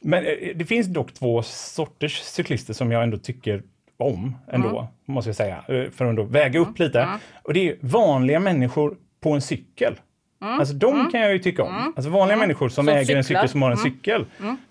Men 0.01 0.25
eh, 0.25 0.31
det 0.55 0.65
finns 0.65 0.87
dock 0.87 1.13
två 1.13 1.43
sorters 1.43 2.19
cyklister 2.21 2.73
som 2.73 2.91
jag 2.91 3.03
ändå 3.03 3.17
tycker 3.17 3.63
om 4.01 4.37
ändå, 4.51 4.87
måste 5.05 5.29
jag 5.29 5.35
säga. 5.35 5.55
eh, 5.57 5.63
För 5.91 6.05
att 6.05 6.09
ändå 6.09 6.23
väga 6.23 6.59
upp 6.59 6.79
lite. 6.79 7.07
Och 7.43 7.53
det 7.53 7.69
är 7.69 7.75
vanliga 7.81 8.39
människor 8.39 8.97
på 9.19 9.31
en 9.31 9.41
cykel. 9.41 9.99
Alltså 10.43 10.73
de 10.73 11.09
kan 11.11 11.21
jag 11.21 11.31
ju 11.33 11.39
tycka 11.39 11.63
om. 11.63 11.93
Alltså 11.95 12.09
vanliga 12.11 12.37
människor 12.37 12.69
som, 12.69 12.85
Som 12.85 12.93
äger 12.95 13.15
en 13.15 13.23
cyklar. 13.23 13.41
cykel 13.41 13.49
som 13.49 13.61
har 13.61 13.71
en 13.71 13.77
cykel. 13.77 14.25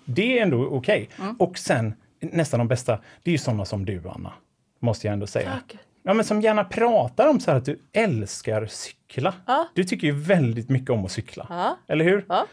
Det 0.04 0.38
är 0.38 0.42
ändå 0.42 0.66
okej. 0.66 1.08
Och 1.38 1.58
sen 1.58 1.94
nästan 2.20 2.58
de 2.58 2.68
bästa, 2.68 2.98
det 3.22 3.30
är 3.30 3.32
ju 3.32 3.38
sådana 3.38 3.64
som 3.64 3.84
du 3.84 4.02
Anna. 4.14 4.32
Måste 4.80 5.06
jag 5.06 5.12
ändå 5.14 5.26
säga. 5.26 5.50
Tack. 5.50 5.78
Ja, 6.02 6.14
men 6.14 6.24
som 6.24 6.40
gärna 6.40 6.64
pratar 6.64 7.28
om 7.28 7.40
så 7.40 7.50
här 7.50 7.58
att 7.58 7.64
du 7.64 7.78
älskar 7.92 8.66
cykla. 8.66 9.34
Ja. 9.46 9.68
Du 9.74 9.84
tycker 9.84 10.06
ju 10.06 10.12
väldigt 10.12 10.68
mycket 10.68 10.90
om 10.90 11.04
att 11.04 11.10
cykla. 11.12 11.46
Ja. 11.48 11.76
Eller 11.88 12.04
hur? 12.04 12.24
Ja. 12.28 12.46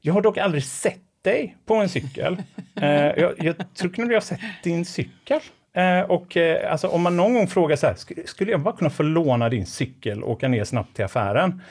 Jag 0.00 0.14
har 0.14 0.20
dock 0.22 0.38
aldrig 0.38 0.64
sett 0.64 1.00
dig 1.22 1.56
på 1.66 1.74
en 1.74 1.88
cykel. 1.88 2.42
eh, 2.74 2.90
jag, 2.94 3.34
jag 3.38 3.74
tror 3.74 3.90
knappt 3.90 4.08
jag 4.10 4.16
har 4.16 4.20
sett 4.20 4.40
din 4.64 4.84
cykel. 4.84 5.40
Eh, 5.78 6.00
och 6.00 6.36
eh, 6.36 6.72
alltså, 6.72 6.88
om 6.88 7.02
man 7.02 7.16
någon 7.16 7.34
gång 7.34 7.46
frågar 7.46 7.76
så 7.76 7.86
här, 7.86 7.94
"Sk- 7.94 8.26
skulle 8.26 8.50
jag 8.50 8.60
bara 8.60 8.76
kunna 8.76 8.90
få 8.90 9.02
låna 9.02 9.48
din 9.48 9.66
cykel 9.66 10.22
och 10.22 10.30
åka 10.30 10.48
ner 10.48 10.64
snabbt 10.64 10.94
till 10.96 11.04
affären? 11.04 11.62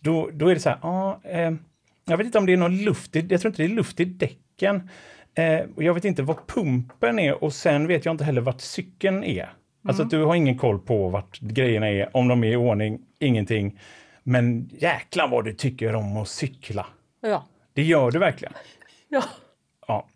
Då, 0.00 0.30
då 0.32 0.48
är 0.48 0.54
det 0.54 0.60
så 0.60 0.68
här, 0.68 0.78
ja, 0.82 1.20
eh, 1.24 1.50
jag 2.04 2.16
vet 2.16 2.26
inte 2.26 2.38
om 2.38 2.46
det 2.46 2.52
är 2.52 2.56
någon 2.56 2.76
luft, 2.76 3.16
i, 3.16 3.26
jag 3.30 3.40
tror 3.40 3.50
inte 3.50 3.62
det 3.62 3.66
är 3.66 3.74
luft 3.74 4.00
i 4.00 4.04
däcken. 4.04 4.90
Och 5.76 5.82
jag 5.82 5.94
vet 5.94 6.04
inte 6.04 6.22
vad 6.22 6.46
pumpen 6.46 7.18
är 7.18 7.44
och 7.44 7.52
sen 7.52 7.86
vet 7.86 8.04
jag 8.04 8.12
inte 8.14 8.24
heller 8.24 8.40
vart 8.40 8.60
cykeln 8.60 9.24
är. 9.24 9.48
Alltså 9.88 10.02
att 10.02 10.10
du 10.10 10.24
har 10.24 10.34
ingen 10.34 10.58
koll 10.58 10.78
på 10.78 11.08
vart 11.08 11.38
grejerna 11.40 11.88
är, 11.88 12.16
om 12.16 12.28
de 12.28 12.44
är 12.44 12.48
i 12.52 12.56
ordning, 12.56 13.00
ingenting. 13.18 13.78
Men 14.22 14.70
jäklar 14.78 15.28
vad 15.28 15.44
du 15.44 15.52
tycker 15.52 15.94
om 15.94 16.16
att 16.16 16.28
cykla. 16.28 16.86
Ja. 17.22 17.44
Det 17.72 17.82
gör 17.82 18.10
du 18.10 18.18
verkligen. 18.18 18.54
ja. 19.08 19.22
Ja. 19.88 20.06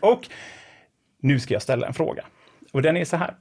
och 0.02 0.26
nu 1.22 1.40
ska 1.40 1.54
jag 1.54 1.62
ställa 1.62 1.86
en 1.86 1.94
fråga. 1.94 2.24
Och 2.72 2.82
den 2.82 2.96
är 2.96 3.04
så 3.04 3.16
här. 3.16 3.34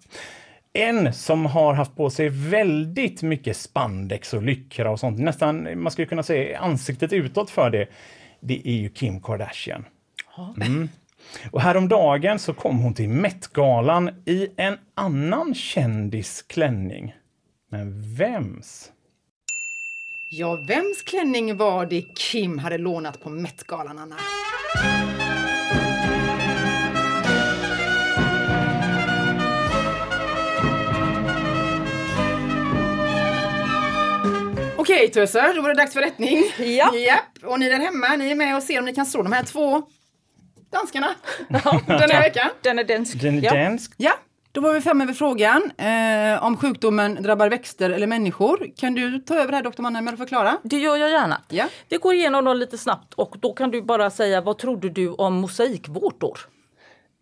En 0.73 1.13
som 1.13 1.45
har 1.45 1.73
haft 1.73 1.95
på 1.95 2.09
sig 2.09 2.29
väldigt 2.29 3.21
mycket 3.21 3.57
spandex 3.57 4.33
och 4.33 4.43
lyckra 4.43 4.91
och 4.91 4.99
sånt, 4.99 5.19
nästan, 5.19 5.81
man 5.81 5.91
skulle 5.91 6.07
kunna 6.07 6.23
säga 6.23 6.59
ansiktet 6.59 7.13
utåt 7.13 7.49
för 7.49 7.69
det, 7.69 7.87
det 8.39 8.67
är 8.67 8.73
ju 8.73 8.89
Kim 8.89 9.21
Kardashian. 9.21 9.85
Mm. 10.61 10.89
Och 11.51 11.61
häromdagen 11.61 12.39
så 12.39 12.53
kom 12.53 12.79
hon 12.79 12.93
till 12.93 13.09
Met-galan 13.09 14.09
i 14.25 14.47
en 14.57 14.77
annan 14.95 15.55
kändis 15.55 16.41
klänning. 16.41 17.15
Men 17.69 18.15
vems? 18.15 18.91
Ja, 20.29 20.55
vems 20.55 21.03
klänning 21.05 21.57
var 21.57 21.85
det 21.85 22.01
Kim 22.01 22.59
hade 22.59 22.77
lånat 22.77 23.21
på 23.21 23.29
Met-galan, 23.29 23.99
Anna? 23.99 24.15
Okej 34.95 35.11
töser, 35.11 35.53
då 35.55 35.61
var 35.61 35.69
det 35.69 35.75
dags 35.75 35.93
för 35.93 36.01
rättning. 36.01 36.43
Ja. 36.57 36.95
Japp. 36.95 37.43
Och 37.43 37.59
ni 37.59 37.69
där 37.69 37.79
hemma, 37.79 38.15
ni 38.15 38.31
är 38.31 38.35
med 38.35 38.55
och 38.55 38.63
ser 38.63 38.79
om 38.79 38.85
ni 38.85 38.95
kan 38.95 39.05
slå 39.05 39.23
de 39.23 39.31
här 39.31 39.43
två 39.43 39.83
danskarna 40.71 41.15
den 41.87 42.11
här 42.11 42.21
veckan. 42.21 42.49
Den 42.61 42.79
är 42.79 42.83
dansk. 42.83 43.21
Den 43.21 43.41
ja. 43.41 43.53
dansk. 43.53 43.93
Ja, 43.97 44.13
då 44.51 44.61
var 44.61 44.73
vi 44.73 44.81
framme 44.81 45.05
vid 45.05 45.17
frågan 45.17 45.71
eh, 45.77 46.43
om 46.43 46.57
sjukdomen 46.57 47.23
drabbar 47.23 47.49
växter 47.49 47.89
eller 47.89 48.07
människor. 48.07 48.67
Kan 48.77 48.95
du 48.95 49.19
ta 49.19 49.35
över 49.35 49.53
här 49.53 49.63
doktor 49.63 49.83
Mannheimer 49.83 50.13
och 50.13 50.19
förklara? 50.19 50.57
Det 50.63 50.77
gör 50.77 50.97
jag 50.97 51.09
gärna. 51.09 51.41
Ja. 51.49 51.65
Vi 51.89 51.97
går 51.97 52.13
igenom 52.13 52.45
dem 52.45 52.57
lite 52.57 52.77
snabbt 52.77 53.13
och 53.13 53.35
då 53.39 53.53
kan 53.53 53.71
du 53.71 53.81
bara 53.81 54.09
säga 54.09 54.41
vad 54.41 54.57
trodde 54.57 54.89
du 54.89 55.09
om 55.09 55.33
mosaikvårtor? 55.33 56.39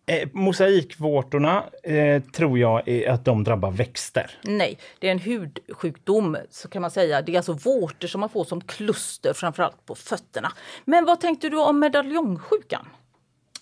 Eh, 0.06 0.28
mosaikvårtorna 0.32 1.64
eh, 1.82 2.22
tror 2.22 2.58
jag 2.58 2.88
är 2.88 3.10
att 3.10 3.24
de 3.24 3.44
drabbar 3.44 3.70
växter. 3.70 4.30
Nej, 4.42 4.78
det 4.98 5.08
är 5.08 5.12
en 5.12 5.18
hudsjukdom 5.18 6.36
så 6.50 6.68
kan 6.68 6.82
man 6.82 6.90
säga. 6.90 7.22
Det 7.22 7.32
är 7.32 7.36
alltså 7.36 7.52
vårtor 7.52 8.08
som 8.08 8.20
man 8.20 8.28
får 8.28 8.44
som 8.44 8.60
kluster 8.60 9.32
framförallt 9.32 9.86
på 9.86 9.94
fötterna. 9.94 10.52
Men 10.84 11.04
vad 11.04 11.20
tänkte 11.20 11.48
du 11.48 11.60
om 11.60 11.78
medaljongsjukan? 11.78 12.86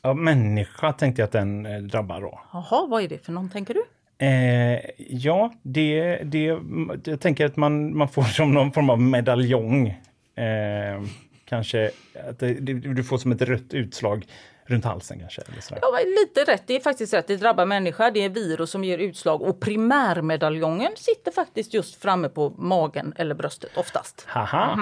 Ja, 0.03 0.15
människa 0.15 0.93
tänkte 0.93 1.23
jag 1.23 1.27
att 1.27 1.33
den 1.33 1.67
eh, 1.67 1.79
drabbar 1.79 2.21
då. 2.21 2.41
Jaha, 2.53 2.87
vad 2.87 3.03
är 3.03 3.09
det 3.09 3.25
för 3.25 3.33
någon 3.33 3.51
tänker 3.51 3.75
du? 3.75 3.83
Eh, 4.27 4.81
ja, 5.09 5.53
det, 5.63 6.17
det, 6.17 6.59
jag 7.05 7.21
tänker 7.21 7.47
att 7.47 7.57
man, 7.57 7.97
man 7.97 8.09
får 8.09 8.23
som 8.23 8.55
någon 8.55 8.73
form 8.73 8.91
av 8.91 9.01
medaljong. 9.01 9.89
Eh, 10.37 11.03
kanske 11.45 11.91
att 12.29 12.39
det, 12.39 12.55
du 12.95 13.05
får 13.05 13.19
som 13.19 13.33
ett 13.33 13.43
rött 13.43 13.75
utslag 13.75 14.27
runt 14.73 14.85
halsen 14.85 15.19
kanske. 15.21 15.43
Eller 15.49 15.61
sådär. 15.61 15.81
Ja, 15.83 15.99
lite 16.21 16.53
rätt. 16.53 16.63
Det 16.67 16.77
är 16.77 16.81
faktiskt 16.81 17.15
rätt. 17.15 17.27
Det 17.27 17.37
drabbar 17.37 17.67
människa. 17.67 18.11
Det 18.11 18.25
är 18.25 18.29
virus 18.29 18.71
som 18.71 18.85
ger 18.85 18.99
utslag 18.99 19.43
och 19.43 19.61
primärmedaljongen 19.61 20.93
sitter 20.97 21.33
faktiskt 21.33 21.75
just 21.75 22.03
framme 22.03 22.29
på 22.29 22.51
magen 22.51 23.13
eller 23.17 23.35
bröstet 23.35 23.71
oftast. 23.77 24.25
Haha, 24.29 24.77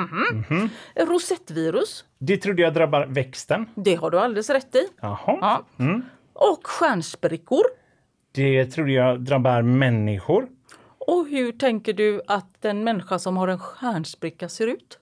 Mhm. 0.50 0.70
Rosettvirus, 0.96 2.04
det 2.18 2.36
trodde 2.36 2.62
jag 2.62 2.74
drabbar 2.74 3.06
växten. 3.06 3.66
det 3.74 3.94
har 3.94 4.10
du 4.10 4.18
alldeles 4.18 4.50
rätt 4.50 4.74
i. 4.74 4.86
Jaha. 5.00 5.18
Ja. 5.26 5.64
Och 6.32 6.66
stjärnsprickor. 6.66 7.62
Det 8.32 8.66
trodde 8.66 8.92
jag 8.92 9.20
drabbar 9.20 9.62
människor. 9.62 10.46
Och 10.98 11.28
hur 11.28 11.52
tänker 11.52 11.92
du 11.92 12.22
att 12.26 12.64
en 12.64 12.84
människa 12.84 13.18
som 13.18 13.36
har 13.36 13.48
en 13.48 13.58
stjärnspricka 13.58 14.48
ser 14.48 14.66
ut? 14.66 14.98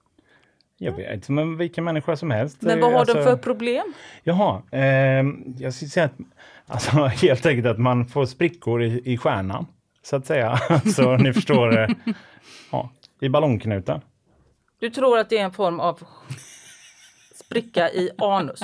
Jag 0.79 0.93
vet 0.93 1.12
inte, 1.14 1.33
men 1.33 1.57
vilken 1.57 1.85
människa 1.85 2.16
som 2.16 2.31
helst. 2.31 2.57
Men 2.62 2.81
vad 2.81 2.91
Eh, 2.93 2.99
har 2.99 3.05
den 3.07 3.16
alltså- 3.16 3.31
för 3.31 3.43
problem? 3.43 3.93
Jaha, 4.22 4.62
ehm, 4.72 5.55
jag 5.59 5.74
skulle 5.74 5.89
säga 5.89 6.07
att 6.07 6.12
alltså, 6.66 6.91
helt 7.07 7.47
enkelt 7.47 7.66
att 7.66 7.79
man 7.79 8.07
får 8.07 8.26
sprickor 8.26 8.83
i, 8.83 9.03
i 9.12 9.18
stjärnan. 9.18 9.66
Så 10.03 10.16
att 10.16 10.26
säga. 10.26 10.59
Så 10.97 11.16
ni 11.16 11.33
förstår, 11.33 11.79
eh, 11.79 11.89
ja, 12.72 12.91
i 13.20 13.29
ballongknuten. 13.29 14.01
Du 14.81 14.91
tror 14.91 15.18
att 15.18 15.31
det 15.31 15.39
är 15.39 15.45
en 15.45 15.53
form 15.53 15.81
av 15.81 16.03
spricka 17.35 17.91
i 17.91 18.11
anus? 18.18 18.61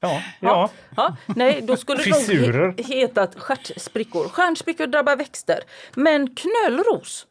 Ja, 0.00 0.22
ja. 0.40 0.70
Ja, 0.96 1.16
nej, 1.26 1.60
då 1.62 1.76
skulle 1.76 1.98
det 1.98 2.04
Fissurer. 2.04 2.66
nog 2.66 2.76
he- 2.80 2.84
hetat 2.94 3.34
stjärtsprickor. 3.34 4.28
Stjärnsprickor 4.28 4.86
drabbar 4.86 5.16
växter. 5.16 5.58
Men 5.94 6.34
knölros, 6.34 7.26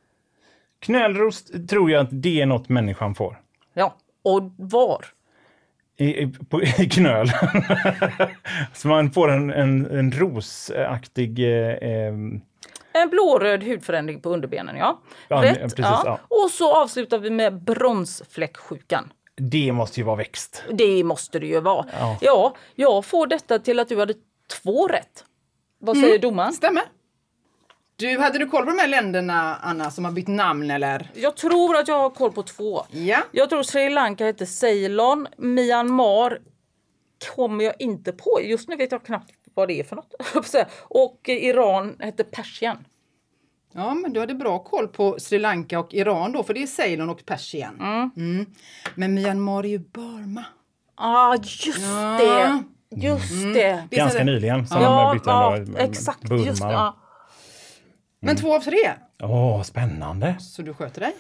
Knölros 0.80 1.44
tror 1.70 1.92
jag 1.92 2.02
att 2.02 2.10
det 2.12 2.42
är 2.42 2.46
något 2.46 2.70
människan 2.70 3.16
får. 3.16 3.40
Ja, 3.74 3.96
och 4.24 4.42
var? 4.58 5.06
I, 5.98 6.06
i, 6.24 6.28
på, 6.50 6.62
i 6.64 6.90
knöl. 6.90 7.28
så 8.74 8.88
man 8.88 9.12
får 9.12 9.32
en, 9.32 9.50
en, 9.54 9.86
en 9.86 10.12
rosaktig... 10.12 11.40
Eh, 11.40 11.78
ehm, 11.82 12.42
En 12.92 13.10
blåröd 13.10 13.64
hudförändring 13.64 14.22
på 14.22 14.30
underbenen, 14.30 14.76
ja. 14.78 15.02
Ja, 15.28 15.44
Rätt. 15.44 15.60
precis, 15.60 15.80
ja. 16.06 16.20
Och 16.28 16.52
så 16.52 16.76
avslutar 16.84 17.18
vi 17.20 17.30
med 17.30 17.64
bronsfläcksjukan. 17.64 19.12
det 19.36 19.72
måste 19.72 20.00
ju 20.00 20.06
vara 20.06 20.16
växt. 20.16 20.64
Det 20.72 21.04
måste 21.04 21.40
det 21.40 21.48
ju 21.48 21.60
vara. 21.60 21.86
Ja. 22.00 22.18
Ja, 22.22 22.56
jag 22.76 23.06
får 23.06 23.28
detta 23.28 23.60
till 23.60 23.80
att 23.80 23.90
du 23.90 24.00
hade 24.00 24.14
två 24.62 24.88
rätt. 24.88 25.26
Vad 25.80 25.96
säger 25.98 26.10
Mm. 26.10 26.22
domaren? 26.22 26.54
Stämmer. 26.54 26.84
Du, 28.00 28.20
hade 28.20 28.40
du 28.40 28.46
koll 28.46 28.64
på 28.66 28.72
de 28.72 28.80
här 28.80 28.88
länderna, 28.88 29.56
Anna, 29.62 29.92
som 29.92 30.06
har 30.06 30.12
bytt 30.12 30.28
namn 30.28 30.72
eller? 30.72 31.12
Jag 31.14 31.38
tror 31.38 31.78
att 31.78 31.88
jag 31.88 32.00
har 32.00 32.10
koll 32.10 32.32
på 32.32 32.44
två. 32.44 32.86
Ja. 32.92 33.18
Jag 33.32 33.50
tror 33.50 33.64
Sri 33.64 33.90
Lanka 33.90 34.26
heter 34.26 34.46
Ceylon. 34.46 35.28
Myanmar 35.38 36.40
kommer 37.36 37.66
jag 37.66 37.74
inte 37.80 38.12
på. 38.12 38.40
Just 38.44 38.70
nu 38.70 38.76
vet 38.76 38.92
jag 38.92 39.04
knappt 39.06 39.32
vad 39.54 39.68
det 39.68 39.80
är 39.80 39.84
för 39.84 39.96
något. 39.96 40.14
Och 40.88 41.20
Iran 41.30 41.96
heter 42.00 42.24
Persien. 42.24 42.78
Ja, 43.74 43.94
men 43.94 44.14
du 44.14 44.20
hade 44.20 44.34
bra 44.34 44.60
koll 44.60 44.88
på 44.88 45.20
Sri 45.20 45.40
Lanka 45.40 45.80
och 45.80 45.94
Iran 45.94 46.32
då, 46.32 46.44
för 46.44 46.54
det 46.54 46.64
är 46.64 46.68
Ceylon 46.68 47.10
och 47.10 47.26
Persien. 47.26 47.82
Mm. 48.16 48.46
Men 48.96 49.14
Myanmar 49.14 49.64
är 49.66 49.70
ju 49.70 49.80
Burma. 49.80 50.46
ah, 50.96 51.36
just 51.36 51.88
det! 52.20 52.64
Just 52.96 53.32
det. 53.54 53.84
Visst 53.90 53.94
är 53.94 53.98
Ganska 53.98 54.20
det? 54.20 54.26
nyligen 54.26 54.68
som 54.68 54.82
Ja, 54.82 55.04
de 55.08 55.18
bytte 55.18 55.30
ja, 55.30 55.84
exakt. 55.84 56.22
Burma. 56.30 56.46
Just, 56.46 56.62
det, 56.62 56.72
ja. 56.72 56.99
Men 58.22 58.36
två 58.36 58.56
av 58.56 58.60
tre. 58.60 58.78
Åh, 59.24 59.62
spännande. 59.62 60.36
Så 60.40 60.62
du 60.62 60.74
sköter 60.74 61.02
dig. 61.02 61.16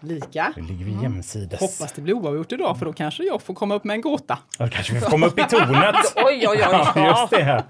Lika. 0.00 0.52
Nu 0.56 0.62
ligger 0.62 0.84
vi 0.84 1.02
jämsides. 1.02 1.60
Hoppas 1.60 1.92
det 1.92 2.02
blir 2.02 2.14
oavgjort 2.14 2.52
idag, 2.52 2.78
för 2.78 2.86
då 2.86 2.92
kanske 2.92 3.24
jag 3.24 3.42
får 3.42 3.54
komma 3.54 3.74
upp 3.74 3.84
med 3.84 3.94
en 3.94 4.00
gåta. 4.00 4.38
Ja, 4.58 4.68
kanske 4.68 4.94
vi 4.94 5.00
får 5.00 5.10
komma 5.10 5.26
upp 5.26 5.38
i 5.38 5.42
tornet. 5.42 5.96
Oj, 6.16 6.24
oj, 6.26 6.46
oj. 6.48 6.58
Ja, 6.60 7.20
just 7.20 7.30
det. 7.30 7.42
Här. 7.42 7.62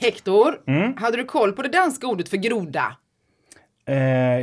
Hector, 0.00 0.60
hade 1.00 1.16
du 1.16 1.24
koll 1.24 1.52
på 1.52 1.62
det 1.62 1.68
danska 1.68 2.06
ordet 2.06 2.28
för 2.28 2.36
groda? 2.36 2.96
Eh, 3.88 3.96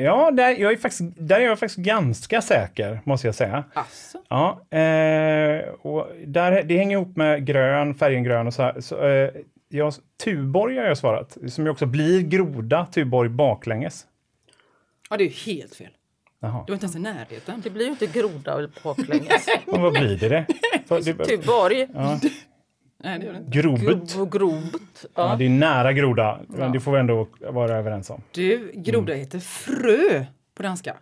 ja, 0.03 0.31
där, 0.31 0.49
jag 0.49 0.71
är 0.71 0.77
faktiskt, 0.77 1.01
där 1.17 1.35
är 1.39 1.45
jag 1.45 1.59
faktiskt 1.59 1.79
ganska 1.85 2.41
säker, 2.41 3.01
måste 3.03 3.27
jag 3.27 3.35
säga. 3.35 3.63
Asså? 3.73 4.19
Ja, 4.29 4.77
eh, 4.77 5.69
och 5.81 6.07
där, 6.25 6.63
det 6.63 6.77
hänger 6.77 6.97
ihop 6.97 7.15
med 7.15 7.45
grön, 7.45 7.95
färgen 7.95 8.23
grön 8.23 8.47
och 8.47 8.53
så 8.53 8.61
här. 8.63 8.81
Så, 8.81 9.05
eh, 9.07 9.29
jag, 9.73 9.93
Tuborg 10.23 10.77
har 10.77 10.85
jag 10.85 10.97
svarat, 10.97 11.37
som 11.47 11.65
ju 11.65 11.71
också 11.71 11.85
blir 11.85 12.21
groda, 12.21 12.85
Tuborg 12.85 13.29
baklänges. 13.29 14.05
Ja, 15.09 15.17
det 15.17 15.23
är 15.23 15.25
ju 15.25 15.53
helt 15.53 15.75
fel. 15.75 15.89
Jaha. 16.39 16.63
Du 16.67 16.71
var 16.71 16.75
inte 16.75 16.83
ens 16.85 16.95
i 16.95 16.99
närheten. 16.99 17.61
Det 17.63 17.69
blir 17.69 17.85
ju 17.85 17.91
inte 17.91 18.07
groda 18.07 18.67
baklänges. 18.83 19.47
Men 19.65 19.81
vad 19.81 19.93
blir 19.93 20.17
det? 20.17 20.27
det? 20.87 21.13
Det 21.13 21.25
Tuborg. 21.25 21.87
Nej, 23.03 23.19
det 23.19 23.25
gör 23.25 23.33
det 23.33 23.39
inte. 23.39 23.59
grobet. 23.59 24.31
Grobet. 24.31 24.81
Ja, 25.03 25.09
Ja. 25.29 25.35
det 25.35 25.45
är 25.45 25.49
nära 25.49 25.93
groda, 25.93 26.39
men 26.47 26.71
det 26.71 26.79
får 26.79 26.91
vi 26.91 26.99
ändå 26.99 27.27
vara 27.39 27.77
överens 27.77 28.09
om. 28.09 28.21
Du, 28.31 28.71
groda 28.75 29.13
heter 29.13 29.39
frö 29.39 30.25
på 30.55 30.63
danska. 30.63 30.97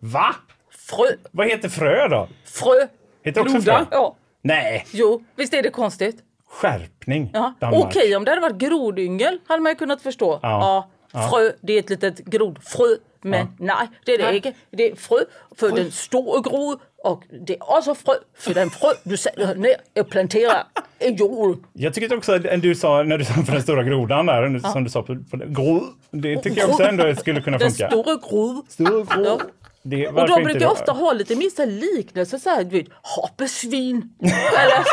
Va? 0.00 0.34
Frö. 0.70 1.06
Vad 1.30 1.46
heter 1.46 1.68
frö 1.68 2.08
då? 2.08 2.28
Frö. 2.44 2.86
Heter 3.22 3.40
också 3.40 3.52
Groda? 3.54 3.78
frö? 3.78 3.86
Ja. 3.90 4.16
Nej, 4.42 4.86
Jo, 4.92 5.24
visst 5.36 5.54
är 5.54 5.62
det 5.62 5.70
konstigt? 5.70 6.16
skärpning. 6.50 7.30
Ja. 7.34 7.54
Okej, 7.60 8.16
om 8.16 8.24
det 8.24 8.30
hade 8.30 8.40
varit 8.42 8.56
grodyngel 8.56 9.38
hade 9.46 9.62
man 9.62 9.72
ju 9.72 9.76
kunnat 9.76 10.02
förstå. 10.02 10.38
Ja. 10.42 10.88
Ja. 11.12 11.28
Frö, 11.30 11.52
det 11.60 11.72
är 11.72 11.78
ett 11.78 11.90
litet 11.90 12.18
grodfrö. 12.24 12.84
Men 13.20 13.46
nej, 13.58 13.88
det 14.04 14.14
är 14.14 14.18
det 14.18 14.36
inte. 14.36 14.52
Det 14.70 14.90
är 14.90 14.96
frö 14.96 15.16
för 15.56 15.70
den 15.70 15.90
stora 15.92 16.40
grod 16.40 16.78
och 17.04 17.22
det 17.46 17.56
är 17.56 17.76
också 17.78 17.94
frö 17.94 18.12
för 18.38 18.54
den 18.54 18.70
frö 18.70 18.88
du 19.02 19.16
sätter 19.16 19.54
ner 19.54 19.76
och 20.00 20.10
planterar 20.10 20.64
i 20.98 21.08
jord. 21.10 21.58
Jag 21.72 21.94
tycker 21.94 22.16
också 22.16 22.32
att 22.32 22.62
du 22.62 22.74
sa, 22.74 23.02
när 23.02 23.18
du 23.18 23.24
sa 23.24 23.32
för 23.32 23.52
den 23.52 23.62
stora 23.62 23.82
grodan 23.82 24.26
där, 24.26 24.58
som 24.72 24.84
du 24.84 24.90
sa 24.90 25.02
på, 25.02 25.16
på 25.30 25.36
gro, 25.36 25.82
det 26.10 26.36
tycker 26.42 26.60
jag 26.60 26.70
också 26.70 26.82
ändå 26.82 27.14
skulle 27.14 27.40
kunna 27.40 27.58
Den 27.58 27.70
funka. 27.70 27.88
stora 27.90 28.14
grod. 28.30 28.64
Stor 28.68 29.04
gro. 29.24 29.40
Det, 29.82 30.08
Och 30.08 30.28
de 30.28 30.44
brukar 30.44 30.66
ofta 30.70 30.92
ha 30.92 31.12
lite 31.12 31.36
minsta 31.36 31.64
liknelser 31.64 32.38
såhär, 32.38 32.64
du 32.64 32.70
vet, 32.78 32.86
hoppesvin. 33.02 34.12
Eller 34.58 34.84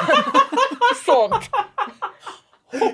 sånt. 1.06 1.50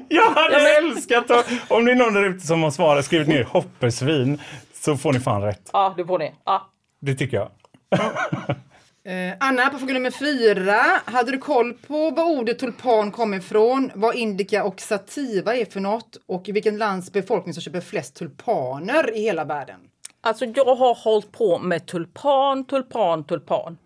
Jag 0.10 0.30
hade 0.32 0.54
Ja, 0.54 0.60
men- 0.82 0.92
älskat 0.92 1.32
att, 1.32 1.48
om 1.68 1.86
det 1.86 1.92
är 1.92 1.96
någon 1.96 2.14
där 2.14 2.24
ute 2.24 2.48
som 2.48 2.64
har 2.64 2.72
svarat, 2.72 3.06
skrivit 3.06 3.28
ner 3.28 3.44
hoppesvin, 3.44 4.42
så 4.74 4.98
får 4.98 5.14
ni 5.14 5.20
fan 5.20 5.42
rätt. 5.42 5.70
Ja, 5.74 5.94
det 5.98 6.06
får 6.06 6.20
ni. 6.20 6.34
Ja. 6.46 6.70
Det 7.02 7.16
tycker 7.16 7.38
jag. 7.38 7.50
Eh, 9.06 9.34
Anna, 9.40 9.70
på 9.70 9.78
fråga 9.78 9.94
nummer 9.94 10.12
fyra. 10.12 10.82
Hade 11.06 11.32
du 11.32 11.38
koll 11.38 11.74
på 11.74 12.10
vad 12.10 12.26
ordet 12.40 12.60
tulpan 12.60 13.12
kommer 13.12 13.38
ifrån? 13.38 13.92
Vad 13.96 14.16
indica 14.16 14.64
och 14.64 14.82
sativa 14.82 15.56
är 15.56 15.66
för 15.66 15.80
något? 15.80 16.18
Och 16.28 16.50
i 16.50 16.52
vilken 16.52 16.78
lands 16.78 17.12
befolkning 17.12 17.54
som 17.54 17.62
köper 17.64 17.82
flest 17.82 18.16
tulpaner 18.16 19.16
i 19.18 19.22
hela 19.22 19.46
världen? 19.46 19.80
Alltså 20.22 20.46
jag 20.46 20.76
har 20.76 20.96
hållit 20.96 21.32
på 21.32 21.60
med 21.60 21.86
tulpan, 21.86 22.66
tulpan, 22.66 23.24
tulpan. 23.24 23.78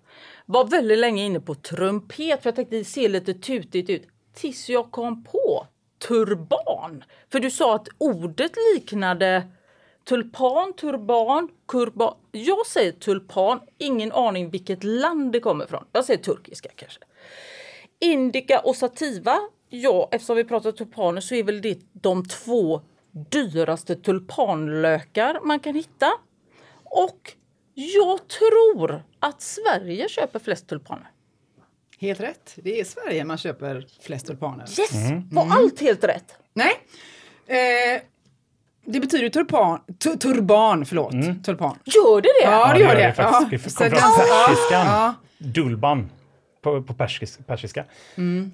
Var 0.46 0.66
väldigt 0.66 0.98
länge 0.98 1.26
inne 1.26 1.40
på 1.40 1.56
trumpet 1.56 2.42
för 2.42 2.48
jag 2.50 2.56
tänkte 2.56 2.78
det 2.78 2.86
ser 2.86 3.10
lite 3.10 3.34
tutigt 3.34 3.90
ut. 3.90 4.08
Tills 4.34 4.70
jag 4.70 4.92
kom 4.92 5.24
på 5.24 5.68
turban. 6.08 7.04
För 7.32 7.40
du 7.40 7.52
sa 7.52 7.76
att 7.76 7.88
ordet 7.98 8.52
liknade 8.74 9.48
tulpan, 10.04 10.74
turban, 10.74 11.50
kurban. 11.68 12.16
Jag 12.32 12.68
säger 12.68 12.92
tulpan, 12.92 13.60
ingen 13.78 14.12
aning 14.12 14.50
vilket 14.50 14.84
land 14.84 15.32
det 15.32 15.40
kommer 15.40 15.66
ifrån. 15.66 15.86
Jag 15.92 16.06
säger 16.06 16.24
turkiska 16.24 16.70
kanske. 16.76 17.00
Indica 18.00 18.60
och 18.60 18.76
sativa, 18.76 19.38
ja 19.70 20.10
eftersom 20.12 20.36
vi 20.36 20.44
pratar 20.44 20.72
tulpaner 20.72 21.22
så 21.22 21.36
är 21.36 21.44
väl 21.44 21.62
det 21.62 21.80
de 21.94 22.26
två 22.26 22.82
dyraste 23.16 23.96
tulpanlökar 23.96 25.40
man 25.44 25.60
kan 25.60 25.76
hitta. 25.76 26.12
Och 26.84 27.34
jag 27.74 28.28
tror 28.28 29.04
att 29.20 29.42
Sverige 29.42 30.10
köper 30.10 30.40
flest 30.40 30.68
tulpaner. 30.68 31.08
Helt 32.00 32.20
rätt. 32.20 32.54
Det 32.56 32.78
är 32.78 32.82
i 32.82 32.86
Sverige 32.86 33.24
man 33.24 33.38
köper 33.38 33.88
flest 34.02 34.28
tulpaner. 34.28 34.66
Yes! 34.80 34.92
Var 35.32 35.48
allt 35.52 35.82
helt 35.82 36.04
rätt? 36.04 36.36
Nej. 36.54 36.72
Eh, 37.48 38.02
det 38.86 39.00
betyder 39.00 39.30
turpan, 39.30 39.80
tu, 40.00 40.16
turban, 40.18 40.86
förlåt. 40.86 41.12
Tulpan. 41.46 41.80
Gör 41.84 42.22
det 42.22 42.30
det? 42.42 42.52
Ja, 42.52 42.74
det 42.74 42.80
gör 42.80 42.96
det. 42.96 43.14
faktiskt. 43.14 43.80
Ja, 43.80 43.90
Det 43.90 43.96
kom 43.96 44.12
från 44.12 44.28
persiskan. 44.46 44.86
Ja. 44.88 45.14
Dulban. 45.38 46.10
På, 46.62 46.84
på 46.84 46.94
persis, 46.94 47.40
persiska. 47.48 47.86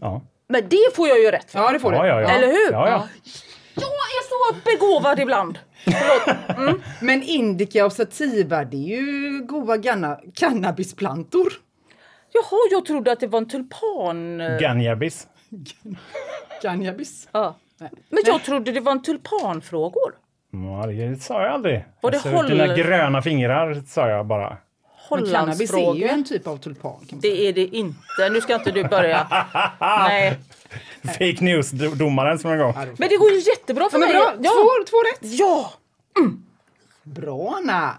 Ja. 0.02 0.22
Men 0.48 0.70
det 0.70 0.96
får 0.96 1.08
jag 1.08 1.20
ju 1.20 1.32
rätt 1.32 1.52
för. 1.52 1.60
ja, 1.60 1.72
det 1.72 1.80
får 1.80 1.92
du. 1.92 1.98
Ja, 1.98 2.22
ja. 2.22 2.30
Eller 2.30 2.48
hur? 2.48 2.72
Ja, 2.72 2.90
ja. 2.90 3.08
Jag 3.76 3.84
begåvad 4.66 5.20
ibland. 5.20 5.60
Förlåt. 5.84 6.80
Men 7.02 7.24
indica 7.24 7.86
och 7.86 7.94
sativa, 7.94 8.64
det 8.66 8.78
är 8.94 9.02
ju 9.02 9.42
goda 9.46 9.78
ganna, 9.78 10.20
cannabisplantor. 10.36 11.54
Jaha, 12.34 12.60
jag 12.72 12.86
trodde 12.86 13.12
att 13.12 13.20
det 13.20 13.28
var 13.28 13.40
en 13.40 13.48
tulpan... 13.48 14.38
Ganjabis. 14.60 15.28
Cannabis. 16.62 17.30
Ja. 17.32 17.56
Men 18.10 18.24
jag 18.26 18.44
trodde 18.44 18.72
det 18.72 18.80
var 18.80 18.92
en 18.92 19.02
tulpanfrågor. 19.02 20.14
Ja, 20.52 20.88
det 20.88 21.16
sa 21.24 21.42
jag 21.44 21.52
aldrig. 21.54 21.86
Var 22.02 22.12
det 22.12 22.18
Alltså, 22.18 22.30
håll- 22.30 22.48
Dina 22.50 22.68
gröna 22.76 23.22
fingrar 23.22 23.84
sa 23.88 24.10
jag 24.10 24.26
bara. 24.26 24.58
Men 25.20 25.32
cannabis 25.34 25.74
är 25.74 25.78
ju 25.78 25.84
Hollandsfrågor. 25.84 26.14
en 26.14 26.24
typ 26.24 26.48
av 26.48 26.58
tulpan. 26.58 26.92
Kan 26.92 27.08
man 27.12 27.22
säga. 27.22 27.34
Det 27.36 27.48
är 27.48 27.54
det 27.54 27.66
inte. 27.78 28.30
Nu 28.32 28.42
ska 28.42 28.56
inte 28.56 28.72
du 28.72 28.84
börja. 28.84 29.28
Nej. 29.80 30.40
Fake 31.04 31.38
news-domaren 31.44 32.40
som 32.40 32.52
en 32.52 32.58
gång. 32.60 32.74
Men 32.98 33.10
det 33.10 33.18
går 33.18 33.32
ju 33.32 33.38
jättebra 33.40 33.90
för 33.90 33.98
Ja, 34.00 34.06
mig. 34.06 34.14
bra. 34.14 34.34
Ja. 34.42 34.52
Två, 34.52 34.86
två 34.90 34.98
rätt. 34.98 35.32
ja. 35.40 35.72
Bra 37.04 37.56
Anna! 37.58 37.98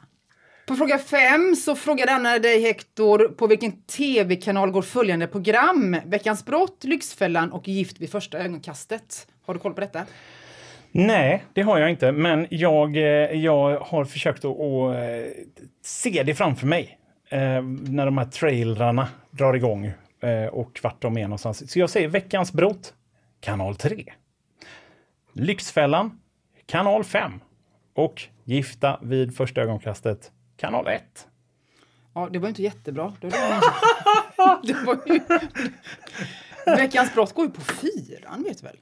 På 0.66 0.76
fråga 0.76 0.98
fem 0.98 1.56
så 1.56 1.74
frågade 1.74 2.12
Anna 2.12 2.38
dig 2.38 2.60
Hector 2.62 3.28
på 3.28 3.46
vilken 3.46 3.82
tv-kanal 3.82 4.70
går 4.70 4.82
följande 4.82 5.26
program? 5.26 5.96
Veckans 6.06 6.44
brott, 6.44 6.84
Lyxfällan 6.84 7.52
och 7.52 7.68
Gift 7.68 8.00
vid 8.00 8.10
första 8.10 8.38
ögonkastet. 8.38 9.26
Har 9.46 9.54
du 9.54 9.60
koll 9.60 9.74
på 9.74 9.80
detta? 9.80 10.00
Nej, 10.92 11.44
det 11.52 11.62
har 11.62 11.78
jag 11.78 11.90
inte. 11.90 12.12
Men 12.12 12.46
jag, 12.50 12.96
eh, 12.96 13.02
jag 13.42 13.78
har 13.80 14.04
försökt 14.04 14.44
att, 14.44 14.50
att 14.60 14.94
eh, 14.96 15.32
se 15.84 16.22
det 16.22 16.34
framför 16.34 16.66
mig. 16.66 16.98
Eh, 17.32 17.62
när 17.62 18.04
de 18.06 18.18
här 18.18 18.24
trailrarna 18.24 19.08
drar 19.30 19.54
igång 19.54 19.92
eh, 20.20 20.46
och 20.46 20.80
vart 20.82 21.02
de 21.02 21.16
är 21.18 21.22
någonstans. 21.22 21.70
Så 21.72 21.78
jag 21.78 21.90
säger 21.90 22.08
Veckans 22.08 22.52
brott, 22.52 22.94
kanal 23.40 23.76
3. 23.76 24.04
Lyxfällan, 25.32 26.20
kanal 26.66 27.04
5. 27.04 27.40
Och 27.94 28.22
Gifta 28.44 28.98
vid 29.02 29.36
första 29.36 29.60
ögonkastet, 29.60 30.32
kanal 30.56 30.86
1. 30.88 31.02
Ja, 32.14 32.28
det 32.32 32.38
var 32.38 32.46
ju 32.46 32.48
inte 32.48 32.62
jättebra. 32.62 33.12
Det 33.20 33.26
var, 33.28 34.66
det 34.66 34.72
var 34.86 34.98
ju... 35.06 35.20
Veckans 36.76 37.14
brott 37.14 37.32
går 37.34 37.44
ju 37.44 37.50
på 37.50 37.60
fyran, 37.60 38.42
vet 38.42 38.60
du 38.60 38.66
väl? 38.66 38.76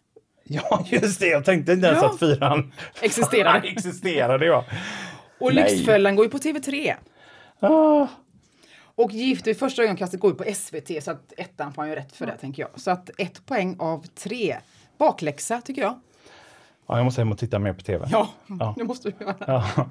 Ja, 0.44 0.86
just 0.90 1.20
det. 1.20 1.26
Jag 1.26 1.44
tänkte 1.44 1.72
inte 1.72 1.86
ens 1.86 2.02
Ja. 2.02 2.10
att 2.10 2.18
fyran 2.18 2.72
Existerade. 3.02 3.68
existerade. 3.68 4.46
Ja. 4.46 4.64
Och 5.40 5.54
Nej. 5.54 5.64
Lyxfällan 5.74 6.16
går 6.16 6.24
ju 6.26 6.30
på 6.30 6.38
TV3. 6.38 6.94
Ah. 7.60 8.06
Och 9.04 9.12
Gift 9.12 9.46
vid 9.46 9.58
första 9.58 9.82
ögonkastet 9.82 10.20
går 10.20 10.30
ju 10.30 10.36
på 10.36 10.54
SVT, 10.54 11.04
så 11.04 11.10
att 11.10 11.32
ettan 11.36 11.72
får 11.72 11.82
han 11.82 11.88
ju 11.88 11.94
rätt 11.96 12.12
för 12.16 12.26
det, 12.26 12.36
tänker 12.36 12.62
jag. 12.62 12.80
Så 12.80 12.90
att 12.90 13.10
ett 13.18 13.46
poäng 13.46 13.76
av 13.78 14.06
tre. 14.14 14.56
Bakläxa, 14.98 15.60
tycker 15.60 15.82
jag. 15.82 16.00
Ja, 16.86 16.96
jag 16.96 17.04
måste 17.04 17.20
hem 17.20 17.32
och 17.32 17.38
titta 17.38 17.58
mer 17.58 17.72
på 17.72 17.80
tv. 17.82 18.08
Ja, 18.12 18.28
Ja. 18.60 18.74
det 18.78 18.84
måste 18.84 19.10
du 19.10 19.24
göra. 19.24 19.36
Ja. 19.46 19.64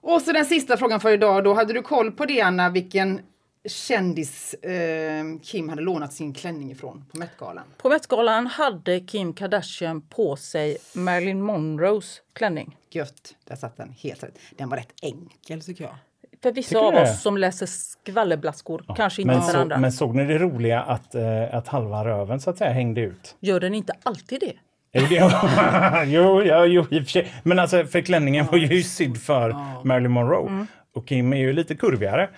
Och 0.00 0.22
så 0.22 0.32
den 0.32 0.44
sista 0.46 0.76
frågan 0.76 1.00
för 1.00 1.10
idag. 1.12 1.44
Då 1.44 1.54
hade 1.54 1.72
du 1.72 1.82
koll 1.82 2.12
på 2.12 2.24
det, 2.26 2.40
Anna, 2.40 2.70
vilken 2.70 3.20
kändis 3.68 4.54
eh, 4.54 5.24
Kim 5.42 5.68
hade 5.68 5.82
lånat 5.82 6.12
sin 6.12 6.34
klänning 6.34 6.70
ifrån 6.70 7.04
på 7.12 7.18
Met-galan? 7.18 7.64
På 7.76 7.88
Met-galan 7.88 8.46
hade 8.46 9.00
Kim 9.00 9.32
Kardashian 9.32 10.00
på 10.02 10.36
sig 10.36 10.76
Marilyn 10.94 11.42
Monroes 11.42 12.22
klänning. 12.32 12.76
Gött, 12.90 13.34
där 13.44 13.56
satt 13.56 13.76
den. 13.76 13.94
Helt 13.98 14.22
rätt. 14.22 14.38
Den 14.56 14.68
var 14.68 14.76
rätt 14.76 14.92
enkel, 15.02 15.60
tycker 15.62 15.84
jag. 15.84 15.94
För 16.42 16.52
vissa 16.52 16.68
Tycker 16.68 16.80
du 16.80 16.86
av 16.86 16.92
det? 16.92 17.02
oss 17.02 17.22
som 17.22 17.36
läser 17.38 17.66
skvallerblaskor, 17.66 18.84
kanske 18.96 19.22
inte 19.22 19.34
Men, 19.34 19.42
för 19.42 19.52
så, 19.52 19.58
andra. 19.58 19.78
men 19.78 19.92
såg 19.92 20.14
ni 20.14 20.24
det 20.24 20.38
roliga 20.38 20.80
att, 20.82 21.14
eh, 21.14 21.22
att 21.54 21.68
halva 21.68 22.04
röven 22.04 22.40
så 22.40 22.50
att 22.50 22.58
säga 22.58 22.72
hängde 22.72 23.00
ut? 23.00 23.36
Gör 23.40 23.60
den 23.60 23.74
inte 23.74 23.92
alltid 24.02 24.40
det? 24.40 24.52
Jo, 26.06 26.42
ja, 26.42 26.64
jo, 26.66 26.86
i 26.90 27.00
och 27.00 27.04
för 27.04 27.10
sig. 27.10 27.32
Men 27.42 27.58
alltså, 27.58 27.84
för 27.84 28.00
klänningen 28.00 28.46
var 28.46 28.58
ju 28.58 28.82
sydd 28.82 29.22
för 29.22 29.56
Marilyn 29.84 30.10
Monroe. 30.12 30.48
Mm. 30.48 30.66
Och 30.94 31.08
Kim 31.08 31.32
är 31.32 31.36
ju 31.36 31.52
lite 31.52 31.74
kurvigare. 31.74 32.28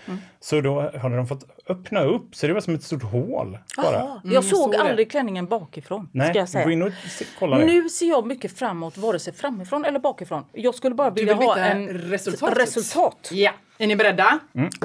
Så 0.40 0.60
då 0.60 0.80
hade 0.98 1.16
de 1.16 1.26
fått 1.26 1.44
öppna 1.68 2.00
upp, 2.00 2.34
så 2.34 2.46
det 2.46 2.52
var 2.52 2.60
som 2.60 2.74
ett 2.74 2.82
stort 2.82 3.02
hål. 3.02 3.58
Bara. 3.76 3.92
Jaha, 3.94 4.20
jag 4.24 4.44
såg 4.44 4.58
såg 4.58 4.72
det. 4.72 4.78
aldrig 4.78 5.10
klänningen 5.10 5.46
bakifrån. 5.46 6.08
Nej, 6.12 6.28
ska 6.28 6.38
jag 6.38 6.48
säga. 6.48 6.64
gå 6.64 6.70
in 6.70 6.82
och 6.82 6.92
se, 7.10 7.24
kolla 7.38 7.58
det. 7.58 7.64
Nu 7.64 7.88
ser 7.88 8.08
jag 8.08 8.26
mycket 8.26 8.58
framåt, 8.58 8.96
vare 8.96 9.18
sig 9.18 9.32
framifrån 9.32 9.84
eller 9.84 9.98
bakifrån. 9.98 10.44
Jag 10.52 10.74
skulle 10.74 10.94
bara 10.94 11.10
vilja 11.10 11.34
vill 11.34 11.48
ha 11.48 11.58
en 11.58 11.88
resultatet? 11.88 12.58
resultat. 12.58 13.28
Ja. 13.32 13.50
Är 13.78 13.86
ni 13.86 13.96
beredda? 13.96 14.38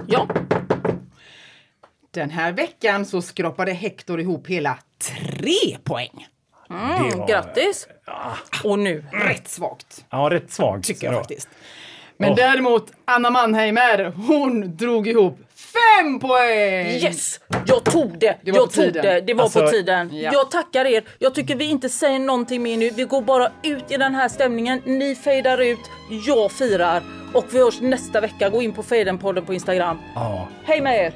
Ja. 0.08 0.28
Den 2.12 2.30
här 2.30 2.52
veckan 2.52 3.06
så 3.06 3.22
skrapade 3.22 3.72
Hector 3.74 4.20
ihop 4.20 4.48
hela 4.48 4.78
tre 5.00 5.78
poäng. 5.84 6.28
Det 6.68 6.74
Mm, 6.76 7.20
var- 7.20 7.28
grattis! 7.28 7.88
Och 8.64 8.80
nu. 8.80 9.06
Rätt 9.12 9.48
svagt, 9.48 10.06
Ja, 10.10 10.28
rätt 10.32 10.52
svagt. 10.52 10.86
tycker 10.88 11.06
jag 11.08 11.14
Ja. 11.14 11.18
faktiskt. 11.20 11.50
Men 12.18 12.30
Åh. 12.30 12.36
däremot 12.36 12.92
Anna 13.06 13.30
Mannheimer, 13.30 14.12
hon 14.28 14.78
drog 14.78 15.08
ihop 15.08 15.40
fem 15.56 16.20
poäng! 16.20 16.86
Yes! 16.88 17.40
Jag 17.66 17.84
tog 17.84 18.20
det! 18.20 18.38
Det 18.42 18.52
jag 18.52 18.56
tog 18.56 18.72
tiden. 18.72 19.06
det. 19.06 19.22
Det 19.22 19.34
var 19.34 19.44
Alltså, 19.44 19.62
på 19.62 19.68
tiden. 19.68 20.10
ja. 20.18 20.32
Jag 20.34 20.52
tackar 20.52 20.86
er. 20.86 21.04
Jag 21.20 21.36
tycker 21.36 21.56
vi 21.56 21.66
inte 21.66 21.90
säger 21.90 22.20
någonting 22.20 22.64
mer 22.64 22.78
nu. 22.78 22.90
Vi 22.90 23.04
går 23.04 23.22
bara 23.22 23.52
ut 23.64 23.92
i 23.92 23.98
den 23.98 24.16
här 24.16 24.30
stämningen. 24.30 24.82
Ni 24.86 25.16
fejdar 25.16 25.58
ut, 25.62 25.80
jag 26.26 26.52
firar. 26.52 27.04
Och 27.34 27.46
vi 27.50 27.60
hörs 27.60 27.82
nästa 27.82 28.22
vecka. 28.22 28.50
Gå 28.50 28.62
in 28.62 28.74
på 28.74 28.84
Fejdenpodden 28.84 29.46
på 29.46 29.54
Instagram. 29.54 29.98
Ja. 30.16 30.48
Hej 30.64 30.82
med 30.82 31.06
er! 31.06 31.14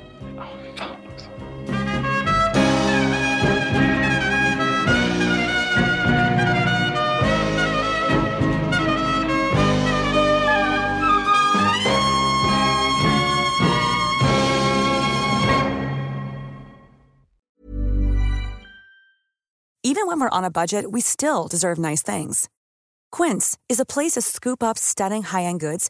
Even 19.84 20.08
when 20.08 20.20
we're 20.20 20.38
on 20.38 20.44
a 20.44 20.52
budget, 20.52 20.92
we 20.92 21.02
still 21.02 21.48
deserve 21.48 21.80
nice 21.80 22.04
things. 22.04 22.50
Quince 23.12 23.58
is 23.70 23.80
a 23.80 23.86
place 23.86 24.12
to 24.12 24.22
scoop 24.22 24.62
up 24.62 24.78
stunning 24.78 25.24
high-end 25.24 25.60
goods 25.60 25.90